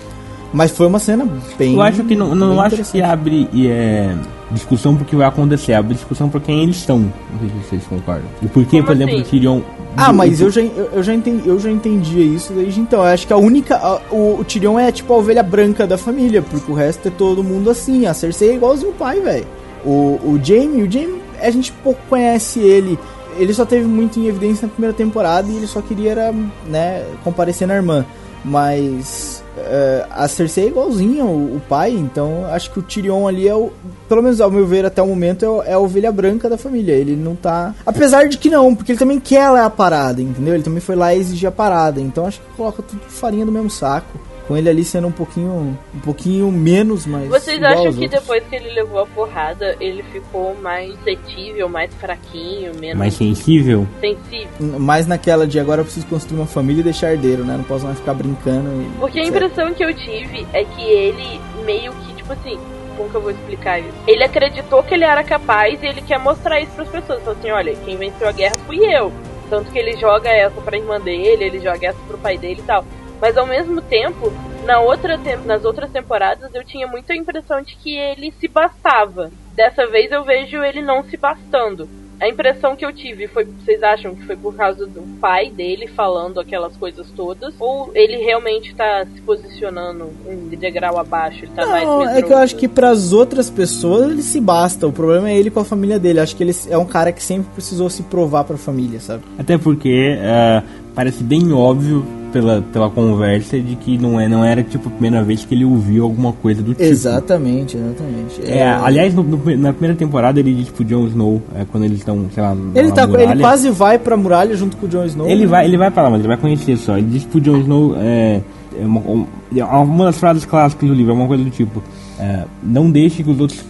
Mas 0.52 0.72
foi 0.72 0.88
uma 0.88 0.98
cena 0.98 1.24
bem. 1.56 1.74
Eu 1.74 1.82
acho 1.82 2.02
que 2.02 2.16
não, 2.16 2.34
não 2.34 2.60
acho 2.60 2.82
que 2.82 3.00
abre 3.00 3.48
e 3.52 3.68
é, 3.68 4.16
discussão 4.50 4.96
porque 4.96 5.14
vai 5.14 5.28
acontecer, 5.28 5.74
abre 5.74 5.94
discussão 5.94 6.28
por 6.28 6.40
quem 6.40 6.64
eles 6.64 6.76
são. 6.78 6.98
Não 6.98 7.38
sei 7.38 7.48
se 7.50 7.68
vocês 7.68 7.82
concordam. 7.84 8.24
E 8.42 8.48
por 8.48 8.64
que, 8.64 8.82
por 8.82 8.92
exemplo, 8.96 9.14
assim? 9.14 9.22
o 9.22 9.30
Tyrion 9.30 9.60
Ah, 9.96 10.12
mas 10.12 10.40
eu 10.40 10.50
já, 10.50 10.62
eu, 10.62 11.02
já, 11.04 11.14
entendi, 11.14 11.48
eu 11.48 11.58
já 11.60 11.70
entendia 11.70 12.24
isso 12.24 12.52
desde 12.52 12.80
então. 12.80 12.98
Eu 13.00 13.06
acho 13.06 13.28
que 13.28 13.32
a 13.32 13.36
única. 13.36 13.76
a- 13.76 14.00
o, 14.10 14.40
o 14.40 14.44
Tyrion 14.44 14.76
é 14.76 14.90
tipo 14.90 15.12
a 15.12 15.18
ovelha 15.18 15.42
branca 15.42 15.86
da 15.86 15.96
família, 15.96 16.42
porque 16.42 16.68
o 16.68 16.74
resto 16.74 17.06
é 17.06 17.10
todo 17.12 17.44
mundo 17.44 17.70
assim. 17.70 18.06
A 18.06 18.14
Cersei 18.14 18.50
é 18.50 18.54
igualzinho 18.54 18.90
o 18.90 18.94
pai, 18.94 19.20
velho. 19.20 19.46
O, 19.84 20.18
o 20.24 20.40
Jaime, 20.42 20.82
o 20.82 20.90
Jaime, 20.90 21.20
a 21.40 21.50
gente 21.50 21.72
pouco 21.72 22.00
conhece 22.08 22.60
ele. 22.60 22.98
Ele 23.38 23.52
só 23.52 23.64
teve 23.66 23.84
muito 23.86 24.18
em 24.18 24.26
evidência 24.26 24.66
na 24.66 24.72
primeira 24.72 24.96
temporada 24.96 25.48
e 25.50 25.56
ele 25.56 25.66
só 25.66 25.82
queria, 25.82 26.10
era, 26.12 26.34
né, 26.66 27.04
comparecer 27.22 27.68
na 27.68 27.74
irmã. 27.74 28.04
Mas 28.44 29.42
é, 29.58 30.06
a 30.10 30.26
Cersei 30.28 30.64
é 30.64 30.66
igualzinha 30.68 31.24
o, 31.24 31.56
o 31.56 31.60
pai, 31.68 31.90
então 31.90 32.46
acho 32.46 32.70
que 32.70 32.78
o 32.78 32.82
Tyrion 32.82 33.26
ali 33.26 33.46
é 33.48 33.54
o. 33.54 33.70
Pelo 34.08 34.22
menos 34.22 34.40
ao 34.40 34.50
meu 34.50 34.66
ver 34.66 34.86
até 34.86 35.02
o 35.02 35.06
momento 35.06 35.44
é, 35.44 35.48
o- 35.48 35.62
é 35.62 35.72
a 35.72 35.78
ovelha 35.78 36.10
branca 36.12 36.48
da 36.48 36.56
família. 36.56 36.92
Ele 36.94 37.16
não 37.16 37.34
tá. 37.34 37.74
Apesar 37.84 38.28
de 38.28 38.38
que 38.38 38.48
não, 38.48 38.74
porque 38.74 38.92
ele 38.92 38.98
também 38.98 39.18
quer 39.20 39.50
lá 39.50 39.64
a 39.66 39.70
parada, 39.70 40.22
entendeu? 40.22 40.54
Ele 40.54 40.62
também 40.62 40.80
foi 40.80 40.94
lá 40.94 41.14
exigir 41.14 41.48
a 41.48 41.52
parada. 41.52 42.00
Então 42.00 42.24
acho 42.26 42.40
que 42.40 42.46
coloca 42.56 42.82
tudo 42.82 43.00
farinha 43.08 43.44
do 43.44 43.52
mesmo 43.52 43.68
saco. 43.70 44.18
Com 44.46 44.56
ele 44.56 44.68
ali 44.68 44.84
sendo 44.84 45.08
um 45.08 45.12
pouquinho. 45.12 45.76
um 45.94 46.00
pouquinho 46.00 46.50
menos, 46.52 47.06
mas. 47.06 47.28
Vocês 47.28 47.56
igual 47.56 47.72
acham 47.72 47.86
aos 47.86 47.96
que 47.96 48.04
outros. 48.04 48.20
depois 48.20 48.44
que 48.44 48.56
ele 48.56 48.70
levou 48.70 49.00
a 49.00 49.06
porrada, 49.06 49.76
ele 49.80 50.02
ficou 50.04 50.54
mais 50.62 50.94
suscetível, 50.94 51.68
mais 51.68 51.92
fraquinho, 51.94 52.72
menos 52.78 52.96
Mais 52.96 53.14
sensível? 53.14 53.86
sensível? 54.00 54.78
Mais 54.78 55.06
naquela 55.06 55.46
de 55.46 55.58
agora 55.58 55.80
eu 55.80 55.84
preciso 55.84 56.06
construir 56.06 56.38
uma 56.38 56.46
família 56.46 56.80
e 56.80 56.84
deixar 56.84 57.12
herdeiro, 57.12 57.44
né? 57.44 57.56
Não 57.56 57.64
posso 57.64 57.84
mais 57.84 57.98
ficar 57.98 58.14
brincando. 58.14 58.68
E... 58.82 58.98
Porque 58.98 59.18
a 59.18 59.24
impressão 59.24 59.74
que 59.74 59.84
eu 59.84 59.92
tive 59.94 60.46
é 60.52 60.64
que 60.64 60.82
ele 60.82 61.40
meio 61.64 61.92
que, 61.92 62.14
tipo 62.14 62.32
assim, 62.32 62.58
como 62.96 63.10
que 63.10 63.16
eu 63.16 63.20
vou 63.20 63.30
explicar 63.30 63.80
isso? 63.80 63.92
Ele 64.06 64.24
acreditou 64.24 64.82
que 64.82 64.94
ele 64.94 65.04
era 65.04 65.22
capaz 65.22 65.82
e 65.82 65.86
ele 65.86 66.00
quer 66.00 66.18
mostrar 66.18 66.60
isso 66.60 66.72
pras 66.72 66.88
pessoas. 66.88 67.20
Falou 67.20 67.36
assim, 67.38 67.50
olha, 67.50 67.74
quem 67.84 67.96
venceu 67.96 68.28
a 68.28 68.32
guerra 68.32 68.56
fui 68.66 68.78
eu. 68.78 69.12
Tanto 69.50 69.70
que 69.70 69.78
ele 69.78 69.96
joga 69.96 70.28
essa 70.28 70.60
pra 70.60 70.76
irmã 70.76 71.00
dele, 71.00 71.44
ele 71.44 71.60
joga 71.60 71.88
essa 71.88 71.98
pro 72.06 72.18
pai 72.18 72.36
dele 72.36 72.60
e 72.60 72.66
tal. 72.66 72.84
Mas 73.20 73.36
ao 73.36 73.46
mesmo 73.46 73.80
tempo, 73.80 74.32
na 74.64 74.80
outra 74.80 75.18
nas 75.44 75.64
outras 75.64 75.90
temporadas, 75.90 76.54
eu 76.54 76.64
tinha 76.64 76.86
muita 76.86 77.14
impressão 77.14 77.62
de 77.62 77.76
que 77.76 77.96
ele 77.96 78.32
se 78.38 78.48
bastava. 78.48 79.30
Dessa 79.54 79.86
vez 79.86 80.12
eu 80.12 80.24
vejo 80.24 80.62
ele 80.62 80.82
não 80.82 81.02
se 81.04 81.16
bastando. 81.16 81.88
A 82.18 82.28
impressão 82.28 82.74
que 82.74 82.84
eu 82.84 82.92
tive 82.94 83.28
foi, 83.28 83.44
vocês 83.44 83.82
acham 83.82 84.14
que 84.14 84.24
foi 84.24 84.36
por 84.36 84.54
causa 84.54 84.86
do 84.86 85.02
pai 85.20 85.50
dele 85.50 85.86
falando 85.86 86.40
aquelas 86.40 86.74
coisas 86.74 87.06
todas? 87.14 87.52
Ou 87.58 87.90
ele 87.94 88.16
realmente 88.16 88.74
tá 88.74 89.04
se 89.04 89.20
posicionando 89.20 90.10
um 90.26 90.48
degrau 90.48 90.98
abaixo? 90.98 91.44
Ele 91.44 91.52
tá 91.54 91.66
mais 91.66 91.84
Não, 91.84 92.00
é 92.00 92.06
medroso? 92.06 92.26
que 92.26 92.32
eu 92.32 92.38
acho 92.38 92.56
que 92.56 92.68
pras 92.68 93.12
outras 93.12 93.50
pessoas 93.50 94.12
ele 94.12 94.22
se 94.22 94.40
basta. 94.40 94.86
O 94.86 94.92
problema 94.92 95.28
é 95.28 95.36
ele 95.36 95.50
com 95.50 95.60
a 95.60 95.64
família 95.64 95.98
dele. 95.98 96.20
Acho 96.20 96.34
que 96.34 96.42
ele 96.42 96.56
é 96.70 96.78
um 96.78 96.86
cara 96.86 97.12
que 97.12 97.22
sempre 97.22 97.52
precisou 97.52 97.90
se 97.90 98.02
provar 98.04 98.44
pra 98.44 98.56
família, 98.56 98.98
sabe? 98.98 99.22
Até 99.38 99.58
porque 99.58 100.16
é, 100.18 100.62
parece 100.94 101.22
bem 101.22 101.52
óbvio 101.52 102.02
pela, 102.36 102.62
pela 102.72 102.90
conversa 102.90 103.58
de 103.58 103.74
que 103.76 103.96
não, 103.96 104.20
é, 104.20 104.28
não 104.28 104.44
era 104.44 104.62
tipo 104.62 104.88
a 104.88 104.92
primeira 104.92 105.22
vez 105.24 105.42
que 105.42 105.54
ele 105.54 105.64
ouviu 105.64 106.04
alguma 106.04 106.32
coisa 106.34 106.62
do 106.62 106.72
tipo. 106.72 106.82
Exatamente, 106.82 107.78
exatamente. 107.78 108.42
É, 108.44 108.68
aliás, 108.68 109.14
no- 109.14 109.22
no- 109.22 109.56
na 109.56 109.72
primeira 109.72 109.96
temporada 109.96 110.38
ele 110.38 110.52
diz 110.52 110.68
pro 110.68 110.84
Jon 110.84 111.06
Snow, 111.06 111.40
é, 111.54 111.64
quando 111.70 111.84
eles 111.84 111.98
estão, 111.98 112.26
sei 112.34 112.42
lá, 112.42 112.54
na 112.54 112.78
ele, 112.78 112.92
tá, 112.92 113.06
muralha, 113.06 113.32
ele 113.32 113.40
quase 113.40 113.70
vai 113.70 113.98
pra 113.98 114.16
muralha 114.18 114.54
junto 114.54 114.76
com 114.76 114.84
o 114.84 114.88
Jon 114.88 115.04
Snow. 115.06 115.28
Ele 115.28 115.46
vai, 115.46 115.64
ele 115.64 115.78
vai 115.78 115.90
pra 115.90 116.02
lá, 116.02 116.10
mas 116.10 116.18
ele 116.20 116.28
vai 116.28 116.36
conhecer 116.36 116.76
só. 116.76 116.98
Ele 116.98 117.06
diz 117.08 117.24
pro 117.24 117.40
Jon 117.40 117.56
Snow, 117.60 117.96
é, 117.98 118.42
é 118.78 118.84
uma, 118.84 119.00
um- 119.00 119.26
é 119.56 119.64
uma 119.64 120.04
das 120.04 120.18
frases 120.18 120.44
clássicas 120.44 120.88
do 120.88 120.94
livro, 120.94 121.12
é 121.12 121.14
uma 121.14 121.26
coisa 121.26 121.42
do 121.42 121.50
tipo, 121.50 121.82
é, 122.20 122.44
não 122.62 122.90
deixe 122.90 123.22
que 123.22 123.30
os 123.30 123.40
outros 123.40 123.64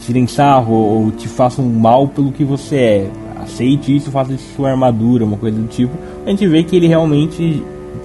tirem 0.00 0.26
sarro 0.28 0.72
ou 0.74 1.10
te 1.10 1.26
façam 1.26 1.64
mal 1.64 2.06
pelo 2.06 2.30
que 2.30 2.44
você 2.44 2.76
é. 2.76 3.10
Aceite 3.42 3.96
isso, 3.96 4.08
faça 4.12 4.32
isso 4.32 4.44
sua 4.56 4.70
armadura, 4.70 5.24
uma 5.24 5.36
coisa 5.36 5.58
do 5.58 5.66
tipo. 5.66 5.90
A 6.24 6.30
gente 6.30 6.46
vê 6.46 6.62
que 6.62 6.76
ele 6.76 6.86
realmente 6.86 7.60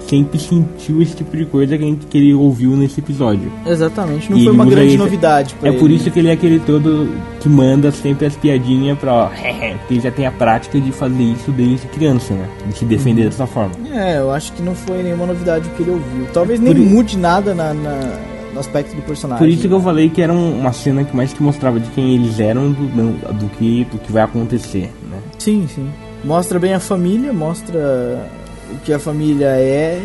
sempre 0.06 0.38
sentiu 0.38 1.02
esse 1.02 1.14
tipo 1.16 1.36
de 1.36 1.44
coisa 1.46 1.76
que, 1.76 1.84
gente, 1.84 2.06
que 2.06 2.18
ele 2.18 2.34
ouviu 2.34 2.76
nesse 2.76 3.00
episódio. 3.00 3.50
Exatamente, 3.66 4.30
não 4.30 4.38
E 4.38 4.44
foi 4.44 4.52
uma 4.52 4.64
grande 4.66 4.88
esse- 4.88 4.96
novidade 4.96 5.54
É 5.62 5.68
ele. 5.68 5.78
por 5.78 5.90
isso 5.90 6.10
que 6.10 6.18
ele 6.18 6.28
é 6.28 6.32
aquele 6.32 6.58
todo 6.60 7.08
que 7.40 7.48
manda 7.48 7.90
sempre 7.90 8.26
as 8.26 8.36
piadinhas 8.36 8.98
pra, 8.98 9.12
ó, 9.14 9.26
porque 9.78 9.94
ele 9.94 10.00
já 10.00 10.10
tem 10.10 10.26
a 10.26 10.32
prática 10.32 10.80
de 10.80 10.90
fazer 10.92 11.22
isso 11.22 11.50
desde 11.52 11.86
criança, 11.88 12.32
né? 12.34 12.48
De 12.68 12.78
se 12.78 12.84
defender 12.84 13.22
Uhum. 13.24 13.28
dessa 13.28 13.46
forma. 13.46 13.72
É, 13.92 14.18
eu 14.18 14.30
acho 14.32 14.52
que 14.52 14.62
não 14.62 14.74
foi 14.74 15.02
nenhuma 15.02 15.26
novidade 15.26 15.68
o 15.68 15.72
que 15.72 15.82
ele 15.82 15.90
ouviu. 15.90 16.26
Talvez 16.32 16.58
nem 16.60 16.74
Por 16.74 16.82
mude 16.84 17.16
nada 17.18 17.54
na, 17.54 17.74
na- 17.74 18.18
no 18.54 18.60
aspecto 18.60 18.96
do 18.96 19.02
personagem. 19.02 19.46
Por 19.46 19.52
isso 19.52 19.68
que 19.68 19.74
eu 19.74 19.80
falei 19.80 20.08
que 20.08 20.22
era 20.22 20.32
um- 20.32 20.58
uma 20.60 20.72
cena 20.72 21.04
que 21.04 21.14
mais 21.14 21.32
que 21.32 21.42
mostrava 21.42 21.78
de 21.78 21.88
quem 21.90 22.14
eles 22.14 22.40
eram 22.40 22.70
do, 22.72 23.32
do, 23.34 23.48
que, 23.58 23.86
do 23.92 23.98
que 23.98 24.10
vai 24.10 24.22
acontecer, 24.22 24.90
né? 25.10 25.18
Sim, 25.38 25.68
sim. 25.72 25.86
Mostra 26.24 26.58
bem 26.58 26.72
a 26.74 26.80
família, 26.80 27.32
mostra 27.32 28.26
que 28.84 28.92
a 28.92 28.98
família 28.98 29.46
é. 29.48 30.00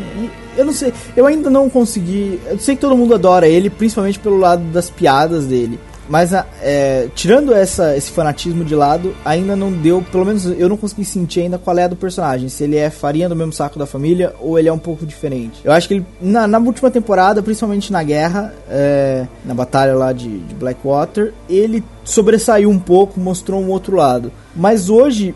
Eu 0.58 0.66
não 0.66 0.74
sei, 0.74 0.94
eu 1.16 1.26
ainda 1.26 1.50
não 1.50 1.70
consegui. 1.70 2.40
Eu 2.48 2.60
sei 2.60 2.76
que 2.76 2.82
todo 2.82 2.96
mundo 2.98 3.14
adora 3.16 3.48
ele, 3.48 3.70
principalmente 3.70 4.20
pelo 4.20 4.38
lado 4.38 4.64
das 4.72 4.90
piadas 4.90 5.46
dele. 5.46 5.80
Mas 6.10 6.34
a- 6.34 6.46
é, 6.62 7.08
tirando 7.16 7.54
essa, 7.54 7.96
esse 7.96 8.12
fanatismo 8.12 8.66
de 8.66 8.76
lado, 8.76 9.16
ainda 9.24 9.56
não 9.56 9.72
deu, 9.72 10.04
pelo 10.12 10.26
menos 10.26 10.46
eu 10.46 10.68
não 10.68 10.76
consegui 10.76 11.06
sentir 11.06 11.40
ainda 11.42 11.58
qual 11.58 11.78
é 11.78 11.84
a 11.84 11.88
do 11.88 11.96
personagem. 11.96 12.50
Se 12.50 12.66
ele 12.66 12.76
é 12.76 12.90
farinha 12.90 13.30
do 13.30 13.36
mesmo 13.38 13.54
saco 13.54 13.80
da 13.80 13.86
família 13.86 14.34
ou 14.42 14.60
ele 14.60 14.68
é 14.68 14.74
um 14.74 14.78
pouco 14.78 15.06
diferente. 15.06 15.62
Eu 15.64 15.72
acho 15.72 15.88
que 15.88 15.94
ele, 15.96 16.06
na, 16.22 16.46
na 16.46 16.60
última 16.60 16.92
temporada, 16.92 17.42
principalmente 17.42 17.90
na 17.92 18.04
guerra, 18.04 18.54
é, 18.70 19.26
na 19.46 19.54
batalha 19.54 19.96
lá 19.96 20.12
de, 20.12 20.40
de 20.40 20.54
Blackwater, 20.54 21.34
ele 21.50 21.82
sobressaiu 22.04 22.70
um 22.70 22.80
pouco, 22.80 23.18
mostrou 23.18 23.62
um 23.62 23.70
outro 23.70 23.96
lado. 23.96 24.30
Mas 24.54 24.90
hoje, 24.90 25.34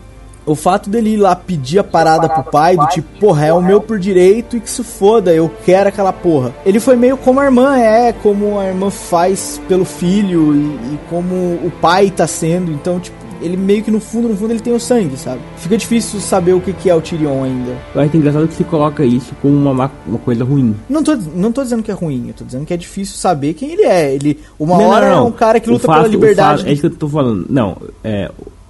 o 0.50 0.54
fato 0.54 0.88
dele 0.90 1.10
ir 1.14 1.16
lá 1.18 1.36
pedir 1.36 1.78
a 1.78 1.84
parada 1.84 2.28
pro 2.28 2.42
pai, 2.44 2.76
do 2.76 2.86
tipo, 2.88 3.08
porra, 3.20 3.46
é 3.46 3.52
o 3.52 3.60
meu 3.62 3.80
por 3.80 3.98
direito 3.98 4.56
e 4.56 4.60
que 4.60 4.70
se 4.70 4.82
foda, 4.82 5.32
eu 5.34 5.50
quero 5.64 5.88
aquela 5.88 6.12
porra. 6.12 6.54
Ele 6.64 6.80
foi 6.80 6.96
meio 6.96 7.16
como 7.16 7.40
a 7.40 7.44
irmã 7.44 7.76
é, 7.78 8.12
como 8.12 8.58
a 8.58 8.66
irmã 8.66 8.90
faz 8.90 9.60
pelo 9.68 9.84
filho 9.84 10.54
e, 10.54 10.94
e 10.94 10.98
como 11.10 11.34
o 11.34 11.72
pai 11.80 12.10
tá 12.10 12.26
sendo. 12.26 12.72
Então, 12.72 12.98
tipo, 12.98 13.16
ele 13.40 13.56
meio 13.56 13.84
que 13.84 13.90
no 13.90 14.00
fundo, 14.00 14.28
no 14.28 14.36
fundo, 14.36 14.52
ele 14.52 14.58
tem 14.60 14.72
o 14.74 14.80
sangue, 14.80 15.16
sabe? 15.16 15.38
Fica 15.58 15.76
difícil 15.76 16.18
saber 16.18 16.54
o 16.54 16.60
que, 16.60 16.72
que 16.72 16.90
é 16.90 16.94
o 16.94 17.00
Tyrion 17.00 17.44
ainda. 17.44 17.70
Eu 17.94 18.00
acho 18.00 18.16
engraçado 18.16 18.48
que 18.48 18.54
se 18.54 18.64
coloca 18.64 19.04
isso 19.04 19.32
como 19.40 19.54
uma, 19.54 19.72
ma- 19.72 19.90
uma 20.06 20.18
coisa 20.18 20.42
ruim. 20.44 20.74
Não 20.88 21.04
tô, 21.04 21.14
não 21.34 21.52
tô 21.52 21.62
dizendo 21.62 21.82
que 21.84 21.90
é 21.90 21.94
ruim, 21.94 22.24
eu 22.28 22.34
tô 22.34 22.44
dizendo 22.44 22.66
que 22.66 22.74
é 22.74 22.76
difícil 22.76 23.14
saber 23.16 23.54
quem 23.54 23.72
ele 23.74 23.82
é. 23.84 24.12
Ele, 24.12 24.40
uma 24.58 24.76
Não, 24.76 24.82
não, 24.84 24.90
hora 24.90 25.06
é 25.06 25.10
não. 25.10 25.26
um 25.28 25.32
cara 25.32 25.60
que 25.60 25.70
luta 25.70 25.86
fato- 25.86 25.96
pela 25.98 26.08
liberdade. 26.08 26.58
fato- 26.62 26.68
é 26.68 26.72
isso 26.72 26.80
que 26.80 26.86
eu 26.88 26.90
tô 26.96 27.08
falando. 27.08 27.46
Não, 27.48 27.76
é, 28.02 28.28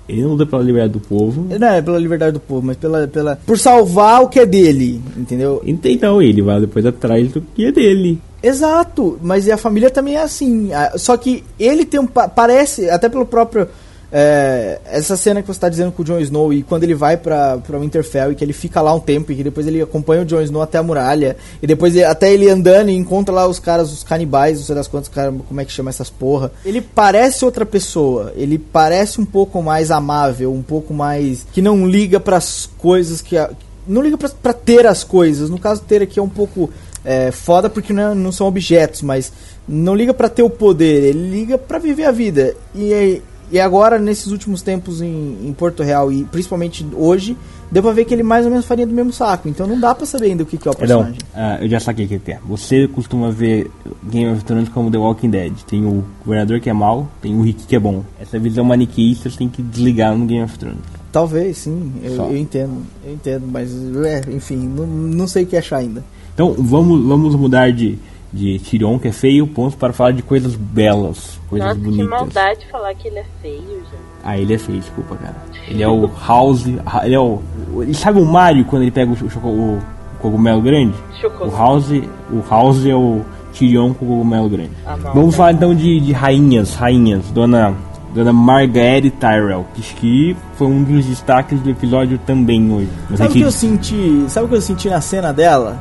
ele 0.09 0.23
não 0.23 0.31
luta 0.31 0.47
pela 0.47 0.63
liberdade 0.63 0.93
do 0.95 1.01
povo. 1.01 1.47
Não 1.59 1.69
é 1.69 1.83
pela 1.83 1.99
liberdade 1.99 2.33
do 2.33 2.41
povo, 2.41 2.67
mas 2.67 2.77
pela, 2.77 3.07
pela. 3.07 3.37
Por 3.47 3.59
salvar 3.59 4.23
o 4.23 4.29
que 4.29 4.41
é 4.41 4.47
dele, 4.47 5.01
entendeu? 5.17 5.63
Então 5.65 6.21
ele 6.23 6.41
vai 6.43 6.61
depois 6.61 6.87
atrás 6.87 7.31
do 7.33 7.41
que 7.41 7.67
é 7.67 7.73
dele. 7.73 8.21
Exato, 8.43 9.19
mas 9.23 9.49
a 9.49 9.57
família 9.57 9.91
também 9.91 10.15
é 10.15 10.23
assim. 10.23 10.73
Ah, 10.73 10.93
Só 10.97 11.17
que 11.17 11.43
ele 11.59 11.85
tem 11.85 12.01
um. 12.01 12.07
pa- 12.07 12.29
Parece, 12.29 12.89
até 12.89 13.09
pelo 13.09 13.27
próprio. 13.27 13.67
É, 14.11 14.81
essa 14.87 15.17
cena 15.17 15.41
que 15.43 15.47
você 15.47 15.53
está 15.53 15.69
dizendo 15.69 15.93
com 15.93 16.03
o 16.03 16.05
Jon 16.05 16.19
Snow 16.21 16.53
e 16.53 16.63
quando 16.63 16.83
ele 16.85 16.95
vai 16.95 17.17
pra 17.17 17.59
Winterfell 17.79 18.33
e 18.33 18.35
que 18.35 18.43
ele 18.43 18.53
fica 18.55 18.81
lá 18.81 18.95
um 18.95 19.01
tempo 19.01 19.31
e 19.33 19.37
que 19.37 19.45
depois 19.45 19.67
ele 19.67 19.83
acompanha 19.83 20.23
o 20.23 20.25
Jon 20.25 20.41
Snow 20.41 20.63
até 20.63 20.79
a 20.79 20.83
muralha 20.83 21.37
e 21.63 21.67
depois 21.67 21.95
ele- 21.95 22.05
até 22.05 22.33
ele 22.33 22.49
andando 22.49 22.89
e 22.91 22.95
encontra 22.95 23.35
lá 23.35 23.47
os 23.47 23.59
caras, 23.59 23.93
os 23.93 24.03
canibais, 24.03 24.59
não 24.59 24.65
sei 24.65 24.75
das 24.75 24.89
quantas, 24.89 25.11
como 25.47 25.61
é 25.61 25.65
que 25.65 25.73
chama 25.73 25.91
essas 25.91 26.09
porra. 26.09 26.51
Ele 26.65 26.81
parece 26.81 27.45
outra 27.45 27.67
pessoa, 27.67 28.33
ele 28.37 28.59
parece 28.59 29.21
um 29.21 29.27
pouco 29.27 29.63
mais 29.63 29.91
amável, 29.91 30.53
um 30.53 30.63
pouco 30.63 30.95
mais. 30.95 31.47
que 31.53 31.61
não 31.61 31.87
liga 31.87 32.19
pras 32.19 32.69
coisas 32.79 33.21
que. 33.21 33.37
a- 33.37 33.51
não 33.87 34.03
liga 34.03 34.17
pra 34.19 34.53
ter 34.53 34.87
as 34.87 35.03
coisas. 35.05 35.49
No 35.51 35.59
caso, 35.59 35.81
ter 35.83 36.03
aqui 36.03 36.19
é 36.19 36.23
um 36.23 36.29
pouco 36.29 36.71
é, 37.05 37.31
foda 37.31 37.71
porque 37.71 37.93
não, 37.93 38.13
é- 38.13 38.15
não 38.15 38.33
são 38.33 38.47
objetos, 38.47 39.01
mas 39.03 39.33
não 39.67 39.95
liga 39.95 40.13
pra 40.13 40.29
ter 40.29 40.43
o 40.43 40.51
poder, 40.51 41.05
ele 41.05 41.31
liga 41.31 41.57
pra 41.57 41.79
viver 41.79 42.05
a 42.05 42.11
vida. 42.11 42.55
E, 42.75 42.93
aí- 42.93 43.23
e 43.51 43.59
agora, 43.59 43.99
nesses 43.99 44.29
últimos 44.29 44.63
tempos 44.63 45.01
em, 45.01 45.39
em 45.45 45.53
Porto 45.53 45.83
Real, 45.83 46.13
e 46.13 46.25
principalmente 46.25 46.87
hoje, 46.95 47.37
deu 47.71 47.83
pra 47.83 47.93
ver 47.93 48.05
que 48.05 48.15
ele 48.15 48.23
mais 48.23 48.45
ou 48.45 48.51
menos 48.51 48.67
faria 48.67 48.87
do 48.87 48.93
mesmo 48.93 49.13
saco. 49.13 49.49
Então 49.49 49.67
não 49.67 49.79
dá 49.79 49.95
pra 49.95 50.05
saber 50.07 50.27
ainda 50.27 50.43
o 50.43 50.47
que, 50.47 50.59
que 50.59 50.69
é 50.69 50.71
o 50.71 50.77
personagem. 50.77 51.19
ah, 51.35 51.59
eu 51.61 51.69
já 51.69 51.81
saquei 51.81 52.05
o 52.05 52.09
que 52.09 52.33
é. 52.33 52.39
Você 52.47 52.87
costuma 52.89 53.31
ver 53.31 53.71
Game 54.05 54.31
of 54.31 54.45
Thrones 54.45 54.69
como 54.69 54.91
The 54.91 54.99
Walking 54.99 55.31
Dead. 55.31 55.53
Tem 55.67 55.85
o 55.85 56.05
governador 56.25 56.61
que 56.61 56.69
é 56.69 56.73
mal, 56.73 57.09
tem 57.23 57.35
o 57.37 57.43
Rick 57.43 57.67
que 57.67 57.77
é 57.77 57.79
bom. 57.79 58.05
Essa 58.21 58.39
visão 58.39 58.65
maniqueísta 58.65 59.31
você 59.31 59.39
tem 59.39 59.49
que 59.49 59.63
desligar 59.63 60.17
no 60.17 60.27
Game 60.27 60.45
of 60.45 60.59
Thrones. 60.59 60.79
Talvez, 61.11 61.57
sim, 61.57 61.93
eu, 62.03 62.15
eu 62.17 62.37
entendo, 62.37 62.83
eu 63.03 63.15
entendo, 63.15 63.47
mas 63.51 63.73
é, 64.05 64.23
enfim, 64.31 64.57
não, 64.57 64.87
não 64.87 65.27
sei 65.27 65.45
o 65.45 65.47
que 65.47 65.57
achar 65.57 65.79
ainda. 65.79 66.05
Então 66.35 66.53
vamos, 66.53 67.03
vamos 67.05 67.35
mudar 67.35 67.73
de, 67.73 67.99
de 68.33 68.59
Tyrion, 68.59 68.99
que 68.99 69.09
é 69.09 69.13
feio, 69.13 69.47
ponto, 69.47 69.77
para 69.77 69.93
falar 69.93 70.13
de 70.13 70.23
coisas 70.23 70.55
belas, 70.55 71.41
coisas 71.49 71.69
Nossa, 71.69 71.81
que 71.81 71.85
bonitas. 71.87 72.09
maldade 72.09 72.67
falar 72.71 72.95
que 72.95 73.09
ele 73.09 73.19
é 73.21 73.25
feio, 73.41 73.63
gente. 73.63 74.09
Ah, 74.25 74.37
ele 74.39 74.55
é 74.55 74.59
feio, 74.59 74.81
desculpa, 74.81 75.17
cara. 75.17 75.37
Ele 75.69 75.83
é 75.83 75.89
o 75.89 76.11
House. 76.27 76.67
Ele 77.05 77.15
é 77.15 77.21
o. 77.21 77.41
Ele 77.81 77.95
sabe 77.95 78.21
o 78.21 78.25
Mario 78.27 78.65
quando 78.65 78.83
ele 78.83 78.91
pega 78.91 79.11
o, 79.13 79.17
choco- 79.17 79.49
o 79.49 79.79
cogumelo 80.21 80.61
grande? 80.61 80.95
O. 81.41 81.51
House. 81.57 81.91
O 82.31 82.43
House 82.51 82.85
é 82.87 82.95
o 82.95 83.23
Tyrion 83.53 83.95
com 83.95 84.05
o 84.05 84.09
cogumelo 84.09 84.49
grande. 84.49 84.71
Ah, 84.87 84.97
não. 84.97 85.15
Vamos 85.15 85.35
falar 85.35 85.53
então 85.53 85.75
de, 85.75 86.01
de 86.01 86.13
rainhas, 86.13 86.75
rainhas. 86.75 87.31
Dona 87.31 87.75
Dona 88.15 88.33
Margaret 88.33 89.11
Tyrell, 89.11 89.67
que 89.75 90.37
foi 90.55 90.67
um 90.67 90.83
dos 90.83 91.05
destaques 91.07 91.61
do 91.61 91.71
episódio 91.71 92.19
também 92.27 92.71
hoje. 92.73 92.89
Mas 93.09 93.19
sabe 93.19 93.31
o 93.31 93.33
que 93.35 93.41
eu 93.43 93.53
senti? 93.53 94.25
Sabe 94.29 94.47
o 94.47 94.49
que 94.49 94.57
eu 94.57 94.61
senti 94.63 94.89
na 94.89 95.01
cena 95.01 95.33
dela? 95.33 95.79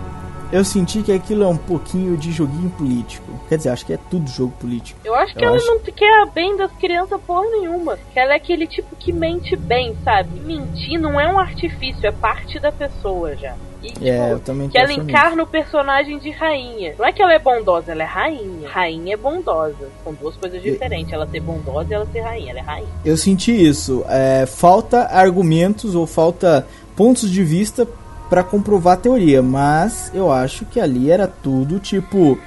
Eu 0.52 0.64
senti 0.64 1.02
que 1.04 1.12
aquilo 1.12 1.43
é 1.43 1.48
um 1.48 1.58
pouquinho 1.58 2.16
de 2.16 2.32
joguinho 2.32 2.70
político. 2.70 3.26
Quer 3.50 3.58
dizer, 3.58 3.70
acho 3.70 3.86
que 3.86 3.93
é 3.93 4.00
tudo 4.10 4.30
jogo 4.30 4.54
político. 4.60 5.00
Eu 5.04 5.14
acho 5.16 5.36
que 5.36 5.43
eu 5.43 5.50
ela 5.50 5.58
acho... 5.58 5.66
não 5.66 5.80
quer 5.80 6.30
bem 6.32 6.56
das 6.56 6.72
crianças 6.74 7.20
porra 7.22 7.45
nenhuma. 7.52 7.98
Que 8.14 8.20
ela 8.20 8.34
é 8.34 8.36
aquele 8.38 8.66
tipo 8.66 8.95
que 8.95 9.12
mente 9.12 9.56
bem, 9.56 9.95
sabe? 10.04 10.39
Mentir 10.39 11.00
não 11.00 11.20
é 11.20 11.28
um 11.28 11.38
artifício, 11.38 12.06
é 12.06 12.12
parte 12.12 12.60
da 12.60 12.72
pessoa 12.72 13.36
já. 13.36 13.56
E, 13.84 13.91
tipo, 13.91 14.06
é, 14.06 14.32
eu 14.32 14.39
também 14.39 14.70
que 14.70 14.78
ela 14.78 14.91
encarna 14.91 15.43
o 15.43 15.48
personagem 15.48 16.18
de 16.18 16.32
rainha. 16.32 16.95
Não 16.98 17.06
é 17.06 17.12
que 17.12 17.22
ela 17.22 17.34
é 17.34 17.39
bondosa, 17.39 17.91
ela 17.91 18.04
é 18.04 18.06
rainha. 18.06 18.70
Rainha 18.70 19.14
é 19.14 19.18
bondosa. 19.18 19.89
São 20.04 20.14
duas 20.14 20.36
coisas 20.36 20.62
diferentes. 20.62 21.14
Ela 21.14 21.28
ser 21.28 21.41
bondosa 21.41 21.88
e 21.91 21.93
ela 21.93 22.06
ser 22.08 22.22
rainha. 22.22 22.52
Ela 22.52 22.60
é 22.60 22.64
rainha. 22.64 22.89
Eu 23.06 23.18
senti 23.18 23.52
isso. 23.52 24.04
É, 24.10 24.45
falta 24.45 25.04
argumentos 25.04 25.93
ou 25.93 26.08
falta 26.08 26.68
pontos 26.95 27.30
de 27.30 27.43
vista 27.43 27.88
para 28.30 28.43
comprovar 28.43 28.95
a 28.95 28.97
teoria, 28.97 29.41
mas 29.41 30.11
eu 30.13 30.32
acho 30.32 30.65
que 30.65 30.80
ali 30.80 31.09
era 31.09 31.28
tudo 31.28 31.80
tipo 31.80 32.38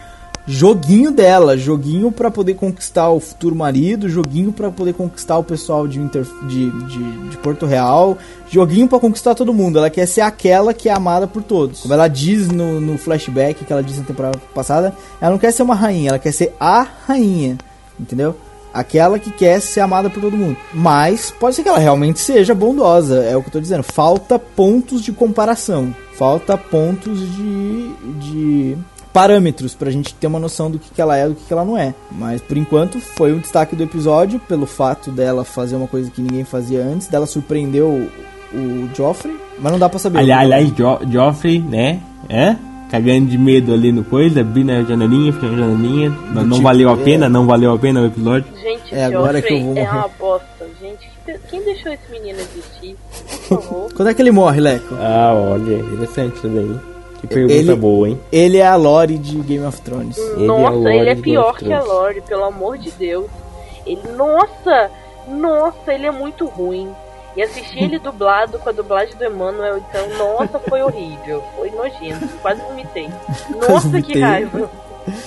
joguinho 0.46 1.12
dela, 1.12 1.56
joguinho 1.56 2.10
para 2.10 2.30
poder 2.30 2.54
conquistar 2.54 3.08
o 3.10 3.20
futuro 3.20 3.54
marido, 3.54 4.08
joguinho 4.08 4.52
para 4.52 4.70
poder 4.70 4.94
conquistar 4.94 5.38
o 5.38 5.44
pessoal 5.44 5.86
de, 5.86 6.00
Inter, 6.00 6.26
de, 6.48 6.70
de, 6.70 7.28
de 7.28 7.36
Porto 7.38 7.66
Real, 7.66 8.18
joguinho 8.48 8.88
para 8.88 8.98
conquistar 8.98 9.34
todo 9.34 9.54
mundo. 9.54 9.78
Ela 9.78 9.90
quer 9.90 10.06
ser 10.06 10.22
aquela 10.22 10.74
que 10.74 10.88
é 10.88 10.92
amada 10.92 11.26
por 11.26 11.42
todos. 11.42 11.80
Como 11.80 11.94
ela 11.94 12.08
diz 12.08 12.48
no, 12.48 12.80
no 12.80 12.98
flashback 12.98 13.64
que 13.64 13.72
ela 13.72 13.82
disse 13.82 14.00
na 14.00 14.06
temporada 14.06 14.38
passada, 14.54 14.94
ela 15.20 15.30
não 15.30 15.38
quer 15.38 15.52
ser 15.52 15.62
uma 15.62 15.74
rainha, 15.74 16.10
ela 16.10 16.18
quer 16.18 16.32
ser 16.32 16.54
a 16.58 16.86
rainha, 17.06 17.56
entendeu? 17.98 18.34
Aquela 18.72 19.18
que 19.18 19.30
quer 19.30 19.60
ser 19.60 19.80
amada 19.80 20.08
por 20.08 20.20
todo 20.20 20.36
mundo. 20.36 20.56
Mas 20.72 21.30
pode 21.30 21.56
ser 21.56 21.62
que 21.62 21.68
ela 21.68 21.78
realmente 21.78 22.20
seja 22.20 22.54
bondosa. 22.54 23.24
É 23.24 23.36
o 23.36 23.42
que 23.42 23.48
eu 23.48 23.52
tô 23.52 23.60
dizendo. 23.60 23.82
Falta 23.82 24.38
pontos 24.38 25.02
de 25.02 25.12
comparação. 25.12 25.94
Falta 26.12 26.56
pontos 26.56 27.18
de, 27.34 27.94
de 28.20 28.78
parâmetros 29.12 29.74
pra 29.74 29.90
gente 29.90 30.14
ter 30.14 30.26
uma 30.26 30.38
noção 30.38 30.70
do 30.70 30.78
que, 30.78 30.90
que 30.90 31.00
ela 31.00 31.16
é 31.16 31.28
do 31.28 31.34
que, 31.34 31.44
que 31.44 31.52
ela 31.52 31.64
não 31.64 31.76
é. 31.76 31.94
Mas 32.12 32.40
por 32.40 32.56
enquanto 32.56 33.00
foi 33.00 33.32
um 33.32 33.38
destaque 33.38 33.74
do 33.74 33.82
episódio 33.82 34.38
pelo 34.40 34.66
fato 34.66 35.10
dela 35.10 35.44
fazer 35.44 35.76
uma 35.76 35.86
coisa 35.86 36.10
que 36.10 36.22
ninguém 36.22 36.44
fazia 36.44 36.82
antes, 36.82 37.08
dela 37.08 37.26
surpreendeu 37.26 37.88
o, 38.52 38.56
o 38.56 38.90
Joffrey, 38.94 39.36
mas 39.58 39.72
não 39.72 39.78
dá 39.78 39.88
pra 39.88 39.98
saber. 39.98 40.18
Aliás, 40.18 40.44
aliás 40.44 40.68
jo 40.70 40.98
Joffrey, 41.10 41.58
né? 41.58 42.00
É? 42.28 42.56
Cagando 42.90 43.26
de 43.26 43.38
medo 43.38 43.72
ali 43.72 43.92
no 43.92 44.02
coisa, 44.02 44.40
abrindo 44.40 44.70
a 44.70 44.82
janelinha, 44.82 45.32
ficando 45.32 45.56
na 45.56 45.68
janelinha. 45.68 46.10
Não, 46.10 46.42
não 46.42 46.50
tipo, 46.50 46.62
valeu 46.62 46.90
a 46.90 46.96
pena, 46.96 47.26
é. 47.26 47.28
não 47.28 47.46
valeu 47.46 47.72
a 47.72 47.78
pena 47.78 48.00
o 48.00 48.06
episódio. 48.06 48.52
Gente, 48.60 48.94
é 48.94 49.04
agora 49.04 49.40
que 49.40 49.52
eu 49.52 49.60
vou 49.60 49.74
morrer. 49.74 49.86
é 49.86 49.90
uma 49.90 50.08
bosta, 50.18 50.66
gente. 50.80 51.10
Quem 51.48 51.62
deixou 51.62 51.92
esse 51.92 52.10
menino 52.10 52.38
existir? 52.38 52.96
Por 53.48 53.62
favor. 53.62 53.92
Quando 53.94 54.08
é 54.08 54.14
que 54.14 54.22
ele 54.22 54.32
morre, 54.32 54.60
Leco? 54.60 54.94
Ah, 54.98 55.32
olha, 55.34 55.78
interessante 55.78 56.40
também. 56.40 56.80
Que 57.20 57.26
pergunta 57.26 57.54
ele, 57.54 57.74
boa, 57.76 58.08
hein? 58.08 58.20
Ele 58.32 58.56
é 58.56 58.66
a 58.66 58.74
Lore 58.76 59.18
de 59.18 59.36
Game 59.40 59.64
of 59.64 59.80
Thrones. 59.82 60.16
Nossa, 60.38 60.76
ele 60.76 60.88
é, 60.88 60.96
ele 61.00 61.10
é 61.10 61.14
pior 61.14 61.56
que 61.56 61.72
a 61.72 61.82
Lore, 61.82 62.22
pelo 62.22 62.44
amor 62.44 62.78
de 62.78 62.90
Deus. 62.92 63.26
Ele, 63.86 64.00
nossa, 64.16 64.90
nossa, 65.28 65.92
ele 65.92 66.06
é 66.06 66.10
muito 66.10 66.46
ruim. 66.46 66.88
E 67.36 67.42
assistir 67.42 67.84
ele 67.84 67.98
dublado 67.98 68.58
com 68.58 68.68
a 68.68 68.72
dublagem 68.72 69.14
do 69.16 69.24
Emmanuel, 69.24 69.78
então, 69.78 70.08
nossa, 70.18 70.58
foi 70.58 70.82
horrível. 70.82 71.42
Foi 71.56 71.70
nojento. 71.70 72.26
Quase 72.42 72.60
vomitei. 72.62 73.08
Nossa, 73.68 74.02
que 74.02 74.18
raiva. 74.18 74.70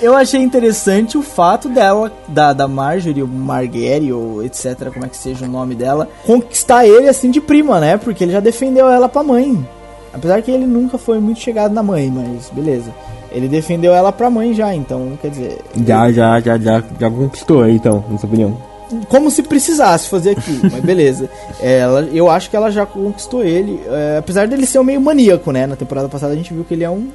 Eu 0.02 0.16
achei 0.16 0.42
interessante 0.42 1.18
o 1.18 1.22
fato 1.22 1.68
dela, 1.68 2.12
da, 2.28 2.54
da 2.54 2.68
Marjorie, 2.68 3.22
ou 3.22 3.28
Marguerite, 3.28 4.12
ou 4.12 4.44
etc, 4.44 4.92
como 4.94 5.06
é 5.06 5.10
que 5.10 5.18
seja 5.18 5.46
o 5.46 5.50
nome 5.50 5.76
dela, 5.76 6.10
conquistar 6.26 6.86
ele 6.86 7.10
assim 7.10 7.32
de 7.32 7.42
prima, 7.42 7.80
né? 7.80 7.98
Porque 7.98 8.24
ele 8.24 8.34
já 8.34 8.40
defendeu 8.40 8.90
ela 8.90 9.10
pra 9.10 9.24
mãe. 9.24 9.68
Apesar 10.14 10.42
que 10.42 10.52
ele 10.52 10.68
nunca 10.68 10.98
foi 10.98 11.20
muito 11.20 11.40
chegado 11.40 11.74
na 11.74 11.82
mãe, 11.82 12.12
mas 12.12 12.50
beleza. 12.52 12.94
Ele 13.32 13.48
defendeu 13.48 13.94
ela 13.94 14.12
pra 14.12 14.30
mãe 14.30 14.54
já, 14.54 14.76
então, 14.76 15.18
quer 15.20 15.32
dizer. 15.32 15.62
Já, 15.86 16.12
já, 16.12 16.40
já, 16.40 16.58
já, 16.58 16.84
já 17.00 17.10
conquistou, 17.10 17.68
então, 17.68 18.04
na 18.10 18.18
sua 18.20 18.28
opinião. 18.28 18.73
Como 19.10 19.30
se 19.32 19.44
precisasse 19.44 20.10
fazer 20.10 20.32
aquilo, 20.32 20.62
mas 20.72 20.84
beleza. 20.84 21.30
Ela, 21.62 22.02
eu 22.14 22.30
acho 22.30 22.50
que 22.50 22.56
ela 22.56 22.72
já 22.72 22.86
conquistou 22.86 23.44
ele. 23.44 23.82
É, 23.88 24.18
apesar 24.18 24.48
dele 24.48 24.66
ser 24.66 24.80
um 24.80 24.84
meio 24.84 25.02
maníaco, 25.02 25.52
né? 25.52 25.66
Na 25.66 25.76
temporada 25.76 26.10
passada 26.10 26.34
a 26.34 26.36
gente 26.36 26.54
viu 26.54 26.64
que 26.64 26.74
ele 26.74 26.84
é 26.84 26.90
um, 26.90 27.10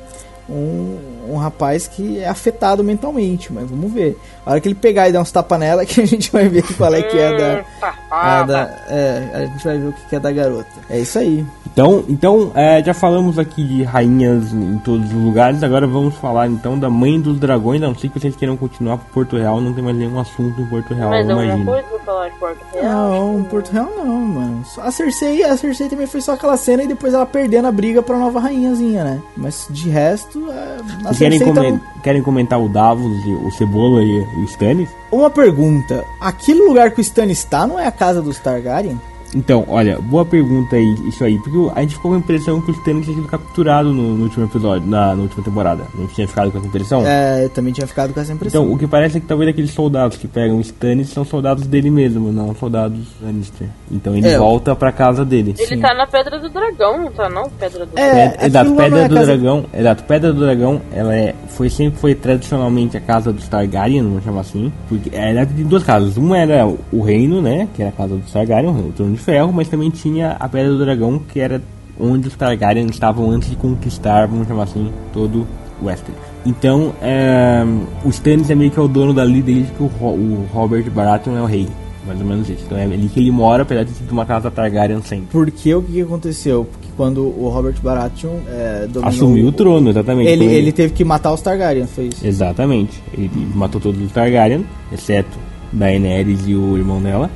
um, 0.48 0.96
um 1.30 1.36
rapaz 1.36 1.86
que 1.86 2.18
é 2.18 2.28
afetado 2.28 2.82
mentalmente, 2.82 3.52
mas 3.52 3.68
vamos 3.68 3.92
ver. 3.92 4.16
A 4.48 4.52
hora 4.52 4.60
que 4.62 4.68
ele 4.68 4.74
pegar 4.74 5.10
e 5.10 5.12
dar 5.12 5.20
uns 5.20 5.30
tapas 5.30 5.60
nela, 5.60 5.84
que 5.86 6.00
a 6.00 6.06
gente 6.06 6.32
vai 6.32 6.48
ver 6.48 6.64
qual 6.74 6.94
é 6.94 7.02
que 7.02 7.18
é 7.18 7.36
da. 7.36 7.64
A, 8.10 8.42
da 8.44 8.60
é, 8.88 9.30
a 9.34 9.40
gente 9.40 9.62
vai 9.62 9.76
ver 9.76 9.88
o 9.88 9.92
que 9.92 10.16
é 10.16 10.18
da 10.18 10.32
garota. 10.32 10.70
É 10.88 10.98
isso 10.98 11.18
aí. 11.18 11.44
Então, 11.70 12.02
então 12.08 12.50
é, 12.54 12.82
já 12.82 12.94
falamos 12.94 13.38
aqui 13.38 13.62
de 13.62 13.82
rainhas 13.82 14.50
em 14.52 14.78
todos 14.78 15.06
os 15.12 15.22
lugares, 15.22 15.62
agora 15.62 15.86
vamos 15.86 16.14
falar 16.14 16.48
então 16.48 16.78
da 16.78 16.88
mãe 16.88 17.20
dos 17.20 17.38
dragões. 17.38 17.78
Não 17.78 17.94
sei 17.94 18.08
que 18.08 18.18
vocês 18.18 18.34
queiram 18.34 18.56
continuar 18.56 18.96
para 18.96 19.12
Porto 19.12 19.36
Real, 19.36 19.60
não 19.60 19.74
tem 19.74 19.84
mais 19.84 19.96
nenhum 19.96 20.18
assunto 20.18 20.58
em 20.62 20.66
Porto 20.66 20.94
Real, 20.94 21.10
Mas 21.10 21.28
imagino. 21.28 21.66
coisa 21.66 21.86
pra 21.86 21.98
falar 21.98 22.28
de 22.30 22.38
Porto 22.38 22.64
Real? 22.72 22.84
Não, 22.84 23.44
Porto 23.44 23.70
Real 23.70 23.92
não, 23.98 24.20
mano. 24.20 24.62
A 24.78 24.90
Cersei, 24.90 25.44
a 25.44 25.56
Cersei 25.58 25.88
também 25.90 26.06
foi 26.06 26.22
só 26.22 26.32
aquela 26.32 26.56
cena 26.56 26.84
e 26.84 26.88
depois 26.88 27.12
ela 27.12 27.26
perdendo 27.26 27.68
a 27.68 27.72
briga 27.72 28.02
pra 28.02 28.16
nova 28.16 28.40
rainhazinha, 28.40 29.04
né? 29.04 29.22
Mas 29.36 29.68
de 29.68 29.90
resto, 29.90 30.50
é, 30.50 31.14
querem, 31.14 31.38
coment 31.38 31.78
tá... 31.78 32.00
querem 32.02 32.22
comentar 32.22 32.58
o 32.58 32.68
Davos, 32.68 33.12
o 33.44 33.50
Cebola 33.50 34.02
e 34.02 34.37
o 34.40 34.44
Stannis? 34.44 34.88
Uma 35.10 35.30
pergunta: 35.30 36.04
aquele 36.20 36.60
lugar 36.60 36.90
que 36.90 37.00
o 37.00 37.02
Stannis 37.02 37.38
está 37.38 37.66
não 37.66 37.78
é 37.78 37.86
a 37.86 37.92
casa 37.92 38.22
dos 38.22 38.38
Targaryen? 38.38 39.00
Então, 39.34 39.64
olha, 39.68 39.98
boa 40.00 40.24
pergunta 40.24 40.76
aí, 40.76 40.94
isso 41.06 41.24
aí, 41.24 41.38
porque 41.38 41.58
a 41.74 41.82
gente 41.82 41.94
ficou 41.94 42.10
com 42.10 42.16
a 42.16 42.20
impressão 42.20 42.60
que 42.60 42.70
o 42.70 42.74
Stannis 42.74 43.04
tinha 43.04 43.16
sido 43.16 43.28
capturado 43.28 43.92
no, 43.92 44.16
no, 44.16 44.24
último 44.24 44.44
episódio, 44.44 44.88
na, 44.88 45.14
na 45.14 45.22
última 45.22 45.44
temporada. 45.44 45.84
Não 45.94 46.06
tinha 46.06 46.26
ficado 46.26 46.50
com 46.50 46.58
essa 46.58 46.66
impressão? 46.66 47.06
É, 47.06 47.44
eu 47.44 47.50
também 47.50 47.72
tinha 47.72 47.86
ficado 47.86 48.12
com 48.12 48.20
essa 48.20 48.32
impressão. 48.32 48.62
Então, 48.62 48.74
o 48.74 48.78
que 48.78 48.86
parece 48.86 49.18
é 49.18 49.20
que 49.20 49.26
talvez 49.26 49.50
aqueles 49.50 49.70
soldados 49.70 50.16
que 50.16 50.26
pegam 50.26 50.58
o 50.58 50.60
Stannis 50.60 51.10
são 51.10 51.24
soldados 51.24 51.66
dele 51.66 51.90
mesmo, 51.90 52.32
não 52.32 52.54
soldados 52.54 53.00
Lannister. 53.20 53.68
Então 53.90 54.14
ele 54.14 54.28
é, 54.28 54.38
volta 54.38 54.74
pra 54.74 54.92
casa 54.92 55.24
dele. 55.24 55.54
Ele 55.58 55.66
Sim. 55.66 55.80
tá 55.80 55.94
na 55.94 56.06
Pedra 56.06 56.38
do 56.38 56.48
Dragão, 56.48 56.98
não 56.98 57.12
tá 57.12 57.28
não? 57.28 57.48
Pedra 57.50 57.86
do 57.86 57.98
é, 57.98 58.28
Dragão. 58.28 58.46
exato, 58.46 58.74
Pedra 58.74 58.98
é 58.98 59.08
do 59.08 59.14
casa... 59.14 59.26
Dragão, 59.26 59.66
exato, 59.72 60.04
Pedra 60.04 60.32
do 60.32 60.40
Dragão, 60.40 60.82
ela 60.92 61.14
é, 61.14 61.34
foi, 61.48 61.70
sempre 61.70 61.98
foi 61.98 62.14
tradicionalmente 62.14 62.96
a 62.96 63.00
casa 63.00 63.32
dos 63.32 63.48
Targaryen, 63.48 64.02
vamos 64.02 64.24
chamar 64.24 64.40
assim, 64.40 64.72
porque 64.88 65.10
era 65.14 65.44
de 65.44 65.64
duas 65.64 65.82
casas. 65.82 66.16
Uma 66.16 66.38
era 66.38 66.66
o 66.66 67.02
reino, 67.02 67.40
né, 67.40 67.68
que 67.74 67.82
era 67.82 67.90
a 67.90 67.94
casa 67.94 68.16
dos 68.16 68.30
Targaryen, 68.30 68.70
o 68.70 68.92
trono 68.92 69.12
de 69.12 69.17
ferro, 69.18 69.52
mas 69.52 69.68
também 69.68 69.90
tinha 69.90 70.32
a 70.38 70.48
Pedra 70.48 70.70
do 70.70 70.78
Dragão, 70.78 71.18
que 71.18 71.40
era 71.40 71.60
onde 71.98 72.28
os 72.28 72.36
Targaryen 72.36 72.86
estavam 72.86 73.30
antes 73.30 73.50
de 73.50 73.56
conquistar, 73.56 74.26
vamos 74.26 74.46
chamar 74.46 74.64
assim, 74.64 74.92
todo 75.12 75.46
o 75.80 75.86
Westeros. 75.86 76.20
Então, 76.46 76.94
é, 77.02 77.64
o 78.04 78.08
Stannis 78.08 78.48
é 78.50 78.54
meio 78.54 78.70
que 78.70 78.78
é 78.78 78.82
o 78.82 78.88
dono 78.88 79.12
dali 79.12 79.42
desde 79.42 79.72
que 79.72 79.82
o, 79.82 79.86
o 79.86 80.46
Robert 80.52 80.88
Baratheon 80.90 81.36
é 81.36 81.42
o 81.42 81.46
rei. 81.46 81.68
Mais 82.06 82.20
ou 82.20 82.26
menos 82.26 82.48
isso. 82.48 82.62
Então 82.64 82.78
é 82.78 82.84
ali 82.84 83.06
que 83.08 83.20
ele 83.20 83.30
mora, 83.30 83.64
apesar 83.64 83.84
de 83.84 83.90
ser 83.90 84.10
uma 84.10 84.24
casa 84.24 84.50
Targaryen 84.50 85.02
sempre. 85.02 85.26
Porque 85.30 85.74
o 85.74 85.82
que 85.82 86.00
aconteceu? 86.00 86.64
Porque 86.64 86.88
quando 86.96 87.20
o 87.20 87.50
Robert 87.50 87.74
Baratheon 87.82 88.38
é, 88.48 88.86
dominou... 88.86 89.08
Assumiu 89.08 89.48
o 89.48 89.52
trono, 89.52 89.90
exatamente. 89.90 90.30
Ele, 90.30 90.46
ele 90.46 90.72
teve 90.72 90.94
que 90.94 91.04
matar 91.04 91.34
os 91.34 91.42
Targaryen, 91.42 91.86
foi 91.86 92.06
isso? 92.06 92.26
Exatamente. 92.26 93.02
Ele 93.12 93.30
matou 93.54 93.78
todos 93.78 94.00
os 94.00 94.10
Targaryen, 94.10 94.64
exceto 94.90 95.36
Daenerys 95.70 96.48
e 96.48 96.54
o 96.54 96.78
irmão 96.78 97.02
dela 97.02 97.30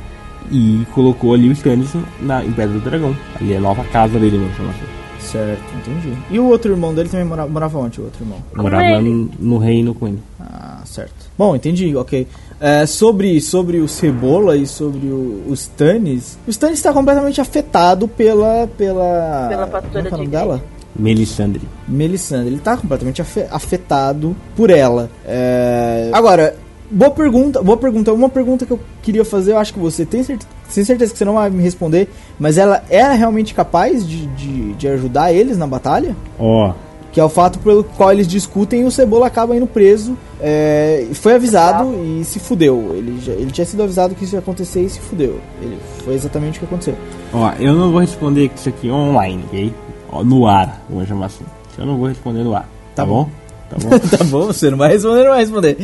e 0.52 0.86
colocou 0.94 1.32
ali 1.32 1.48
o 1.48 1.52
Stannis 1.52 1.94
na, 2.20 2.44
em 2.44 2.52
Pedra 2.52 2.78
do 2.78 2.80
Dragão. 2.80 3.16
Ali 3.40 3.54
é 3.54 3.56
a 3.56 3.60
nova 3.60 3.82
casa 3.84 4.18
dele, 4.18 4.38
vamos 4.38 4.56
chamar 4.56 4.70
assim. 4.70 5.02
Certo, 5.18 5.62
entendi. 5.78 6.16
E 6.30 6.38
o 6.38 6.46
outro 6.46 6.72
irmão 6.72 6.94
dele 6.94 7.08
também 7.08 7.24
morava, 7.24 7.48
morava 7.48 7.78
onde, 7.78 8.00
o 8.00 8.04
outro 8.04 8.22
irmão? 8.22 8.38
Morava 8.54 9.00
no, 9.00 9.30
no, 9.38 9.58
reino 9.58 9.94
com 9.94 10.08
ele. 10.08 10.18
Ah, 10.38 10.82
certo. 10.84 11.14
Bom, 11.38 11.56
entendi, 11.56 11.96
ok. 11.96 12.26
É, 12.60 12.84
sobre, 12.84 13.40
sobre 13.40 13.78
o 13.78 13.88
Cebola 13.88 14.56
e 14.56 14.66
sobre 14.66 15.06
o, 15.06 15.44
o 15.48 15.54
Stannis, 15.54 16.38
o 16.46 16.50
Stannis 16.50 16.78
está 16.78 16.92
completamente 16.92 17.40
afetado 17.40 18.06
pela... 18.06 18.68
Pela, 18.76 19.46
pela 19.48 19.66
pastora 19.66 20.10
é, 20.10 20.22
é 20.22 20.26
dela? 20.26 20.62
Melisandre. 20.94 21.62
Melisandre, 21.88 22.48
ele 22.48 22.56
está 22.56 22.76
completamente 22.76 23.22
afetado 23.50 24.36
por 24.54 24.68
ela. 24.68 25.10
É... 25.24 26.10
Agora, 26.12 26.54
Boa 26.92 27.10
pergunta, 27.10 27.62
boa 27.62 27.78
pergunta. 27.78 28.12
Uma 28.12 28.28
pergunta 28.28 28.66
que 28.66 28.70
eu 28.70 28.78
queria 29.02 29.24
fazer, 29.24 29.52
eu 29.52 29.58
acho 29.58 29.72
que 29.72 29.78
você 29.78 30.04
tem 30.04 30.22
certeza, 30.22 30.48
tem 30.72 30.84
certeza 30.84 31.12
que 31.12 31.18
você 31.18 31.24
não 31.24 31.34
vai 31.34 31.48
me 31.48 31.62
responder, 31.62 32.08
mas 32.38 32.58
ela 32.58 32.84
era 32.90 33.14
realmente 33.14 33.54
capaz 33.54 34.06
de, 34.06 34.26
de, 34.26 34.74
de 34.74 34.88
ajudar 34.88 35.32
eles 35.32 35.56
na 35.56 35.66
batalha? 35.66 36.14
Ó. 36.38 36.68
Oh. 36.68 36.92
Que 37.10 37.20
é 37.20 37.24
o 37.24 37.28
fato 37.28 37.58
pelo 37.58 37.84
qual 37.84 38.10
eles 38.10 38.26
discutem 38.26 38.82
e 38.82 38.84
o 38.84 38.90
Cebola 38.90 39.26
acaba 39.26 39.54
indo 39.54 39.66
preso. 39.66 40.16
É, 40.40 41.06
foi 41.12 41.34
avisado 41.34 41.94
e 41.94 42.24
se 42.24 42.38
fudeu. 42.38 42.94
Ele, 42.94 43.20
já, 43.20 43.32
ele 43.32 43.50
tinha 43.50 43.66
sido 43.66 43.82
avisado 43.82 44.14
que 44.14 44.24
isso 44.24 44.34
ia 44.34 44.38
acontecer 44.38 44.80
e 44.80 44.88
se 44.88 44.98
fudeu. 44.98 45.38
Ele, 45.60 45.78
foi 46.04 46.14
exatamente 46.14 46.56
o 46.56 46.60
que 46.60 46.66
aconteceu. 46.66 46.94
Ó, 47.32 47.52
eu 47.58 47.74
não 47.74 47.90
vou 47.90 48.00
responder 48.00 48.50
isso 48.54 48.68
aqui 48.68 48.90
online, 48.90 49.44
ok? 49.46 49.74
no 50.24 50.46
ar, 50.46 50.82
vamos 50.90 51.08
chamar 51.08 51.26
assim. 51.26 51.44
Eu 51.78 51.86
não 51.86 51.96
vou 51.96 52.08
responder 52.08 52.44
no 52.44 52.54
ar, 52.54 52.68
tá, 52.94 53.02
tá 53.02 53.06
bom? 53.06 53.28
Tá 53.72 53.88
bom? 53.88 53.98
tá 54.18 54.24
bom, 54.24 54.46
você 54.46 54.70
não 54.70 54.78
vai 54.78 54.92
responder, 54.92 55.24
não 55.24 55.30
vai 55.30 55.40
responder. 55.40 55.76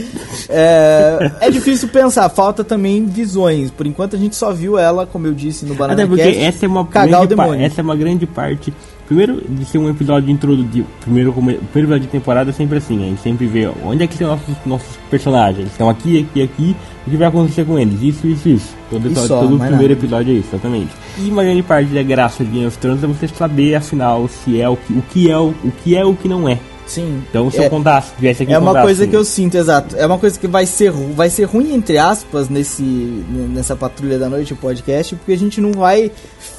É, 0.48 1.32
é 1.40 1.50
difícil 1.50 1.88
pensar, 1.88 2.28
falta 2.28 2.62
também 2.62 3.04
visões. 3.06 3.70
Por 3.70 3.86
enquanto 3.86 4.16
a 4.16 4.18
gente 4.18 4.36
só 4.36 4.52
viu 4.52 4.78
ela, 4.78 5.06
como 5.06 5.26
eu 5.26 5.34
disse 5.34 5.64
no 5.64 5.74
Banana 5.74 5.94
Até 5.94 6.06
porque 6.06 6.22
Cast, 6.22 6.38
essa 6.40 6.66
é 6.66 6.68
uma 6.68 6.86
cagar 6.86 7.22
o 7.22 7.26
demônio. 7.26 7.60
essa 7.64 7.80
é 7.80 7.84
uma 7.84 7.96
grande 7.96 8.26
parte. 8.26 8.72
Primeiro, 9.06 9.40
de 9.48 9.64
ser 9.64 9.78
um 9.78 9.88
episódio 9.88 10.30
introdutivo. 10.30 10.86
Primeiro, 11.00 11.32
primeiro 11.32 11.58
episódio 11.72 12.00
de 12.00 12.08
temporada 12.08 12.50
é 12.50 12.52
sempre 12.52 12.76
assim, 12.76 13.02
a 13.02 13.06
gente 13.06 13.22
sempre 13.22 13.46
vê 13.46 13.66
onde 13.82 14.04
é 14.04 14.06
que 14.06 14.12
estão 14.12 14.28
nossos, 14.28 14.54
nossos 14.66 14.96
personagens. 15.10 15.60
Eles 15.60 15.72
estão 15.72 15.88
aqui, 15.88 16.20
aqui, 16.30 16.42
aqui, 16.42 16.76
o 17.06 17.10
que 17.10 17.16
vai 17.16 17.28
acontecer 17.28 17.64
com 17.64 17.78
eles? 17.78 18.02
Isso, 18.02 18.26
isso, 18.26 18.48
isso. 18.50 18.76
Todo, 18.90 19.06
episódio- 19.06 19.28
só, 19.28 19.40
todo 19.40 19.56
o 19.56 19.58
primeiro 19.58 19.80
nada. 19.80 19.92
episódio 19.94 20.34
é 20.34 20.36
isso, 20.36 20.48
exatamente. 20.52 20.90
E 21.16 21.30
uma 21.30 21.42
grande 21.42 21.62
parte 21.62 21.88
da 21.88 22.02
graça 22.02 22.44
de 22.44 22.50
Game 22.50 22.66
of 22.66 22.76
Thrones 22.76 23.02
é 23.02 23.06
você 23.06 23.26
saber, 23.28 23.76
afinal, 23.76 24.28
se 24.28 24.60
é 24.60 24.68
o 24.68 24.76
que, 24.76 24.92
o 24.92 25.02
que 25.10 25.30
é 25.30 25.38
o, 25.38 25.54
o 25.64 25.72
que 25.82 25.96
é 25.96 26.04
o 26.04 26.14
que 26.14 26.28
não 26.28 26.46
é. 26.46 26.58
Sim. 26.88 27.22
Então, 27.28 27.50
se 27.50 27.58
é, 27.60 27.66
eu 27.66 27.70
contasse, 27.70 28.14
tivesse 28.16 28.42
aqui 28.42 28.52
é 28.52 28.58
uma 28.58 28.68
contasse, 28.68 28.86
coisa 28.86 29.06
que 29.06 29.14
eu 29.14 29.24
sinto, 29.24 29.56
exato. 29.56 29.94
É 29.96 30.06
uma 30.06 30.18
coisa 30.18 30.38
que 30.38 30.48
vai 30.48 30.64
ser, 30.64 30.90
vai 30.90 31.28
ser 31.28 31.44
ruim, 31.44 31.74
entre 31.74 31.98
aspas, 31.98 32.48
nesse, 32.48 32.82
nessa 32.82 33.76
Patrulha 33.76 34.18
da 34.18 34.28
Noite, 34.28 34.54
o 34.54 34.56
podcast, 34.56 35.14
porque 35.14 35.32
a 35.32 35.38
gente 35.38 35.60
não 35.60 35.72
vai. 35.72 36.10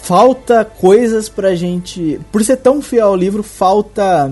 Falta 0.03 0.63
coisas 0.63 1.27
pra 1.27 1.55
gente. 1.55 2.21
Por 2.31 2.43
ser 2.43 2.57
tão 2.57 2.81
fiel 2.81 3.07
ao 3.07 3.15
livro, 3.15 3.41
falta 3.41 4.31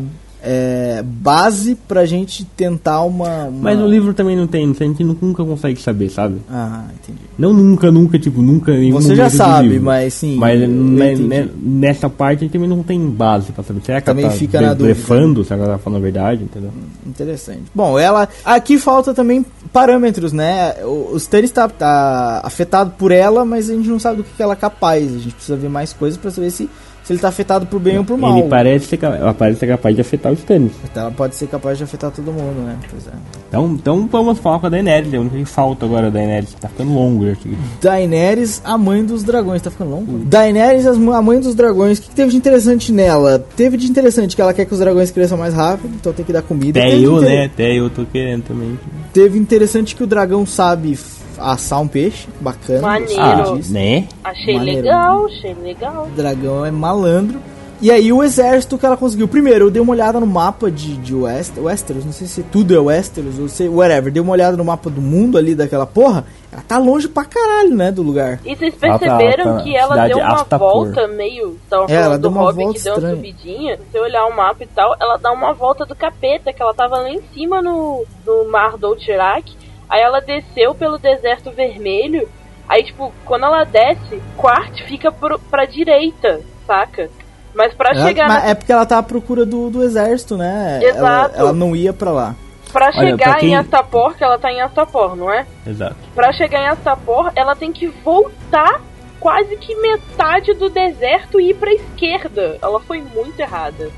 é, 0.50 1.04
base 1.04 1.76
pra 1.76 2.06
gente 2.06 2.46
tentar 2.46 3.02
uma. 3.02 3.44
uma- 3.46 3.52
Mas 3.64 3.78
no 3.78 3.86
livro 3.86 4.14
também 4.14 4.34
não 4.38 4.48
tem, 4.48 4.64
a 4.64 4.84
gente 4.84 5.04
nunca 5.04 5.44
consegue 5.44 5.82
saber, 5.82 6.10
sabe? 6.10 6.38
Ah, 6.50 6.86
entendi. 7.04 7.20
Não 7.38 7.52
nunca, 7.54 7.92
nunca, 7.92 8.18
tipo, 8.18 8.42
nunca. 8.42 8.72
Você 8.94 9.14
já 9.14 9.30
sabe, 9.30 9.78
mas 9.78 10.14
sim. 10.14 10.38
Mas 10.38 10.58
né, 10.62 11.16
né, 11.16 11.50
nessa 11.62 12.10
parte 12.10 12.40
a 12.40 12.42
gente 12.44 12.54
também 12.54 12.70
não 12.70 12.82
tem 12.82 12.98
base 13.10 13.52
pra 13.52 13.62
saber. 13.62 13.82
Será 13.84 14.00
que 14.00 14.06
Também 14.06 14.24
ela 14.24 14.32
tá 14.34 14.40
fica 14.40 14.62
na 14.62 14.74
blefando? 14.74 15.44
Será 15.44 15.58
que 15.60 15.66
ela 15.66 15.74
tá 15.74 15.80
falando 15.80 16.00
a 16.00 16.02
verdade? 16.04 16.44
Entendeu? 16.46 16.72
Interessante. 17.06 17.64
Bom, 17.76 18.00
ela. 18.00 18.30
Aqui 18.46 18.80
falta 18.80 19.14
também 19.14 19.46
parâmetros, 19.74 20.32
né? 20.32 20.76
O, 20.84 21.14
o 21.14 21.18
Stannis 21.18 21.52
tá, 21.52 21.68
tá 21.68 22.40
afetado 22.44 22.92
por 22.98 23.12
ela, 23.12 23.44
mas 23.44 23.70
a 23.70 23.74
gente 23.74 23.90
não 23.90 24.00
sabe 24.00 24.18
do 24.18 24.24
que, 24.24 24.30
que 24.36 24.42
ela 24.42 24.54
é 24.54 24.56
capaz. 24.56 25.14
A 25.14 25.20
gente 25.20 25.36
precisa 25.36 25.58
ver 25.58 25.70
mais 25.70 25.92
coisas 25.92 26.18
pra 26.18 26.32
saber 26.32 26.52
se, 26.52 26.70
se 27.08 27.14
ele 27.14 27.20
tá 27.20 27.30
afetado 27.30 27.66
por 27.68 27.80
bem 27.80 27.98
ou 27.98 28.04
por 28.04 28.18
mal. 28.18 28.38
Ele 28.38 28.50
parece 28.50 28.86
ser, 28.88 29.00
ela 29.02 29.34
parece 29.34 29.60
ser 29.62 29.68
capaz 29.68 29.96
de 29.96 30.02
afetar 30.02 30.30
os 30.34 30.40
Stannis. 30.40 30.74
Então 30.84 31.04
ela 31.04 31.12
pode 31.12 31.36
ser 31.36 31.48
capaz 31.48 31.78
de 31.78 31.86
afetar 31.86 32.12
todo 32.12 32.34
mundo, 32.34 32.66
né? 32.66 32.76
Pois 32.92 33.08
é. 33.08 33.12
Então, 33.48 33.66
então 33.80 34.08
vamos 34.12 34.40
falar 34.40 34.60
com 34.60 34.66
a 34.66 34.70
Daenerys. 34.70 35.14
É 35.14 35.16
a 35.16 35.22
única 35.22 35.38
que 35.38 35.46
falta 35.46 35.86
agora 35.86 36.12
da 36.12 36.20
Daenerys. 36.20 36.54
Tá 36.60 36.68
ficando 36.68 36.94
longo 36.94 37.32
aqui. 37.32 37.58
Daenerys, 37.82 38.62
a 38.66 38.78
mãe 38.78 39.06
dos 39.06 39.24
dragões. 39.24 39.62
Tá 39.62 39.72
ficando 39.72 39.92
longo? 39.92 40.18
Daenerys, 40.26 40.86
as 40.86 40.98
ma- 40.98 41.18
a 41.18 41.22
mãe 41.22 41.40
dos 41.40 41.56
dragões. 41.56 41.98
O 41.98 42.02
que, 42.02 42.10
que 42.10 42.16
teve 42.16 42.32
de 42.32 42.38
interessante 42.38 42.92
nela? 42.92 43.40
Teve 43.56 43.78
de 43.78 43.88
interessante 43.88 44.36
que 44.36 44.42
ela 44.42 44.54
quer 44.54 44.66
que 44.66 44.74
os 44.74 44.80
dragões 44.80 45.10
cresçam 45.10 45.38
mais 45.38 45.54
rápido, 45.54 45.94
então 45.96 46.12
tem 46.12 46.26
que 46.26 46.34
dar 46.34 46.42
comida. 46.42 46.78
Até 46.80 46.98
eu, 47.00 47.18
inter- 47.18 47.30
né? 47.30 47.46
Até 47.46 47.72
eu 47.74 47.90
tô 47.90 48.04
querendo 48.06 48.44
também. 48.44 48.78
Teve 49.14 49.40
interessante 49.40 49.96
que 49.96 50.04
o 50.04 50.08
dragão 50.08 50.46
sabe 50.46 50.98
assar 51.40 51.80
um 51.82 51.88
peixe. 51.88 52.28
Bacana. 52.42 52.82
Maneiro. 52.82 53.20
Ah, 53.22 53.60
né? 53.70 54.08
Achei 54.24 54.56
Maneiro. 54.58 54.82
legal, 54.84 55.26
achei 55.26 55.54
legal. 55.54 56.06
O 56.06 56.16
dragão 56.16 56.66
é 56.66 56.72
malandro. 56.72 57.40
E 57.80 57.92
aí 57.92 58.12
o 58.12 58.24
exército 58.24 58.76
que 58.76 58.88
ela 58.88 58.98
conseguiu. 58.98 59.28
Primeiro, 59.28 59.66
eu 59.66 59.70
dei 59.70 59.80
uma 59.80 59.92
olhada 59.94 60.20
no 60.20 60.26
mapa 60.26 60.72
de, 60.72 60.98
de 60.98 61.14
West, 61.14 61.56
Westeros, 61.58 62.04
não 62.04 62.12
sei 62.12 62.26
se 62.26 62.42
tudo 62.42 62.76
é 62.76 62.80
Westeros, 62.80 63.38
ou 63.38 63.48
se 63.48 63.68
whatever. 63.70 64.12
Dei 64.12 64.20
uma 64.20 64.32
olhada 64.32 64.58
no 64.58 64.66
mapa 64.66 64.90
do 64.90 65.00
mundo 65.00 65.38
ali 65.38 65.54
daquela 65.54 65.86
porra. 65.86 66.26
Ela 66.52 66.64
tá 66.68 66.80
longe 66.80 67.08
pra 67.08 67.24
caralho, 67.24 67.76
né, 67.76 67.92
do 67.92 68.02
lugar. 68.02 68.40
E 68.44 68.56
vocês 68.56 68.74
Ela 68.82 68.94
tá- 68.98 69.00
perceberam 69.18 69.44
ela 69.52 69.58
tá 69.60 69.64
que 69.64 69.76
ela 69.78 70.08
deu 70.08 70.18
uma 70.18 70.44
volta 70.58 71.08
meio. 71.10 71.56
Tava 71.70 71.86
É, 71.88 71.94
ela 71.94 72.04
falando 72.06 72.22
deu 72.22 72.32
do 72.32 72.36
uma 72.36 72.46
Hobbit 72.46 72.64
volta 72.64 72.80
que 72.80 72.84
deu 72.84 72.94
uma 72.98 73.10
subidinha. 73.16 73.78
Se 73.78 73.84
você 73.92 74.00
olhar 74.00 74.26
o 74.26 74.36
mapa 74.36 74.64
e 74.64 74.68
tal, 74.68 74.96
ela 75.00 75.18
dá 75.18 75.32
uma 75.32 75.54
volta 75.54 75.86
do 75.86 75.96
capeta, 75.96 76.52
que 76.52 76.60
ela 76.60 76.74
tava 76.74 76.96
lá 76.98 77.12
em 77.12 77.22
cima 77.32 77.62
no, 77.62 78.04
no 78.26 78.50
mar 78.52 78.76
do 78.76 78.96
Tirak. 78.96 79.56
Aí 79.90 80.02
ela 80.02 80.20
desceu 80.20 80.74
pelo 80.76 80.98
deserto 80.98 81.52
vermelho. 81.52 82.28
Aí, 82.68 82.84
tipo, 82.84 83.14
quando 83.26 83.46
ela 83.46 83.64
desce, 83.64 84.22
Quart 84.36 84.82
fica 84.84 85.12
pro, 85.12 85.40
pra 85.40 85.66
direita, 85.66 86.42
saca? 86.66 87.10
Mas 87.56 87.74
pra 87.74 87.92
Ela- 87.96 88.06
chegar, 88.08 88.28
mas 88.28 88.44
na- 88.44 88.50
É 88.50 88.54
porque 88.56 88.72
ela 88.72 88.86
tá 88.86 88.98
à 88.98 89.04
procura 89.04 89.46
do, 89.46 89.70
do 89.70 89.82
exército, 89.82 90.36
né? 90.38 90.80
Exato. 90.84 90.98
Ela, 91.00 91.32
ela 91.36 91.54
não 91.54 91.76
ia 91.76 91.94
pra 91.94 92.12
lá. 92.12 92.36
pra 92.74 92.88
Olha, 92.88 93.12
chegar 93.12 93.30
pra 93.32 93.40
quem- 93.40 93.50
em 93.52 93.56
Astapor, 93.56 94.14
que 94.16 94.24
ela 94.24 94.38
tá 94.38 94.52
em 94.52 94.60
Astapor, 94.62 95.16
não 95.16 95.32
é? 95.32 95.46
Exato. 95.66 95.96
Pra 96.14 96.34
chegar 96.34 96.62
em 96.62 96.68
Astapor, 96.68 97.32
ela 97.34 97.56
tem 97.56 97.72
que 97.72 97.88
voltar 97.88 98.82
quase 99.22 99.56
que 99.56 99.74
metade 99.76 100.54
do 100.54 100.70
deserto 100.70 101.40
e 101.40 101.52
ir 101.52 101.54
pra 101.56 101.72
esquerda. 101.74 102.58
Ela 102.62 102.80
foi 102.82 103.02
muito 103.02 103.40
errada. 103.40 103.90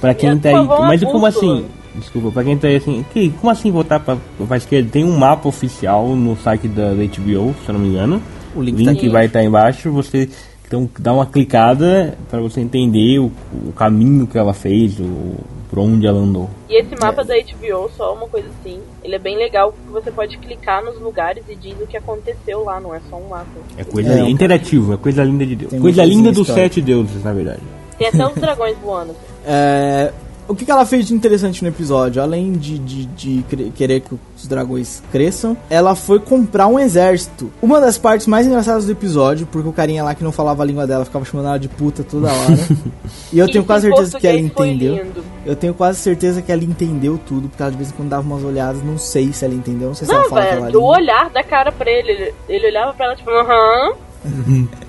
Pra 0.00 0.14
quem 0.14 0.30
É, 0.30 0.36
tá 0.36 0.48
aí. 0.50 0.54
favor, 0.54 0.86
Mas 0.86 1.02
como 1.04 1.26
assim? 1.26 1.68
Desculpa, 1.94 2.30
pra 2.30 2.44
quem 2.44 2.56
tá 2.56 2.68
aí 2.68 2.76
assim. 2.76 3.04
Que, 3.12 3.30
como 3.30 3.50
assim 3.50 3.70
voltar 3.70 4.00
pra, 4.00 4.16
pra 4.46 4.56
esquerda? 4.56 4.88
Tem 4.90 5.04
um 5.04 5.16
mapa 5.16 5.48
oficial 5.48 6.08
no 6.16 6.36
site 6.36 6.68
da, 6.68 6.90
da 6.90 7.04
HBO, 7.04 7.54
se 7.64 7.68
eu 7.68 7.72
não 7.72 7.80
me 7.80 7.88
engano. 7.88 8.22
O 8.54 8.62
link 8.62 8.76
link 8.76 9.06
tá 9.06 9.12
vai 9.12 9.26
estar 9.26 9.42
embaixo. 9.42 9.90
Você 9.92 10.28
então 10.72 10.88
dá 10.98 11.12
uma 11.12 11.26
clicada 11.26 12.16
pra 12.30 12.40
você 12.40 12.58
entender 12.62 13.18
o, 13.18 13.30
o 13.66 13.72
caminho 13.72 14.26
que 14.26 14.38
ela 14.38 14.54
fez, 14.54 14.98
o, 14.98 15.34
por 15.68 15.80
onde 15.80 16.06
ela 16.06 16.18
andou. 16.18 16.48
E 16.66 16.80
esse 16.80 16.96
mapa 16.98 17.22
da 17.22 17.34
HBO, 17.34 17.90
só 17.94 18.14
uma 18.14 18.26
coisa 18.26 18.48
assim, 18.48 18.80
ele 19.04 19.14
é 19.14 19.18
bem 19.18 19.36
legal 19.36 19.70
porque 19.70 19.92
você 19.92 20.10
pode 20.10 20.38
clicar 20.38 20.82
nos 20.82 20.98
lugares 20.98 21.44
e 21.46 21.54
diz 21.54 21.74
o 21.78 21.86
que 21.86 21.94
aconteceu 21.94 22.64
lá, 22.64 22.80
não 22.80 22.94
é 22.94 23.02
só 23.10 23.16
um 23.16 23.28
mapa. 23.28 23.50
É 23.76 23.84
coisa 23.84 24.14
É, 24.14 24.20
é, 24.20 24.30
interativo, 24.30 24.94
é 24.94 24.96
coisa 24.96 25.22
linda 25.22 25.44
de 25.44 25.56
Deus. 25.56 25.70
Tem 25.72 25.80
Coisa 25.80 26.06
linda 26.06 26.32
dos 26.32 26.48
sete 26.48 26.80
deuses, 26.80 27.22
na 27.22 27.34
verdade. 27.34 27.60
Tem 27.98 28.08
até 28.08 28.26
os 28.26 28.34
dragões 28.34 28.76
voando. 28.78 29.14
É, 29.44 30.12
o 30.48 30.54
que, 30.54 30.64
que 30.64 30.70
ela 30.70 30.84
fez 30.84 31.06
de 31.06 31.14
interessante 31.14 31.62
no 31.62 31.68
episódio? 31.68 32.22
Além 32.22 32.52
de, 32.52 32.78
de, 32.78 33.04
de 33.06 33.44
querer 33.74 34.00
que 34.00 34.14
os 34.36 34.46
dragões 34.46 35.02
cresçam, 35.10 35.56
ela 35.70 35.94
foi 35.94 36.18
comprar 36.20 36.66
um 36.66 36.78
exército. 36.78 37.50
Uma 37.62 37.80
das 37.80 37.96
partes 37.96 38.26
mais 38.26 38.46
engraçadas 38.46 38.86
do 38.86 38.92
episódio, 38.92 39.46
porque 39.46 39.68
o 39.68 39.72
carinha 39.72 40.02
lá 40.04 40.14
que 40.14 40.24
não 40.24 40.32
falava 40.32 40.62
a 40.62 40.66
língua 40.66 40.86
dela 40.86 41.04
ficava 41.04 41.24
chamando 41.24 41.46
ela 41.48 41.58
de 41.58 41.68
puta 41.68 42.02
toda 42.04 42.28
hora. 42.32 42.58
e 43.32 43.38
eu 43.38 43.46
tenho 43.48 43.62
E 43.62 43.66
quase 43.66 43.88
certeza 43.88 44.18
que 44.18 44.26
ela 44.26 44.38
entendeu. 44.38 45.06
Eu 45.44 45.56
tenho 45.56 45.74
quase 45.74 45.98
certeza 45.98 46.42
que 46.42 46.52
ela 46.52 46.62
entendeu 46.64 47.18
tudo, 47.26 47.48
porque 47.48 47.62
ela 47.62 47.70
de 47.70 47.76
vez 47.76 47.90
em 47.90 47.92
quando 47.92 48.08
dava 48.08 48.22
umas 48.26 48.44
olhadas, 48.44 48.82
não 48.82 48.98
sei 48.98 49.32
se 49.32 49.44
ela 49.44 49.54
entendeu, 49.54 49.88
não 49.88 49.94
sei 49.94 50.06
se 50.06 50.12
ela 50.12 50.22
Não, 50.22 50.28
fala 50.30 50.42
aquela 50.42 50.66
velho, 50.66 50.78
o 50.78 50.80
língua. 50.82 50.98
olhar 50.98 51.30
da 51.30 51.42
cara 51.42 51.72
pra 51.72 51.90
ele, 51.90 52.10
ele, 52.12 52.34
ele 52.48 52.66
olhava 52.66 52.92
pra 52.94 53.06
ela 53.06 53.16
tipo, 53.16 53.30
aham. 53.30 53.92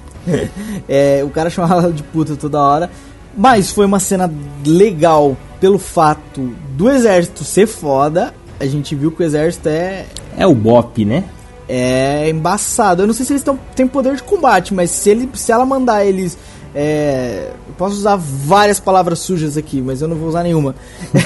É, 0.88 1.22
o 1.22 1.30
cara 1.30 1.50
chamava 1.50 1.84
ela 1.84 1.92
de 1.92 2.02
puta 2.02 2.36
toda 2.38 2.58
hora. 2.62 2.90
Mas 3.36 3.72
foi 3.72 3.86
uma 3.86 4.00
cena 4.00 4.32
legal 4.66 5.36
pelo 5.60 5.80
fato 5.80 6.54
do 6.72 6.90
exército 6.90 7.44
ser 7.44 7.68
foda. 7.68 8.34
A 8.60 8.66
gente 8.66 8.96
viu 8.96 9.12
que 9.12 9.24
o 9.24 9.26
exército 9.26 9.70
é, 9.70 10.06
É 10.38 10.46
o 10.46 10.54
Bop, 10.54 11.04
né? 11.04 11.24
é 11.68 12.30
embaçado. 12.30 13.04
Eu 13.04 13.08
não 13.08 13.14
sei 13.14 13.26
se 13.26 13.34
eles 13.34 13.44
tão, 13.44 13.58
têm 13.76 13.88
poder 13.88 14.16
de 14.16 14.24
combate, 14.24 14.74
mas 14.74 14.92
se, 14.92 15.10
ele, 15.10 15.30
se 15.34 15.52
ela 15.52 15.66
mandar 15.66 16.06
eles. 16.06 16.38
É, 16.76 17.52
eu 17.68 17.74
posso 17.76 17.96
usar 17.96 18.16
várias 18.16 18.80
palavras 18.80 19.20
sujas 19.20 19.58
aqui, 19.58 19.80
mas 19.80 20.02
eu 20.02 20.08
não 20.08 20.16
vou 20.16 20.28
usar 20.28 20.42
nenhuma. 20.42 20.76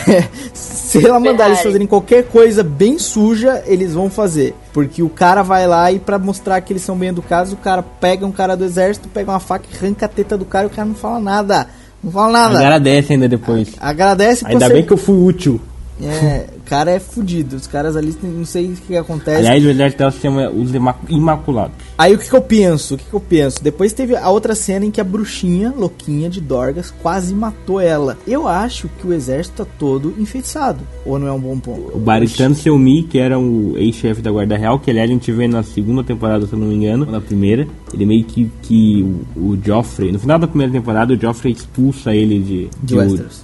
se 0.53 1.05
ela 1.05 1.19
mandar 1.21 1.47
eles 1.47 1.61
fazerem 1.61 1.87
qualquer 1.87 2.25
coisa 2.25 2.63
bem 2.63 2.99
suja, 2.99 3.63
eles 3.65 3.93
vão 3.93 4.09
fazer. 4.09 4.53
Porque 4.73 5.01
o 5.01 5.09
cara 5.09 5.43
vai 5.43 5.65
lá 5.65 5.89
e 5.89 5.99
pra 5.99 6.19
mostrar 6.19 6.59
que 6.59 6.73
eles 6.73 6.83
são 6.83 6.97
bem 6.97 7.09
educados, 7.09 7.53
o 7.53 7.57
cara 7.57 7.81
pega 7.81 8.25
um 8.25 8.31
cara 8.31 8.57
do 8.57 8.65
exército, 8.65 9.07
pega 9.07 9.31
uma 9.31 9.39
faca 9.39 9.65
e 9.71 9.77
arranca 9.77 10.05
a 10.05 10.09
teta 10.09 10.37
do 10.37 10.43
cara 10.43 10.65
e 10.65 10.67
o 10.67 10.73
cara 10.73 10.87
não 10.87 10.95
fala 10.95 11.19
nada. 11.19 11.67
Não 12.03 12.11
fala 12.11 12.31
nada. 12.31 12.57
Agradece 12.59 13.13
ainda 13.13 13.27
depois. 13.27 13.69
Agradece 13.79 14.45
Ainda 14.47 14.67
ser- 14.67 14.73
bem 14.73 14.83
que 14.85 14.93
eu 14.93 14.97
fui 14.97 15.15
útil. 15.17 15.59
É, 16.01 16.45
o 16.57 16.69
cara 16.69 16.91
é 16.91 16.99
fudido. 16.99 17.55
Os 17.55 17.65
caras 17.65 17.95
ali, 17.95 18.15
não 18.21 18.45
sei 18.45 18.67
o 18.67 18.73
que, 18.75 18.81
que 18.81 18.97
acontece. 18.97 19.37
Aliás, 19.39 19.65
o 19.65 19.69
exército 19.69 19.97
dela 19.99 20.11
se 20.11 20.19
chama 20.19 20.49
os 20.49 20.73
Ima- 20.73 20.95
Imaculados. 21.09 21.75
Aí 21.97 22.13
o 22.13 22.17
que, 22.19 22.29
que 22.29 22.35
eu 22.35 22.41
penso? 22.41 22.93
O 22.95 22.97
que, 22.97 23.05
que 23.05 23.13
eu 23.13 23.19
penso? 23.19 23.63
Depois 23.63 23.93
teve 23.93 24.15
a 24.15 24.29
outra 24.29 24.53
cena 24.53 24.85
em 24.85 24.91
que 24.91 25.01
a 25.01 25.03
bruxinha 25.03 25.73
louquinha 25.75 26.29
de 26.29 26.39
Dorgas 26.39 26.93
quase 27.01 27.33
matou 27.33 27.79
ela. 27.81 28.17
Eu 28.27 28.47
acho 28.47 28.87
que 28.99 29.07
o 29.07 29.13
exército 29.13 29.65
tá 29.65 29.71
todo 29.79 30.13
enfeitiçado. 30.19 30.79
Ou 31.05 31.17
não 31.17 31.27
é 31.27 31.31
um 31.31 31.39
bom 31.39 31.57
ponto? 31.59 31.95
O 31.95 31.99
Baristano 31.99 32.53
Selmy, 32.53 33.03
que 33.03 33.17
era 33.17 33.39
o 33.39 33.75
ex-chefe 33.77 34.21
da 34.21 34.31
Guarda 34.31 34.55
Real, 34.55 34.77
que 34.79 34.91
aliás 34.91 35.09
a 35.09 35.13
gente 35.13 35.31
vê 35.31 35.47
na 35.47 35.63
segunda 35.63 36.03
temporada, 36.03 36.45
se 36.45 36.53
eu 36.53 36.59
não 36.59 36.67
me 36.67 36.75
engano, 36.75 37.05
ou 37.05 37.11
na 37.11 37.19
primeira. 37.21 37.67
Ele 37.91 38.05
meio 38.05 38.23
que, 38.23 38.51
que 38.61 39.03
o, 39.35 39.53
o 39.53 39.59
Joffrey, 39.63 40.11
no 40.11 40.19
final 40.19 40.37
da 40.37 40.47
primeira 40.47 40.71
temporada, 40.71 41.13
o 41.13 41.19
Joffrey 41.19 41.53
expulsa 41.53 42.13
ele 42.13 42.39
de, 42.39 42.69
De 42.83 42.95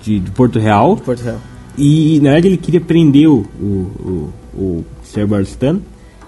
de, 0.03 0.19
de 0.19 0.31
Porto 0.31 0.59
Real. 0.59 0.97
Porto 0.97 1.21
Real. 1.23 1.37
E 1.77 2.19
na 2.21 2.31
verdade 2.31 2.47
ele 2.49 2.57
queria 2.57 2.81
prender 2.81 3.27
o, 3.27 3.45
o, 3.59 3.65
o, 3.65 4.31
o 4.55 4.85
Ser 5.03 5.25
Baristan. 5.25 5.79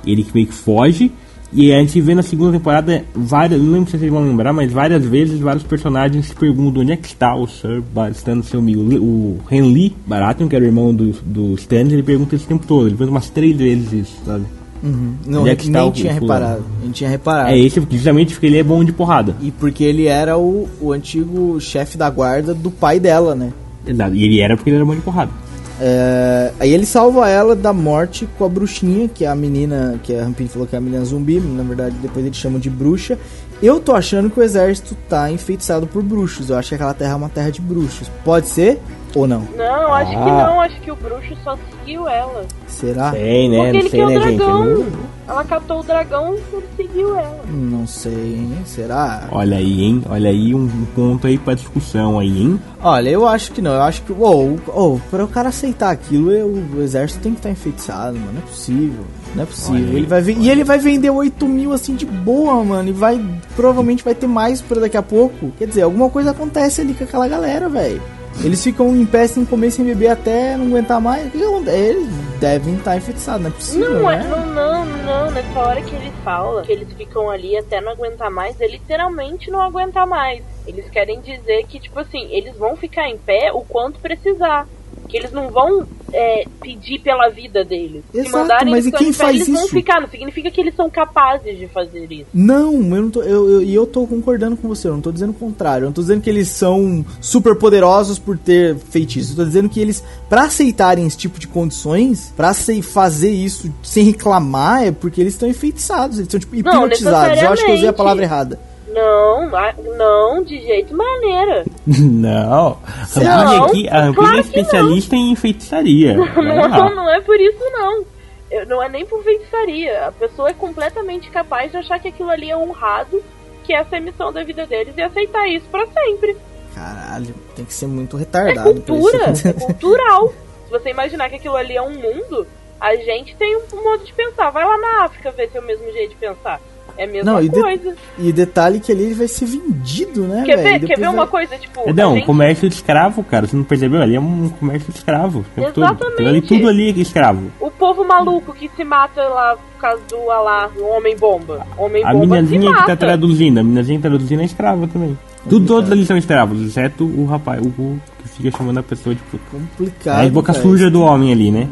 Ele 0.05 0.23
que 0.23 0.31
meio 0.33 0.47
que 0.47 0.53
foge. 0.53 1.11
E 1.53 1.71
a 1.71 1.79
gente 1.79 2.01
vê 2.01 2.13
na 2.13 2.21
segunda 2.21 2.51
temporada 2.51 3.05
várias, 3.15 3.61
não 3.61 3.71
lembro 3.71 3.89
se 3.89 3.97
vocês 3.97 4.11
vão 4.11 4.23
lembrar, 4.25 4.51
mas 4.51 4.71
várias 4.73 5.05
vezes 5.05 5.39
vários 5.39 5.63
personagens 5.63 6.25
se 6.25 6.35
perguntam 6.35 6.81
onde 6.81 6.91
é 6.91 6.97
que 6.97 7.07
está 7.07 7.33
o 7.35 7.47
Sir 7.47 7.81
Baristan, 7.93 8.41
seu 8.41 8.59
amigo. 8.59 8.81
O 8.81 9.39
Henry 9.49 9.95
Baratheon, 10.05 10.49
que 10.49 10.55
era 10.55 10.65
o 10.65 10.67
irmão 10.67 10.93
do, 10.93 11.11
do 11.25 11.53
Stannis, 11.55 11.93
ele 11.93 12.03
pergunta 12.03 12.35
isso 12.35 12.43
o 12.45 12.47
tempo 12.47 12.67
todo. 12.67 12.87
Ele 12.87 12.95
pergunta 12.95 13.11
umas 13.17 13.29
três 13.29 13.55
vezes 13.55 13.93
isso, 13.93 14.15
sabe? 14.25 14.43
Uhum. 14.83 15.13
Não, 15.25 15.41
Onde 15.41 15.49
é 15.51 15.55
que 15.55 15.65
está 15.67 15.79
nem 15.79 15.89
o- 15.89 15.91
tinha 15.93 16.11
o 16.11 16.15
reparado. 16.15 16.63
Nem 16.81 16.91
tinha 16.91 17.09
reparado. 17.09 17.49
É 17.49 17.57
esse, 17.57 17.81
justamente 17.89 18.33
porque 18.33 18.47
ele 18.47 18.57
é 18.57 18.63
bom 18.63 18.83
de 18.83 18.91
porrada. 18.91 19.35
E 19.41 19.49
porque 19.51 19.83
ele 19.83 20.07
era 20.07 20.37
o, 20.37 20.67
o 20.81 20.91
antigo 20.91 21.57
chefe 21.61 21.97
da 21.97 22.09
guarda 22.09 22.53
do 22.53 22.69
pai 22.69 22.99
dela, 22.99 23.33
né? 23.33 23.53
E 23.87 24.23
ele 24.23 24.39
era 24.39 24.55
porque 24.55 24.69
ele 24.69 24.77
era 24.77 24.85
bom 24.85 24.95
de 24.95 25.01
porrada. 25.01 25.31
É, 25.79 26.53
aí 26.59 26.73
ele 26.73 26.85
salva 26.85 27.29
ela 27.29 27.55
da 27.55 27.73
morte 27.73 28.27
com 28.37 28.45
a 28.45 28.49
bruxinha, 28.49 29.09
que 29.09 29.25
é 29.25 29.27
a 29.27 29.35
menina, 29.35 29.99
que 30.03 30.15
a 30.15 30.23
Rampini 30.23 30.47
falou 30.47 30.65
que 30.65 30.75
é 30.75 30.77
a 30.77 30.81
menina 30.81 31.03
zumbi, 31.03 31.39
na 31.39 31.63
verdade 31.63 31.95
depois 32.01 32.25
eles 32.25 32.37
chamam 32.37 32.59
de 32.59 32.69
bruxa. 32.69 33.17
Eu 33.61 33.79
tô 33.79 33.93
achando 33.93 34.29
que 34.29 34.39
o 34.39 34.43
exército 34.43 34.95
tá 35.09 35.31
enfeitiçado 35.31 35.87
por 35.87 36.03
bruxos. 36.03 36.49
Eu 36.49 36.57
acho 36.57 36.69
que 36.69 36.75
aquela 36.75 36.93
terra 36.93 37.13
é 37.13 37.15
uma 37.15 37.29
terra 37.29 37.49
de 37.49 37.61
bruxos. 37.61 38.09
Pode 38.23 38.47
ser 38.47 38.79
ou 39.19 39.27
não? 39.27 39.47
Não, 39.55 39.93
acho 39.93 40.11
que 40.11 40.15
Ah. 40.17 40.47
não. 40.47 40.61
Acho 40.61 40.81
que 40.81 40.91
o 40.91 40.95
bruxo 40.95 41.35
só 41.43 41.57
seguiu 41.79 42.07
ela. 42.07 42.45
Será? 42.67 43.11
Sei, 43.11 43.49
né? 43.49 43.57
Porque 43.57 43.71
Não 43.73 43.79
ele 43.79 43.89
sei, 43.89 43.99
quer 43.99 44.05
o 44.05 44.09
né, 44.09 44.21
gente? 44.27 44.37
dragão. 44.37 44.65
Não- 44.65 45.15
Ela 45.27 45.43
catou 45.43 45.79
o 45.79 45.83
dragão 45.83 46.35
e 46.35 46.55
ele 46.55 46.65
seguiu 46.77 47.17
ela. 47.17 47.39
Não 47.49 47.87
sei, 47.87 48.13
hein? 48.13 48.57
Será? 48.63 49.27
Olha 49.31 49.57
aí, 49.57 49.81
hein? 49.81 50.03
Olha 50.07 50.29
aí 50.29 50.53
um 50.53 50.67
ponto 50.95 51.25
aí 51.25 51.35
pra 51.39 51.55
discussão 51.55 52.19
aí, 52.19 52.43
hein? 52.43 52.61
Olha, 52.79 53.09
eu 53.09 53.27
acho 53.27 53.51
que 53.51 53.59
não. 53.59 53.73
Eu 53.73 53.81
acho 53.81 54.03
que. 54.03 54.11
Ou, 54.13 54.59
ou 54.67 55.01
pra 55.09 55.25
o 55.25 55.27
cara 55.27 55.49
aceitar 55.49 55.89
aquilo, 55.89 56.31
eu- 56.31 56.53
o 56.75 56.79
exército 56.81 57.21
tem 57.23 57.31
que 57.31 57.39
estar 57.39 57.49
enfeitiçado, 57.49 58.19
mano. 58.19 58.33
Não 58.33 58.39
é 58.39 58.45
possível. 58.45 59.03
Não 59.35 59.43
é 59.43 59.45
possível. 59.47 59.75
Aí. 59.89 59.95
Ele 59.95 60.05
vai 60.05 60.21
e 60.21 60.49
ele 60.49 60.63
vai 60.63 60.77
vender 60.77 61.09
8 61.09 61.47
mil 61.47 61.73
assim 61.73 61.95
de 61.95 62.05
boa, 62.05 62.63
mano. 62.63 62.89
E 62.89 62.91
vai. 62.91 63.19
Provavelmente 63.55 64.03
vai 64.03 64.13
ter 64.13 64.27
mais 64.27 64.61
pra 64.61 64.79
daqui 64.79 64.95
a 64.97 65.01
pouco. 65.01 65.51
Quer 65.57 65.67
dizer, 65.67 65.81
alguma 65.81 66.07
coisa 66.09 66.31
acontece 66.31 66.81
ali 66.81 66.93
com 66.93 67.03
aquela 67.03 67.27
galera, 67.27 67.67
velho. 67.67 67.99
Eles 68.43 68.63
ficam 68.63 68.95
em 68.95 69.05
pé 69.05 69.27
sem 69.27 69.45
comer, 69.45 69.71
sem 69.71 69.85
beber 69.85 70.09
até 70.09 70.57
não 70.57 70.67
aguentar 70.67 70.99
mais. 70.99 71.33
Eles 71.33 72.07
devem 72.39 72.75
estar 72.75 72.97
enfeitiçados, 72.97 73.41
não 73.41 73.49
é 73.49 73.53
possível. 73.53 73.93
Não, 73.93 74.11
é, 74.11 74.17
né? 74.17 74.27
não, 74.27 74.45
não, 74.45 74.85
não. 74.85 75.31
Nessa 75.31 75.59
hora 75.59 75.81
que 75.81 75.95
ele 75.95 76.11
fala 76.23 76.61
que 76.63 76.71
eles 76.71 76.91
ficam 76.93 77.29
ali 77.29 77.57
até 77.57 77.81
não 77.81 77.93
aguentar 77.93 78.29
mais, 78.29 78.59
é 78.59 78.67
literalmente 78.67 79.49
não 79.49 79.61
aguentar 79.61 80.05
mais. 80.05 80.43
Eles 80.67 80.89
querem 80.89 81.21
dizer 81.21 81.65
que, 81.67 81.79
tipo 81.79 81.99
assim, 81.99 82.27
eles 82.31 82.55
vão 82.57 82.75
ficar 82.75 83.09
em 83.09 83.17
pé 83.17 83.51
o 83.53 83.61
quanto 83.61 83.99
precisar. 83.99 84.67
Que 85.07 85.17
eles 85.17 85.31
não 85.31 85.49
vão 85.49 85.85
é, 86.11 86.45
pedir 86.61 86.99
pela 86.99 87.29
vida 87.29 87.63
deles. 87.63 88.03
Exato, 88.13 88.29
Se 88.29 88.35
mandarem 88.35 88.71
mas 88.71 88.85
e 88.85 88.91
quem 88.91 89.11
faz 89.13 89.35
eles 89.35 89.47
vão 89.47 89.65
isso? 89.65 89.73
ficar. 89.73 90.01
Não 90.01 90.09
significa 90.09 90.49
que 90.49 90.61
eles 90.61 90.75
são 90.75 90.89
capazes 90.89 91.57
de 91.57 91.67
fazer 91.67 92.11
isso. 92.11 92.27
Não, 92.33 92.73
eu 92.73 93.01
não 93.01 93.09
tô. 93.09 93.21
Eu, 93.21 93.49
eu, 93.49 93.63
e 93.63 93.73
eu 93.73 93.85
tô 93.85 94.07
concordando 94.07 94.55
com 94.57 94.67
você, 94.67 94.87
eu 94.87 94.93
não 94.93 95.01
tô 95.01 95.11
dizendo 95.11 95.31
o 95.31 95.33
contrário. 95.33 95.85
Eu 95.85 95.87
não 95.87 95.93
tô 95.93 96.01
dizendo 96.01 96.21
que 96.21 96.29
eles 96.29 96.47
são 96.47 97.05
super 97.21 97.55
poderosos 97.55 98.17
por 98.17 98.37
ter 98.37 98.75
feitiço. 98.77 99.33
Eu 99.33 99.37
tô 99.37 99.45
dizendo 99.45 99.69
que 99.69 99.79
eles, 99.79 100.03
pra 100.29 100.43
aceitarem 100.43 101.05
esse 101.05 101.17
tipo 101.17 101.39
de 101.39 101.47
condições, 101.47 102.33
pra 102.35 102.53
fazer 102.81 103.29
isso 103.31 103.71
sem 103.83 104.05
reclamar, 104.05 104.83
é 104.83 104.91
porque 104.91 105.21
eles 105.21 105.33
estão 105.33 105.47
enfeitiçados, 105.47 106.17
eles 106.17 106.27
estão 106.27 106.39
tipo 106.39 106.55
Não, 106.55 106.85
hipnotizados. 106.85 107.41
Eu 107.41 107.49
acho 107.49 107.65
que 107.65 107.71
eu 107.71 107.75
usei 107.75 107.89
a 107.89 107.93
palavra 107.93 108.23
errada. 108.23 108.59
Não, 108.95 109.49
não, 109.97 110.43
de 110.43 110.59
jeito 110.61 110.95
maneira. 110.95 111.65
Não. 111.87 112.79
A 113.15 113.19
Não, 113.19 113.45
Rampini 113.59 113.87
aqui, 113.87 113.89
a 113.89 113.99
Rampini 114.01 114.15
claro 114.15 114.31
é 114.31 114.35
não. 114.35 114.39
especialista 114.41 115.15
em 115.15 115.35
feitiçaria. 115.35 116.13
Não, 116.35 116.61
lá. 116.69 116.89
não 116.95 117.09
é 117.09 117.19
por 117.21 117.39
isso 117.39 117.59
não. 117.71 118.05
Eu- 118.49 118.65
Não 118.67 118.81
é 118.83 118.87
nem 118.89 119.05
por 119.05 119.23
feitiçaria. 119.23 120.07
A 120.07 120.11
pessoa 120.11 120.49
é 120.49 120.53
completamente 120.53 121.29
capaz 121.29 121.71
de 121.71 121.77
achar 121.77 121.99
que 121.99 122.07
aquilo 122.07 122.29
ali 122.29 122.49
é 122.49 122.57
honrado, 122.57 123.21
que 123.63 123.73
essa 123.73 123.95
é 123.95 123.99
a 123.99 124.01
missão 124.01 124.31
da 124.31 124.43
vida 124.43 124.65
deles 124.65 124.93
e 124.97 125.01
aceitar 125.01 125.47
isso 125.47 125.65
pra 125.71 125.85
sempre. 125.87 126.35
Caralho, 126.73 127.33
tem 127.55 127.65
que 127.65 127.73
ser 127.73 127.87
muito 127.87 128.15
É 128.17 128.19
retardado. 128.19 128.55
pra 128.55 128.63
cultura, 128.95 129.31
isso. 129.31 129.47
é 129.47 129.53
cultural. 129.53 130.33
Se 130.65 130.71
você 130.71 130.89
imaginar 130.89 131.29
que 131.29 131.35
aquilo 131.35 131.55
ali 131.55 131.75
é 131.75 131.81
um 131.81 131.91
mundo, 131.91 132.45
a 132.79 132.95
gente 132.95 133.35
tem 133.35 133.55
um 133.55 133.83
modo 133.83 134.03
de 134.03 134.13
pensar. 134.13 134.49
Vai 134.51 134.65
lá 134.65 134.77
na 134.77 135.03
África 135.05 135.31
ver 135.31 135.49
se 135.49 135.57
é 135.57 135.61
o 135.61 135.63
mesmo 135.65 135.91
jeito 135.91 136.09
de 136.11 136.15
pensar. 136.17 136.59
É 136.97 137.03
a 137.03 137.07
mesma 137.07 137.31
Não, 137.31 137.41
e 137.41 137.49
de- 137.49 137.59
coisa. 137.61 137.95
E 138.17 138.31
detalhe 138.31 138.79
que 138.79 138.91
ali 138.91 139.03
ele 139.03 139.13
vai 139.15 139.27
ser 139.27 139.45
vendido, 139.45 140.23
né, 140.23 140.43
Quer 140.45 140.57
ver, 140.57 140.79
quer 140.79 140.95
ver 140.97 141.05
vai- 141.05 141.13
uma 141.13 141.27
coisa, 141.27 141.57
tipo... 141.57 141.89
a 141.89 141.93
Não, 141.93 142.15
gente- 142.15 142.25
comércio 142.25 142.69
de 142.69 142.75
escravo, 142.75 143.23
cara. 143.23 143.47
Você 143.47 143.55
não 143.55 143.63
percebeu? 143.63 144.01
Ali 144.01 144.15
é 144.15 144.19
um 144.19 144.49
comércio 144.49 144.91
de 144.91 144.99
escravo. 144.99 145.45
todo. 145.55 145.67
Exatamente. 145.67 146.25
Ali, 146.27 146.41
tudo 146.41 146.67
ali 146.69 146.89
é 146.89 147.01
escravo. 147.01 147.51
O 147.59 147.69
povo 147.69 148.03
maluco 148.05 148.53
que 148.53 148.69
se 148.75 148.83
mata 148.83 149.21
lá 149.27 149.55
por 149.57 149.81
causa 149.81 150.01
do 150.09 150.31
Alá, 150.31 150.69
o 150.77 150.85
Homem-Bomba. 150.97 151.65
A 151.77 151.81
Homem-Bomba 151.81 152.35
se 152.37 152.41
minazinha 152.43 152.75
que 152.75 152.85
tá 152.87 152.95
traduzindo, 152.95 153.59
a 153.59 153.63
minazinha 153.63 153.97
que 153.97 154.03
tá 154.03 154.09
traduzindo 154.09 154.41
é 154.41 154.45
escrava 154.45 154.87
também. 154.87 155.17
Tudo 155.49 155.65
todos 155.65 155.91
ali 155.91 156.05
são 156.05 156.17
escravos, 156.17 156.61
exceto 156.61 157.03
o 157.05 157.25
rapaz, 157.25 157.61
o, 157.61 157.67
o 157.67 158.01
que 158.23 158.29
fica 158.29 158.57
chamando 158.57 158.79
a 158.79 158.83
pessoa 158.83 159.13
de 159.15 159.21
puta. 159.23 159.43
Complicado. 159.51 160.23
É 160.23 160.27
a 160.27 160.29
boca 160.29 160.53
suja 160.53 160.89
do 160.89 161.01
homem 161.01 161.31
ali, 161.31 161.51
né? 161.51 161.67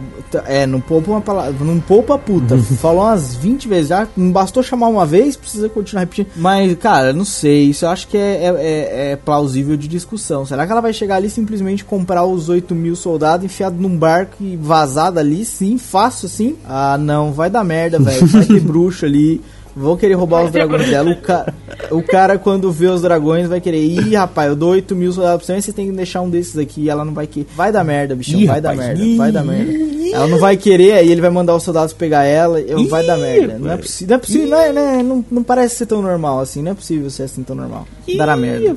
É, 0.47 0.65
não 0.65 0.81
poupa 0.81 1.11
uma 1.11 1.21
palavra, 1.21 1.63
não 1.63 1.79
poupa 1.79 2.17
puta. 2.17 2.57
Falou 2.81 3.03
umas 3.03 3.35
20 3.35 3.67
vezes 3.67 3.89
já, 3.89 4.07
não 4.17 4.31
bastou 4.31 4.63
chamar 4.63 4.87
uma 4.87 5.05
vez, 5.05 5.35
precisa 5.35 5.69
continuar 5.69 6.01
repetindo. 6.01 6.27
Mas, 6.35 6.75
cara, 6.77 7.13
não 7.13 7.23
sei, 7.23 7.65
isso 7.65 7.85
eu 7.85 7.89
acho 7.89 8.07
que 8.07 8.17
é, 8.17 8.45
é- 8.45 8.47
é- 8.47 9.11
é 9.11 9.15
plausível 9.15 9.77
de 9.77 9.87
discussão. 9.87 10.43
Será 10.43 10.65
que 10.65 10.71
ela 10.71 10.81
vai 10.81 10.91
chegar 10.91 11.17
ali 11.17 11.29
simplesmente 11.29 11.85
comprar 11.85 12.25
os 12.25 12.49
8 12.49 12.73
mil 12.73 12.95
soldados 12.95 13.45
enfiado 13.45 13.75
num 13.79 13.95
barco 13.95 14.37
e 14.41 14.57
vazar 14.57 15.11
dali, 15.11 15.45
sim, 15.45 15.77
fácil 15.77 16.25
assim? 16.25 16.55
Ah, 16.65 16.97
não, 16.97 17.31
vai 17.31 17.49
dar 17.51 17.63
merda, 17.63 17.99
velho. 17.99 18.25
Vai 18.25 18.45
ter 18.45 18.59
bruxo 18.61 19.05
ali. 19.05 19.39
Vão 19.75 19.97
querer 19.97 20.13
roubar 20.13 20.43
os 20.45 20.51
dragões 20.51 20.87
dela. 20.89 21.11
O, 21.11 21.15
ca- 21.21 21.53
o 21.89 22.03
cara, 22.03 22.37
quando 22.37 22.71
vê 22.71 22.87
os 22.87 23.01
dragões, 23.01 23.47
vai 23.47 23.59
querer. 23.59 23.83
Ih, 23.83 24.15
rapaz, 24.15 24.49
eu 24.49 24.55
dou 24.55 24.69
8 24.71 24.95
mil 24.95 25.11
soldados 25.11 25.45
pra 25.45 25.55
você, 25.55 25.61
você 25.61 25.73
tem 25.73 25.87
que 25.89 25.93
deixar 25.93 26.21
um 26.21 26.29
desses 26.29 26.57
aqui. 26.57 26.81
E 26.81 26.89
ela 26.89 27.03
não 27.03 27.13
vai 27.13 27.25
querer. 27.25 27.47
Vai 27.55 27.71
dar 27.71 27.83
merda, 27.83 28.15
bichão. 28.15 28.39
Ih, 28.39 28.45
vai 28.45 28.61
dar 28.61 28.71
rapaz. 28.75 28.99
merda. 28.99 29.17
Vai 29.17 29.31
dar 29.31 29.43
merda. 29.43 29.93
Ela 30.13 30.27
não 30.27 30.37
vai 30.37 30.55
querer, 30.57 30.91
aí 30.93 31.11
ele 31.11 31.21
vai 31.21 31.31
mandar 31.31 31.55
os 31.55 31.63
soldados 31.63 31.91
pegar 31.91 32.23
ela. 32.23 32.59
Eu, 32.61 32.87
vai 32.87 33.03
dar 33.03 33.17
merda. 33.17 33.57
Não 33.57 33.71
é 33.71 33.77
possível. 33.77 34.09
Não 34.09 34.15
é 34.15 34.19
possível. 34.19 34.47
Não, 34.47 34.57
é, 34.59 34.71
né, 34.71 35.01
não, 35.03 35.25
não 35.31 35.41
parece 35.43 35.75
ser 35.77 35.85
tão 35.87 36.03
normal 36.03 36.39
assim. 36.39 36.61
Não 36.61 36.71
é 36.71 36.75
possível 36.75 37.09
ser 37.09 37.23
assim 37.23 37.41
tão 37.41 37.55
normal. 37.55 37.87
Dará 38.15 38.37
merda. 38.37 38.75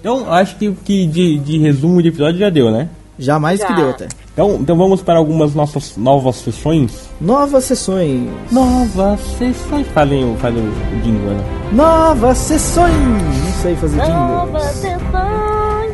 Então, 0.00 0.32
acho 0.32 0.56
que, 0.56 0.72
que 0.84 1.06
de, 1.06 1.38
de 1.38 1.58
resumo 1.58 2.00
de 2.02 2.08
episódio 2.08 2.38
já 2.38 2.50
deu, 2.50 2.70
né? 2.70 2.88
Já 3.18 3.38
mais 3.38 3.60
Já. 3.60 3.66
que 3.66 3.74
deu 3.74 3.90
até. 3.90 4.08
Então, 4.32 4.56
então 4.60 4.76
vamos 4.76 5.02
para 5.02 5.18
algumas 5.18 5.54
nossas 5.54 5.96
novas 5.96 6.36
sessões. 6.36 7.08
Novas 7.20 7.64
sessões. 7.64 8.28
Novas 8.50 9.20
sessões. 9.38 9.86
Fazem, 9.88 10.24
o- 10.32 10.36
fazem 10.38 10.60
o 10.62 11.00
jingle, 11.02 11.30
né? 11.34 11.44
Novas 11.72 12.38
sessões. 12.38 12.92
Não 12.94 13.52
sei 13.62 13.76
fazer 13.76 13.96
Nova 13.98 14.46
jingles. 14.46 14.62
sessão. 14.72 15.00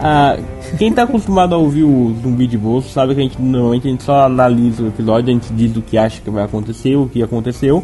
Ah, 0.01 0.37
quem 0.79 0.93
tá 0.93 1.03
acostumado 1.03 1.55
a 1.55 1.59
ouvir 1.59 1.83
o 1.83 2.14
Zumbi 2.23 2.47
de 2.47 2.57
Bolso 2.57 2.89
sabe 2.91 3.14
que 3.14 3.21
a 3.21 3.25
gente 3.25 3.41
normalmente 3.43 3.89
a 3.89 3.91
gente 3.91 4.05
só 4.05 4.23
analisa 4.27 4.83
o 4.85 4.87
episódio, 4.89 5.31
a 5.31 5.33
gente 5.33 5.53
diz 5.53 5.77
o 5.77 5.83
que 5.83 5.99
acha 5.99 6.21
que 6.21 6.31
vai 6.31 6.45
acontecer, 6.45 6.95
o 6.95 7.09
que 7.09 7.21
aconteceu. 7.23 7.83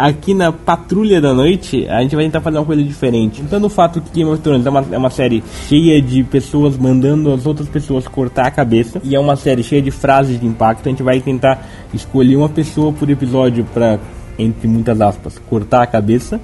Aqui 0.00 0.32
na 0.32 0.50
Patrulha 0.50 1.20
da 1.20 1.34
Noite, 1.34 1.86
a 1.86 2.00
gente 2.00 2.16
vai 2.16 2.24
tentar 2.24 2.40
fazer 2.40 2.56
uma 2.56 2.64
coisa 2.64 2.82
diferente. 2.82 3.42
Então, 3.42 3.62
o 3.62 3.68
fato 3.68 4.00
que 4.00 4.10
Game 4.10 4.30
of 4.30 4.40
Thrones 4.40 4.64
é 4.64 4.70
uma, 4.70 4.86
é 4.92 4.96
uma 4.96 5.10
série 5.10 5.44
cheia 5.68 6.00
de 6.00 6.24
pessoas 6.24 6.78
mandando 6.78 7.30
as 7.30 7.44
outras 7.44 7.68
pessoas 7.68 8.08
cortar 8.08 8.46
a 8.46 8.50
cabeça, 8.50 8.98
e 9.04 9.14
é 9.14 9.20
uma 9.20 9.36
série 9.36 9.62
cheia 9.62 9.82
de 9.82 9.90
frases 9.90 10.40
de 10.40 10.46
impacto, 10.46 10.86
a 10.86 10.90
gente 10.90 11.02
vai 11.02 11.20
tentar 11.20 11.68
escolher 11.92 12.34
uma 12.36 12.48
pessoa 12.48 12.94
por 12.94 13.10
episódio 13.10 13.62
pra, 13.74 13.98
entre 14.38 14.66
muitas 14.66 14.98
aspas, 15.02 15.38
cortar 15.50 15.82
a 15.82 15.86
cabeça, 15.86 16.40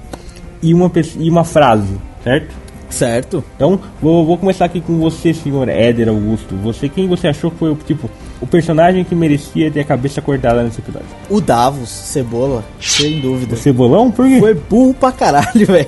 e 0.61 0.71
uma, 0.71 0.91
e 1.19 1.27
uma 1.27 1.43
frase, 1.43 1.97
certo? 2.23 2.53
Certo. 2.89 3.43
Então, 3.55 3.79
vou, 4.01 4.25
vou 4.25 4.37
começar 4.37 4.65
aqui 4.65 4.81
com 4.81 4.97
você, 4.97 5.33
senhor 5.33 5.67
Éder 5.69 6.09
Augusto. 6.09 6.55
Você, 6.63 6.87
quem 6.89 7.07
você 7.07 7.27
achou 7.27 7.51
que 7.51 7.57
foi 7.57 7.71
o 7.71 7.75
tipo 7.75 8.09
o 8.39 8.45
personagem 8.45 9.03
que 9.03 9.15
merecia 9.15 9.71
ter 9.71 9.79
a 9.79 9.83
cabeça 9.83 10.21
cortada 10.21 10.63
nesse 10.63 10.79
episódio? 10.79 11.07
O 11.29 11.41
Davos, 11.41 11.89
Cebola, 11.89 12.63
sem 12.79 13.19
dúvida. 13.19 13.55
O 13.55 13.57
Cebolão? 13.57 14.11
Por 14.11 14.27
quê? 14.27 14.39
Foi 14.39 14.53
burro 14.53 14.93
pra 14.93 15.11
caralho, 15.11 15.65
velho. 15.65 15.87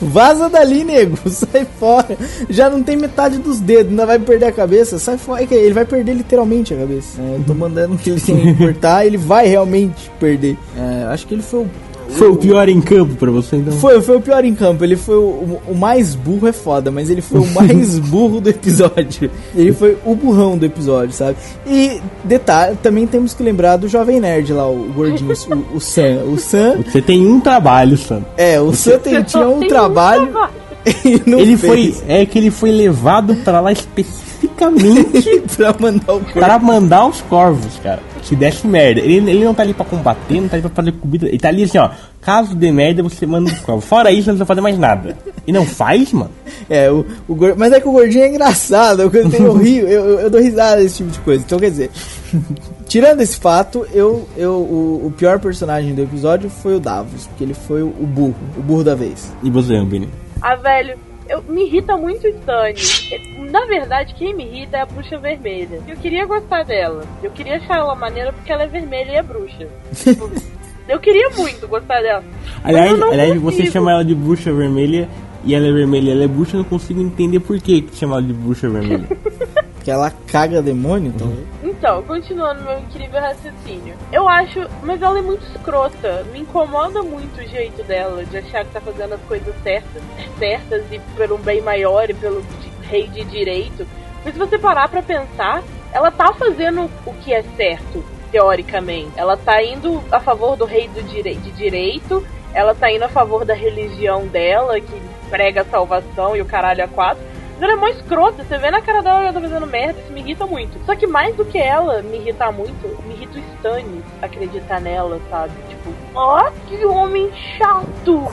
Vaza 0.00 0.48
dali, 0.48 0.84
nego. 0.84 1.18
Sai 1.28 1.66
fora. 1.78 2.16
Já 2.48 2.70
não 2.70 2.82
tem 2.82 2.96
metade 2.96 3.38
dos 3.38 3.60
dedos, 3.60 3.90
ainda 3.90 4.06
vai 4.06 4.18
perder 4.18 4.46
a 4.46 4.52
cabeça. 4.52 4.98
Sai 4.98 5.18
fora. 5.18 5.42
É 5.42 5.46
que 5.46 5.54
Ele 5.54 5.74
vai 5.74 5.84
perder 5.84 6.14
literalmente 6.14 6.72
a 6.72 6.76
cabeça. 6.76 7.20
É, 7.20 7.36
eu 7.36 7.44
tô 7.44 7.54
mandando 7.54 7.96
que 7.96 8.10
ele 8.10 8.20
tem 8.20 8.40
que 8.40 8.54
cortar, 8.54 9.04
ele 9.04 9.16
vai 9.16 9.46
realmente 9.46 10.10
perder. 10.20 10.56
É, 10.76 11.06
acho 11.08 11.26
que 11.26 11.34
ele 11.34 11.42
foi 11.42 11.60
o. 11.60 11.70
Foi 12.10 12.28
o 12.30 12.36
pior 12.36 12.68
em 12.68 12.80
campo 12.80 13.14
pra 13.16 13.30
você, 13.30 13.56
então? 13.56 13.72
Foi, 13.74 14.00
foi 14.00 14.16
o 14.16 14.20
pior 14.20 14.44
em 14.44 14.54
campo. 14.54 14.84
Ele 14.84 14.96
foi 14.96 15.16
o, 15.16 15.60
o 15.68 15.74
mais 15.74 16.14
burro, 16.14 16.46
é 16.46 16.52
foda, 16.52 16.90
mas 16.90 17.10
ele 17.10 17.20
foi 17.20 17.40
o 17.40 17.46
mais 17.52 17.98
burro 18.10 18.40
do 18.40 18.48
episódio. 18.50 19.30
Ele 19.54 19.72
foi 19.72 19.96
o 20.04 20.14
burrão 20.14 20.56
do 20.56 20.64
episódio, 20.64 21.12
sabe? 21.14 21.36
E 21.66 22.00
detalhe, 22.24 22.76
também 22.82 23.06
temos 23.06 23.34
que 23.34 23.42
lembrar 23.42 23.76
do 23.76 23.88
Jovem 23.88 24.20
Nerd 24.20 24.52
lá, 24.52 24.68
o 24.68 24.86
gordinho, 24.94 25.30
o, 25.72 25.76
o 25.76 25.80
Sam. 25.80 26.22
O 26.32 26.38
Sam, 26.38 26.82
Você 26.84 27.02
tem 27.02 27.26
um 27.26 27.40
trabalho, 27.40 27.96
Sam. 27.96 28.22
é, 28.36 28.60
o 28.60 28.72
Sam 28.72 28.98
tem- 28.98 29.22
tinha 29.22 29.48
um 29.48 29.60
Tem 29.60 29.68
trabalho. 29.68 30.28
e 30.28 30.30
não 30.32 30.48
Ele 31.26 31.56
fez. 31.56 32.00
foi. 32.00 32.04
É 32.08 32.26
que 32.26 32.38
ele 32.38 32.50
foi 32.50 32.70
levado 32.70 33.34
pra 33.36 33.60
lá 33.60 33.72
especificamente 33.72 35.40
pra 35.56 35.74
mandar 35.78 36.18
para 36.32 36.58
mandar 36.58 37.06
os 37.06 37.20
corvos, 37.22 37.78
cara. 37.82 38.02
Se 38.22 38.34
desse 38.36 38.66
merda. 38.66 39.00
Ele, 39.00 39.30
ele 39.30 39.44
não 39.44 39.54
tá 39.54 39.62
ali 39.62 39.74
pra 39.74 39.84
combater, 39.84 40.40
não 40.40 40.48
tá 40.48 40.56
ali 40.56 40.62
pra 40.62 40.70
fazer 40.70 40.92
comida. 40.92 41.26
Ele 41.28 41.38
tá 41.38 41.48
ali 41.48 41.64
assim, 41.64 41.78
ó. 41.78 41.90
Caso 42.20 42.54
dê 42.54 42.70
merda, 42.72 43.02
você 43.02 43.26
manda 43.26 43.50
os 43.50 43.58
corvos. 43.60 43.84
Fora 43.84 44.10
isso, 44.10 44.28
não 44.28 44.34
precisa 44.34 44.46
fazer 44.46 44.60
mais 44.62 44.78
nada. 44.78 45.16
E 45.46 45.52
não 45.52 45.64
faz, 45.66 46.10
mano. 46.12 46.30
É, 46.70 46.90
o, 46.90 47.04
o 47.28 47.36
mas 47.56 47.72
é 47.72 47.80
que 47.80 47.88
o 47.88 47.92
gordinho 47.92 48.24
é 48.24 48.28
engraçado, 48.28 49.02
eu, 49.02 49.10
eu, 49.12 49.30
eu 49.30 49.56
rio, 49.56 49.86
eu, 49.86 50.20
eu- 50.20 50.30
dou 50.30 50.40
risada 50.40 50.80
desse 50.82 50.98
tipo 50.98 51.10
de 51.10 51.18
coisa. 51.20 51.42
Então, 51.44 51.58
quer 51.58 51.70
dizer, 51.70 51.90
tirando 52.88 53.20
esse 53.20 53.36
fato, 53.38 53.86
eu, 53.92 54.26
eu, 54.38 54.52
o, 54.52 55.06
o 55.06 55.10
pior 55.14 55.38
personagem 55.38 55.94
do 55.94 56.00
episódio 56.02 56.48
foi 56.48 56.76
o 56.76 56.80
Davos, 56.80 57.26
porque 57.26 57.44
ele 57.44 57.54
foi 57.54 57.82
o, 57.82 57.88
o 57.88 58.06
burro, 58.06 58.34
o 58.56 58.62
burro 58.62 58.84
da 58.84 58.94
vez. 58.94 59.30
E 59.42 59.50
você, 59.50 59.74
Ambini? 59.74 60.08
Ah, 60.44 60.56
velho, 60.56 60.98
eu, 61.26 61.42
me 61.48 61.64
irrita 61.64 61.96
muito 61.96 62.26
o 62.26 62.28
Stannis. 62.28 63.08
É, 63.10 63.18
Na 63.50 63.64
verdade, 63.64 64.14
quem 64.14 64.34
me 64.34 64.44
irrita 64.44 64.76
é 64.76 64.80
a 64.82 64.86
bruxa 64.86 65.16
vermelha. 65.16 65.80
Eu 65.88 65.96
queria 65.96 66.26
gostar 66.26 66.64
dela. 66.64 67.02
Eu 67.22 67.30
queria 67.30 67.56
achar 67.56 67.78
ela 67.78 67.94
maneira 67.94 68.30
porque 68.30 68.52
ela 68.52 68.64
é 68.64 68.66
vermelha 68.66 69.10
e 69.12 69.14
é 69.14 69.22
bruxa. 69.22 69.66
Tipo, 69.94 70.30
eu 70.86 71.00
queria 71.00 71.30
muito 71.30 71.66
gostar 71.66 72.02
dela. 72.02 72.22
Aliás, 72.62 73.00
aliás 73.00 73.40
você 73.40 73.70
chama 73.70 73.92
ela 73.92 74.04
de 74.04 74.14
bruxa 74.14 74.52
vermelha 74.52 75.08
e 75.44 75.54
ela 75.54 75.66
é 75.66 75.72
vermelha, 75.72 76.12
ela 76.12 76.24
é 76.24 76.28
bruxa, 76.28 76.56
eu 76.56 76.58
não 76.58 76.68
consigo 76.68 77.00
entender 77.00 77.40
por 77.40 77.58
que 77.58 77.80
que 77.80 77.96
chama 77.96 78.16
ela 78.16 78.22
de 78.22 78.34
bruxa 78.34 78.68
vermelha. 78.68 79.08
Que 79.84 79.90
ela 79.90 80.10
caga 80.28 80.62
demônio, 80.62 81.12
talvez. 81.16 81.46
Então, 81.62 82.02
continuando 82.04 82.62
meu 82.62 82.78
incrível 82.78 83.20
raciocínio. 83.20 83.94
Eu 84.10 84.26
acho, 84.26 84.66
mas 84.82 85.02
ela 85.02 85.18
é 85.18 85.22
muito 85.22 85.44
escrota. 85.54 86.24
Me 86.32 86.40
incomoda 86.40 87.02
muito 87.02 87.38
o 87.38 87.46
jeito 87.46 87.84
dela 87.84 88.24
de 88.24 88.38
achar 88.38 88.64
que 88.64 88.72
tá 88.72 88.80
fazendo 88.80 89.12
as 89.12 89.20
coisas 89.22 89.54
certas, 89.62 90.02
certas 90.38 90.84
e 90.90 90.98
pelo 91.16 91.36
bem 91.36 91.60
maior 91.60 92.08
e 92.08 92.14
pelo 92.14 92.42
rei 92.82 93.08
de 93.08 93.24
direito. 93.24 93.86
Mas 94.24 94.32
se 94.32 94.38
você 94.38 94.58
parar 94.58 94.88
pra 94.88 95.02
pensar, 95.02 95.62
ela 95.92 96.10
tá 96.10 96.32
fazendo 96.32 96.90
o 97.04 97.12
que 97.12 97.34
é 97.34 97.42
certo, 97.54 98.02
teoricamente. 98.32 99.12
Ela 99.16 99.36
tá 99.36 99.62
indo 99.62 100.02
a 100.10 100.18
favor 100.18 100.56
do 100.56 100.64
rei 100.64 100.88
do 100.88 101.02
direi 101.02 101.36
de 101.36 101.50
direito, 101.52 102.26
ela 102.54 102.74
tá 102.74 102.90
indo 102.90 103.04
a 103.04 103.08
favor 103.08 103.44
da 103.44 103.52
religião 103.52 104.26
dela, 104.26 104.80
que 104.80 105.02
prega 105.28 105.60
a 105.60 105.64
salvação 105.66 106.34
e 106.34 106.40
o 106.40 106.46
caralho 106.46 106.84
a 106.84 106.88
quatro. 106.88 107.33
Mas 107.54 107.62
ela 107.62 107.72
é 107.72 107.76
mó 107.76 107.88
escrota, 107.88 108.44
você 108.44 108.58
vê 108.58 108.70
na 108.70 108.80
cara 108.80 109.00
dela 109.02 109.20
que 109.20 109.24
ela 109.26 109.32
tá 109.32 109.40
fazendo 109.40 109.66
merda, 109.66 110.00
isso 110.00 110.12
me 110.12 110.20
irrita 110.20 110.46
muito. 110.46 110.78
Só 110.84 110.94
que 110.96 111.06
mais 111.06 111.34
do 111.36 111.44
que 111.44 111.58
ela 111.58 112.02
me 112.02 112.18
irritar 112.18 112.52
muito, 112.52 113.02
me 113.04 113.14
irrita 113.14 113.38
o 113.38 113.42
Stannis 113.56 114.04
acreditar 114.20 114.80
nela, 114.80 115.20
sabe? 115.30 115.52
Tipo, 115.68 115.92
ó, 116.14 116.50
que 116.66 116.84
homem 116.84 117.30
chato! 117.56 118.28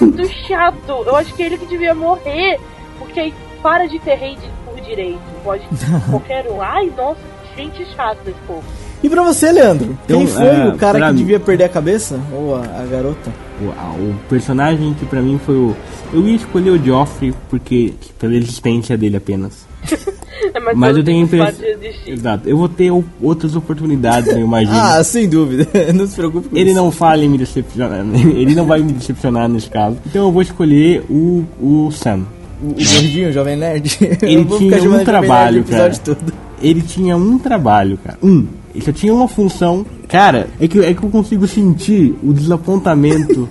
Muito 0.00 0.26
chato! 0.46 1.02
Eu 1.06 1.14
acho 1.16 1.34
que 1.34 1.42
é 1.42 1.46
ele 1.46 1.58
que 1.58 1.66
devia 1.66 1.94
morrer, 1.94 2.58
porque 2.98 3.20
aí 3.20 3.34
para 3.62 3.86
de 3.86 3.98
ter 3.98 4.14
rei 4.16 4.38
por 4.64 4.80
direito. 4.80 5.20
Pode 5.42 5.66
qualquer 6.10 6.46
um. 6.50 6.60
Ai, 6.60 6.92
nossa, 6.96 7.20
gente 7.56 7.84
chata 7.94 8.18
esse 8.26 8.40
povo. 8.46 8.64
E 9.04 9.08
pra 9.10 9.22
você, 9.22 9.52
Leandro? 9.52 9.96
Quem 10.06 10.22
Então, 10.22 10.26
foi 10.34 10.46
é, 10.46 10.66
o 10.68 10.76
cara 10.76 10.98
que 11.06 11.12
mim- 11.12 11.18
devia 11.18 11.38
perder 11.38 11.64
a 11.64 11.68
cabeça? 11.68 12.18
Ou 12.32 12.56
a, 12.56 12.60
a 12.60 12.86
garota? 12.90 13.30
o, 13.60 13.68
a- 13.70 13.94
o 13.94 14.14
personagem 14.28 14.94
que 14.94 15.04
pra 15.04 15.20
mim 15.20 15.38
foi 15.44 15.54
o. 15.54 15.76
Eu 16.12 16.26
ia 16.26 16.34
escolher 16.36 16.70
o 16.70 16.82
Joffrey 16.84 17.34
porque. 17.50 17.92
pela 18.18 18.34
existência 18.34 18.96
dele 18.96 19.16
apenas. 19.16 19.66
É 20.52 20.60
Mas 20.60 20.78
pelo 20.78 20.98
eu 20.98 21.04
tenho 21.04 21.20
a 21.20 21.22
impressão. 21.24 21.64
Exato, 22.06 22.48
eu 22.48 22.56
vou 22.56 22.68
ter 22.68 22.90
o- 22.90 23.04
outras 23.22 23.56
oportunidades, 23.56 24.30
eu 24.32 24.38
imagino. 24.40 24.76
Ah, 24.78 25.02
sem 25.02 25.28
dúvida. 25.28 25.66
não 25.94 26.06
se 26.06 26.14
preocupe 26.16 26.48
com 26.48 26.56
Ele 26.56 26.70
isso. 26.70 26.78
não 26.78 26.90
fala 26.90 27.24
em 27.24 27.28
me 27.28 27.38
decepcionar, 27.38 28.04
ele 28.14 28.54
não 28.54 28.64
vai 28.66 28.80
me 28.80 28.92
decepcionar 28.92 29.48
nesse 29.48 29.68
caso. 29.70 29.96
Então 30.06 30.24
eu 30.26 30.32
vou 30.32 30.42
escolher 30.42 31.02
o, 31.08 31.44
o 31.60 31.90
Sam. 31.92 32.24
O, 32.62 32.66
o 32.68 32.74
gordinho, 32.74 33.30
o 33.30 33.32
jovem 33.32 33.56
nerd. 33.56 33.96
Ele 34.22 34.44
tinha 34.44 34.90
um 34.90 35.04
trabalho, 35.04 35.64
cara. 35.64 35.94
todo. 35.96 36.32
Ele 36.62 36.82
tinha 36.82 37.16
um 37.16 37.38
trabalho, 37.38 37.98
cara. 38.04 38.18
Um. 38.22 38.46
Só 38.80 38.92
tinha 38.92 39.14
uma 39.14 39.28
função. 39.28 39.84
Cara, 40.08 40.48
é 40.60 40.66
que, 40.68 40.78
é 40.80 40.92
que 40.94 41.02
eu 41.02 41.10
consigo 41.10 41.46
sentir 41.46 42.14
o 42.22 42.32
desapontamento 42.32 43.48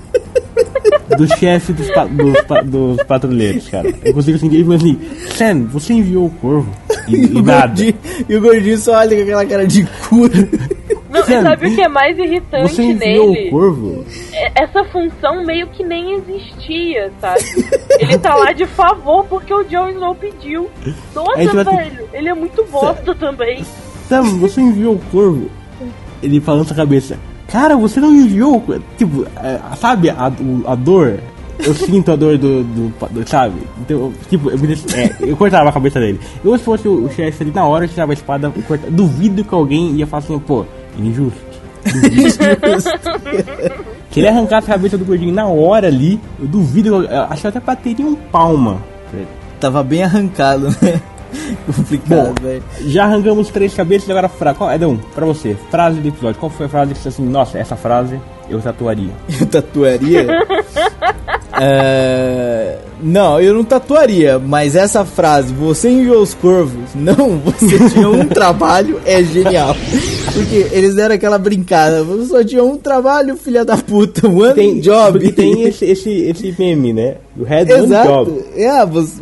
do 1.18 1.28
chefe 1.38 1.74
dos, 1.74 1.90
pa- 1.92 2.06
dos, 2.06 2.42
pa- 2.42 2.62
dos 2.62 3.02
patrulheiros, 3.04 3.68
cara. 3.70 3.94
Eu 4.04 4.14
consigo 4.14 4.38
sentir 4.38 4.56
ele 4.58 4.64
falando 4.66 4.82
assim: 4.82 5.00
Sam, 5.36 5.64
você 5.66 5.94
enviou 5.94 6.26
o 6.26 6.30
corvo. 6.30 6.70
E, 7.08 7.16
E 7.16 7.20
e 7.34 7.40
o, 7.40 7.42
nada. 7.44 7.68
gordinho, 7.68 7.94
e 8.30 8.36
o 8.36 8.42
gordinho 8.42 8.78
só 8.78 8.94
olha 8.98 9.16
com 9.16 9.22
aquela 9.24 9.46
cara 9.46 9.68
de 9.68 9.84
cu. 9.84 10.30
Não, 11.10 11.24
Sam, 11.26 11.42
sabe 11.44 11.68
o 11.68 11.76
que 11.76 11.82
é 11.82 11.88
mais 11.88 12.18
irritante 12.18 12.74
Você 12.74 12.82
enviou 12.84 13.32
nele? 13.32 13.48
o 13.48 13.52
corvo? 13.52 14.06
É- 14.34 14.64
essa 14.64 14.84
função 14.86 15.46
meio 15.46 15.68
que 15.68 15.84
nem 15.84 16.16
existia, 16.18 17.12
sabe? 17.22 17.42
Ele 18.00 18.18
tá 18.18 18.34
lá 18.36 18.52
de 18.52 18.66
favor 18.66 19.24
porque 19.26 19.54
o 19.54 19.64
Jon 19.64 19.90
Snow 19.90 20.16
pediu. 20.16 20.70
Nossa, 21.14 21.64
velho, 21.64 22.10
ele 22.14 22.30
é 22.30 22.34
muito 22.34 22.66
bosta 22.66 23.14
também. 23.16 23.64
Sam, 24.10 24.24
você 24.39 24.62
enviou 24.62 24.95
o 24.95 24.99
corvo? 25.12 25.49
Ele 26.22 26.39
balança 26.39 26.74
a 26.74 26.78
cabeça. 26.78 27.18
Cara, 27.47 27.76
você 27.76 27.99
não 27.99 28.12
enviou? 28.14 28.64
Tipo, 28.97 29.26
é, 29.38 29.60
sabe 29.76 30.10
a, 30.10 30.32
a 30.68 30.76
dor? 30.76 31.20
Eu 31.60 31.74
sinto 31.76 32.12
a 32.12 32.16
dor 32.16 32.38
do, 32.38 32.64
do, 32.64 32.93
do- 33.12 33.30
sabe? 33.30 33.62
Então, 33.80 34.12
tipo, 34.30 34.49
eu, 34.49 34.58
é, 34.95 35.16
eu 35.32 35.38
cortava 35.38 35.70
a 35.70 35.72
cabeça 35.72 35.99
dele. 35.99 36.20
Eu, 36.43 36.58
se 36.58 36.64
fosse 36.64 36.88
o, 36.88 37.06
o 37.06 37.10
chefe 37.12 37.43
ali, 37.43 37.51
na 37.54 37.66
hora 37.66 37.86
eu 37.86 37.89
tirava 37.89 38.12
a 38.12 38.16
espada 38.16 38.51
e 38.56 38.62
cortava. 38.64 38.91
Duvido 38.91 39.43
que 39.43 39.54
alguém 39.54 39.91
ia 39.95 40.08
falar 40.08 40.24
assim, 40.24 40.39
pô, 40.39 40.66
injusto. 40.97 41.39
Queria 44.10 44.30
arrancar 44.32 44.60
a 44.60 44.62
cabeça 44.62 44.97
do 44.97 45.06
gordinho 45.06 45.34
na 45.34 45.45
hora 45.47 45.88
ali. 45.88 46.20
Eu 46.39 46.47
duvido, 46.47 46.89
eu, 46.89 47.04
eu 47.04 47.22
acho 47.24 47.41
que 47.41 47.47
até 47.47 47.60
bateria 47.60 48.06
um 48.06 48.16
palma. 48.16 48.80
ele. 49.14 49.28
Tava 49.60 49.82
bem 49.84 50.04
arrancado, 50.04 50.70
né? 50.82 51.01
Complicado, 51.66 52.42
velho. 52.42 52.64
Já 52.82 53.06
arrancamos 53.06 53.50
três 53.50 53.74
cabeças, 53.74 54.10
agora 54.10 54.30
frase. 54.30 54.58
Qual, 54.58 54.72
Edão, 54.72 54.98
pra 55.14 55.26
você, 55.26 55.56
frase 55.70 56.00
do 56.00 56.08
episódio. 56.08 56.40
Qual 56.40 56.50
foi 56.50 56.66
a 56.66 56.70
frase 56.70 56.94
que 56.94 57.00
você 57.00 57.10
assim, 57.10 57.26
nossa, 57.26 57.58
essa 57.58 57.76
frase 57.76 58.20
eu 58.50 58.62
tatuaria? 58.62 59.12
Eu 59.40 59.46
tatuaria? 59.46 60.28
É, 61.60 62.78
Não, 63.01 63.39
eu 63.39 63.54
não 63.54 63.64
tatuaria, 63.64 64.39
mas 64.39 64.76
essa 64.76 65.04
frase, 65.06 65.54
você 65.54 65.89
enviou 65.89 66.22
os 66.22 66.34
corvos, 66.34 66.95
não, 66.95 67.38
você 67.45 67.89
tinha 67.89 68.10
um 68.10 68.26
trabalho, 68.28 68.99
é 69.06 69.22
genial. 69.24 69.76
Porque 70.34 70.68
eles 70.72 70.95
deram 70.95 71.14
aquela 71.16 71.38
brincada, 71.38 72.04
você 72.04 72.26
só 72.28 72.43
tinha 72.43 72.64
um 72.64 72.78
trabalho, 72.78 73.36
filha 73.38 73.64
da 73.66 73.78
puta, 73.78 74.28
one 74.28 74.54
Tem 74.54 74.80
job. 74.80 75.20
Porque 75.20 75.32
tem 75.34 75.64
esse, 75.64 75.86
esse, 75.86 76.10
esse 76.10 76.56
meme, 76.58 76.93
né? 76.93 77.18
You 77.38 77.45
had 77.45 77.70
one 77.72 77.84
Exato. 77.86 78.08
job. 78.08 78.43
Yeah, 78.56 78.86
você- 78.86 79.22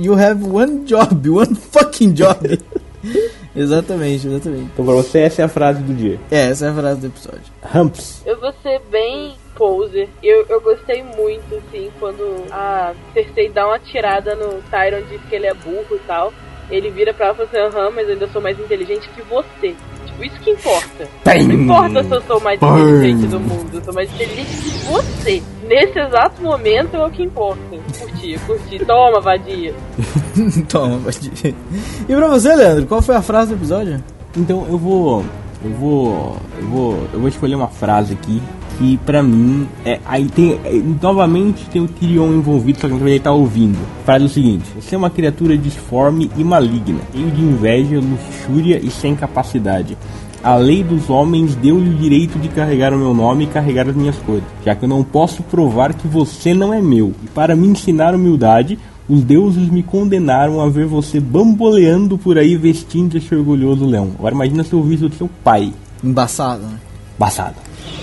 you 0.00 0.14
have 0.14 0.44
one 0.44 0.84
job, 0.86 1.28
one 1.28 1.54
fucking 1.72 2.12
job. 2.12 2.58
exatamente, 3.54 4.26
exatamente. 4.26 4.68
Então 4.72 4.84
pra 4.84 4.94
você 4.94 5.18
essa 5.20 5.42
é 5.42 5.44
a 5.44 5.48
frase 5.48 5.80
do 5.82 5.92
dia. 5.92 6.18
É, 6.30 6.50
essa 6.50 6.66
é 6.66 6.68
a 6.70 6.74
frase 6.74 7.00
do 7.00 7.06
episódio. 7.08 7.40
Humps. 7.74 8.22
Eu 8.24 8.38
vou 8.40 8.52
ser 8.62 8.80
bem 8.90 9.32
poser. 9.58 10.08
Eu, 10.22 10.46
eu 10.48 10.60
gostei 10.60 11.02
muito, 11.02 11.56
assim, 11.56 11.90
quando 11.98 12.44
a 12.50 12.94
Cersei 13.12 13.50
dá 13.50 13.66
uma 13.66 13.78
tirada 13.80 14.36
no 14.36 14.62
Tyron, 14.70 15.02
diz 15.10 15.20
que 15.28 15.34
ele 15.34 15.48
é 15.48 15.54
burro 15.54 15.96
e 15.96 16.00
tal. 16.06 16.32
Ele 16.70 16.90
vira 16.90 17.12
pra 17.12 17.26
ela 17.26 17.34
e 17.34 17.46
fala 17.46 17.66
assim, 17.66 17.76
aham, 17.76 17.90
mas 17.90 18.06
eu 18.06 18.14
ainda 18.14 18.28
sou 18.28 18.40
mais 18.40 18.58
inteligente 18.58 19.08
que 19.10 19.22
você. 19.22 19.74
Tipo, 20.06 20.24
isso 20.24 20.40
que 20.40 20.50
importa. 20.50 21.08
Não 21.24 21.54
importa 21.54 22.04
se 22.04 22.14
eu 22.14 22.20
sou 22.22 22.40
mais 22.40 22.60
inteligente 22.62 23.26
do 23.26 23.40
mundo, 23.40 23.70
eu 23.72 23.82
sou 23.82 23.94
mais 23.94 24.12
inteligente 24.12 24.56
que 24.56 24.70
você. 24.86 25.42
Nesse 25.66 25.98
exato 25.98 26.42
momento 26.42 26.94
é 26.96 27.06
o 27.06 27.10
que 27.10 27.22
importa. 27.22 27.58
Curti, 27.98 28.38
curti. 28.46 28.84
Toma, 28.84 29.20
vadia. 29.20 29.74
Toma, 30.68 30.98
pode 30.98 31.54
E 32.08 32.14
pra 32.14 32.28
você, 32.28 32.54
Leandro, 32.54 32.86
qual 32.86 33.02
foi 33.02 33.16
a 33.16 33.22
frase 33.22 33.54
do 33.54 33.58
episódio? 33.58 34.02
Então 34.36 34.66
eu 34.68 34.76
vou. 34.76 35.24
Eu 35.64 35.70
vou. 35.70 36.36
Eu 36.60 36.66
vou. 36.68 37.08
Eu 37.12 37.20
vou 37.20 37.28
escolher 37.28 37.54
uma 37.54 37.68
frase 37.68 38.12
aqui 38.12 38.42
que 38.78 38.96
pra 38.98 39.22
mim 39.22 39.66
é. 39.84 39.98
Aí 40.06 40.26
tem. 40.26 40.58
é, 40.64 40.80
novamente 41.02 41.66
tem 41.66 41.82
o 41.82 41.88
Tyrion 41.88 42.32
envolvido, 42.32 42.80
só 42.80 42.88
que 42.88 42.94
ele 42.94 43.20
tá 43.20 43.32
ouvindo. 43.32 43.78
É 44.06 44.16
o 44.16 44.28
seguinte: 44.28 44.64
Você 44.80 44.94
é 44.94 44.98
uma 44.98 45.10
criatura 45.10 45.58
disforme 45.58 46.30
e 46.36 46.44
maligna, 46.44 47.00
cheio 47.12 47.30
de 47.30 47.42
inveja, 47.42 48.00
luxúria 48.00 48.80
e 48.82 48.90
sem 48.90 49.14
capacidade. 49.14 49.98
A 50.42 50.54
lei 50.54 50.84
dos 50.84 51.10
homens 51.10 51.56
deu-lhe 51.56 51.90
o 51.90 51.94
direito 51.94 52.38
de 52.38 52.48
carregar 52.48 52.94
o 52.94 52.98
meu 52.98 53.12
nome 53.12 53.44
e 53.44 53.48
carregar 53.48 53.88
as 53.88 53.96
minhas 53.96 54.16
coisas, 54.18 54.44
já 54.64 54.74
que 54.74 54.84
eu 54.84 54.88
não 54.88 55.02
posso 55.02 55.42
provar 55.42 55.92
que 55.92 56.06
você 56.06 56.54
não 56.54 56.72
é 56.72 56.80
meu. 56.80 57.12
E 57.24 57.26
para 57.26 57.56
me 57.56 57.66
ensinar 57.66 58.14
humildade, 58.14 58.78
os 59.08 59.24
deuses 59.24 59.68
me 59.68 59.82
condenaram 59.82 60.60
a 60.60 60.68
ver 60.68 60.86
você 60.86 61.18
bamboleando 61.18 62.16
por 62.16 62.38
aí 62.38 62.56
vestindo 62.56 63.16
esse 63.16 63.34
orgulhoso 63.34 63.84
leão. 63.84 64.12
Agora 64.16 64.34
imagina 64.34 64.62
se 64.62 64.72
eu 64.72 64.82
visse 64.82 65.04
o 65.04 65.12
seu 65.12 65.28
pai. 65.42 65.72
Embaçado, 66.04 66.62
né? 66.62 66.78
Baçado. 67.18 67.54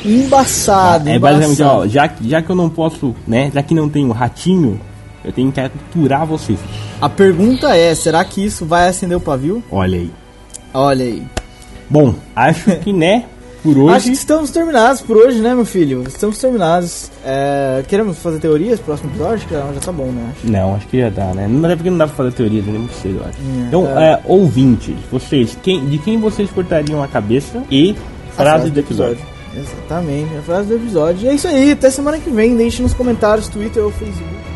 Embaçado, 0.03 1.09
É 1.09 1.17
basicamente, 1.19 1.61
embaçado. 1.61 1.79
ó, 1.81 1.87
já, 1.87 2.07
que- 2.07 2.29
já 2.29 2.41
que 2.41 2.49
eu 2.49 2.55
não 2.55 2.69
posso, 2.69 3.15
né? 3.27 3.51
Já 3.53 3.63
que 3.63 3.73
não 3.73 3.89
tenho 3.89 4.11
ratinho, 4.11 4.79
eu 5.23 5.31
tenho 5.31 5.51
que 5.51 5.59
capturar 5.61 6.25
você. 6.25 6.55
A 7.01 7.09
pergunta 7.09 7.75
é, 7.75 7.93
será 7.95 8.23
que 8.23 8.43
isso 8.45 8.65
vai 8.65 8.87
acender 8.87 9.17
o 9.17 9.21
pavio? 9.21 9.63
Olha 9.71 9.97
aí. 9.97 10.11
Olha 10.73 11.05
aí. 11.05 11.23
Bom, 11.89 12.13
acho 12.35 12.71
que, 12.77 12.91
né? 12.93 13.25
Por 13.63 13.71
Acho 13.89 13.95
hoje. 13.95 14.09
que 14.09 14.15
estamos 14.15 14.51
terminados 14.51 15.01
por 15.01 15.17
hoje, 15.17 15.39
né, 15.39 15.55
meu 15.55 15.65
filho? 15.65 16.03
Estamos 16.07 16.37
terminados. 16.37 17.09
É, 17.25 17.83
queremos 17.87 18.17
fazer 18.19 18.39
teorias 18.39 18.77
pro 18.79 18.87
próximo 18.87 19.09
episódio? 19.11 19.35
Acho 19.35 19.47
que 19.47 19.53
já, 19.53 19.81
tá 19.83 19.91
bom, 19.91 20.05
né? 20.05 20.33
Acho. 20.37 20.51
Não, 20.51 20.75
acho 20.75 20.87
que 20.87 20.99
já 20.99 21.09
dá, 21.09 21.33
né? 21.33 21.47
Não 21.47 21.69
é 21.69 21.75
porque 21.75 21.89
não 21.89 21.97
dá 21.97 22.05
pra 22.07 22.15
fazer 22.15 22.31
teoria, 22.33 22.61
né? 22.61 22.71
muito 22.77 22.93
cedo, 22.93 23.21
eu 23.23 23.25
acho. 23.29 23.37
É, 23.39 23.67
então, 23.67 23.99
é. 23.99 24.11
é, 24.11 24.19
ouvintes, 24.25 24.95
vocês, 25.11 25.57
quem, 25.63 25.83
de 25.87 25.97
quem 25.97 26.19
vocês 26.19 26.49
cortariam 26.51 27.01
a 27.01 27.07
cabeça 27.07 27.63
e 27.71 27.95
frase 28.35 28.69
do 28.69 28.79
episódio? 28.79 29.25
Exatamente, 29.55 30.35
a 30.37 30.41
frase 30.41 30.67
do 30.67 30.75
episódio. 30.75 31.25
E 31.25 31.29
é 31.29 31.33
isso 31.33 31.47
aí, 31.47 31.71
até 31.71 31.89
semana 31.89 32.19
que 32.19 32.29
vem. 32.29 32.55
Deixe 32.55 32.81
nos 32.81 32.93
comentários, 32.93 33.47
Twitter 33.47 33.83
ou 33.83 33.91
Facebook. 33.91 34.54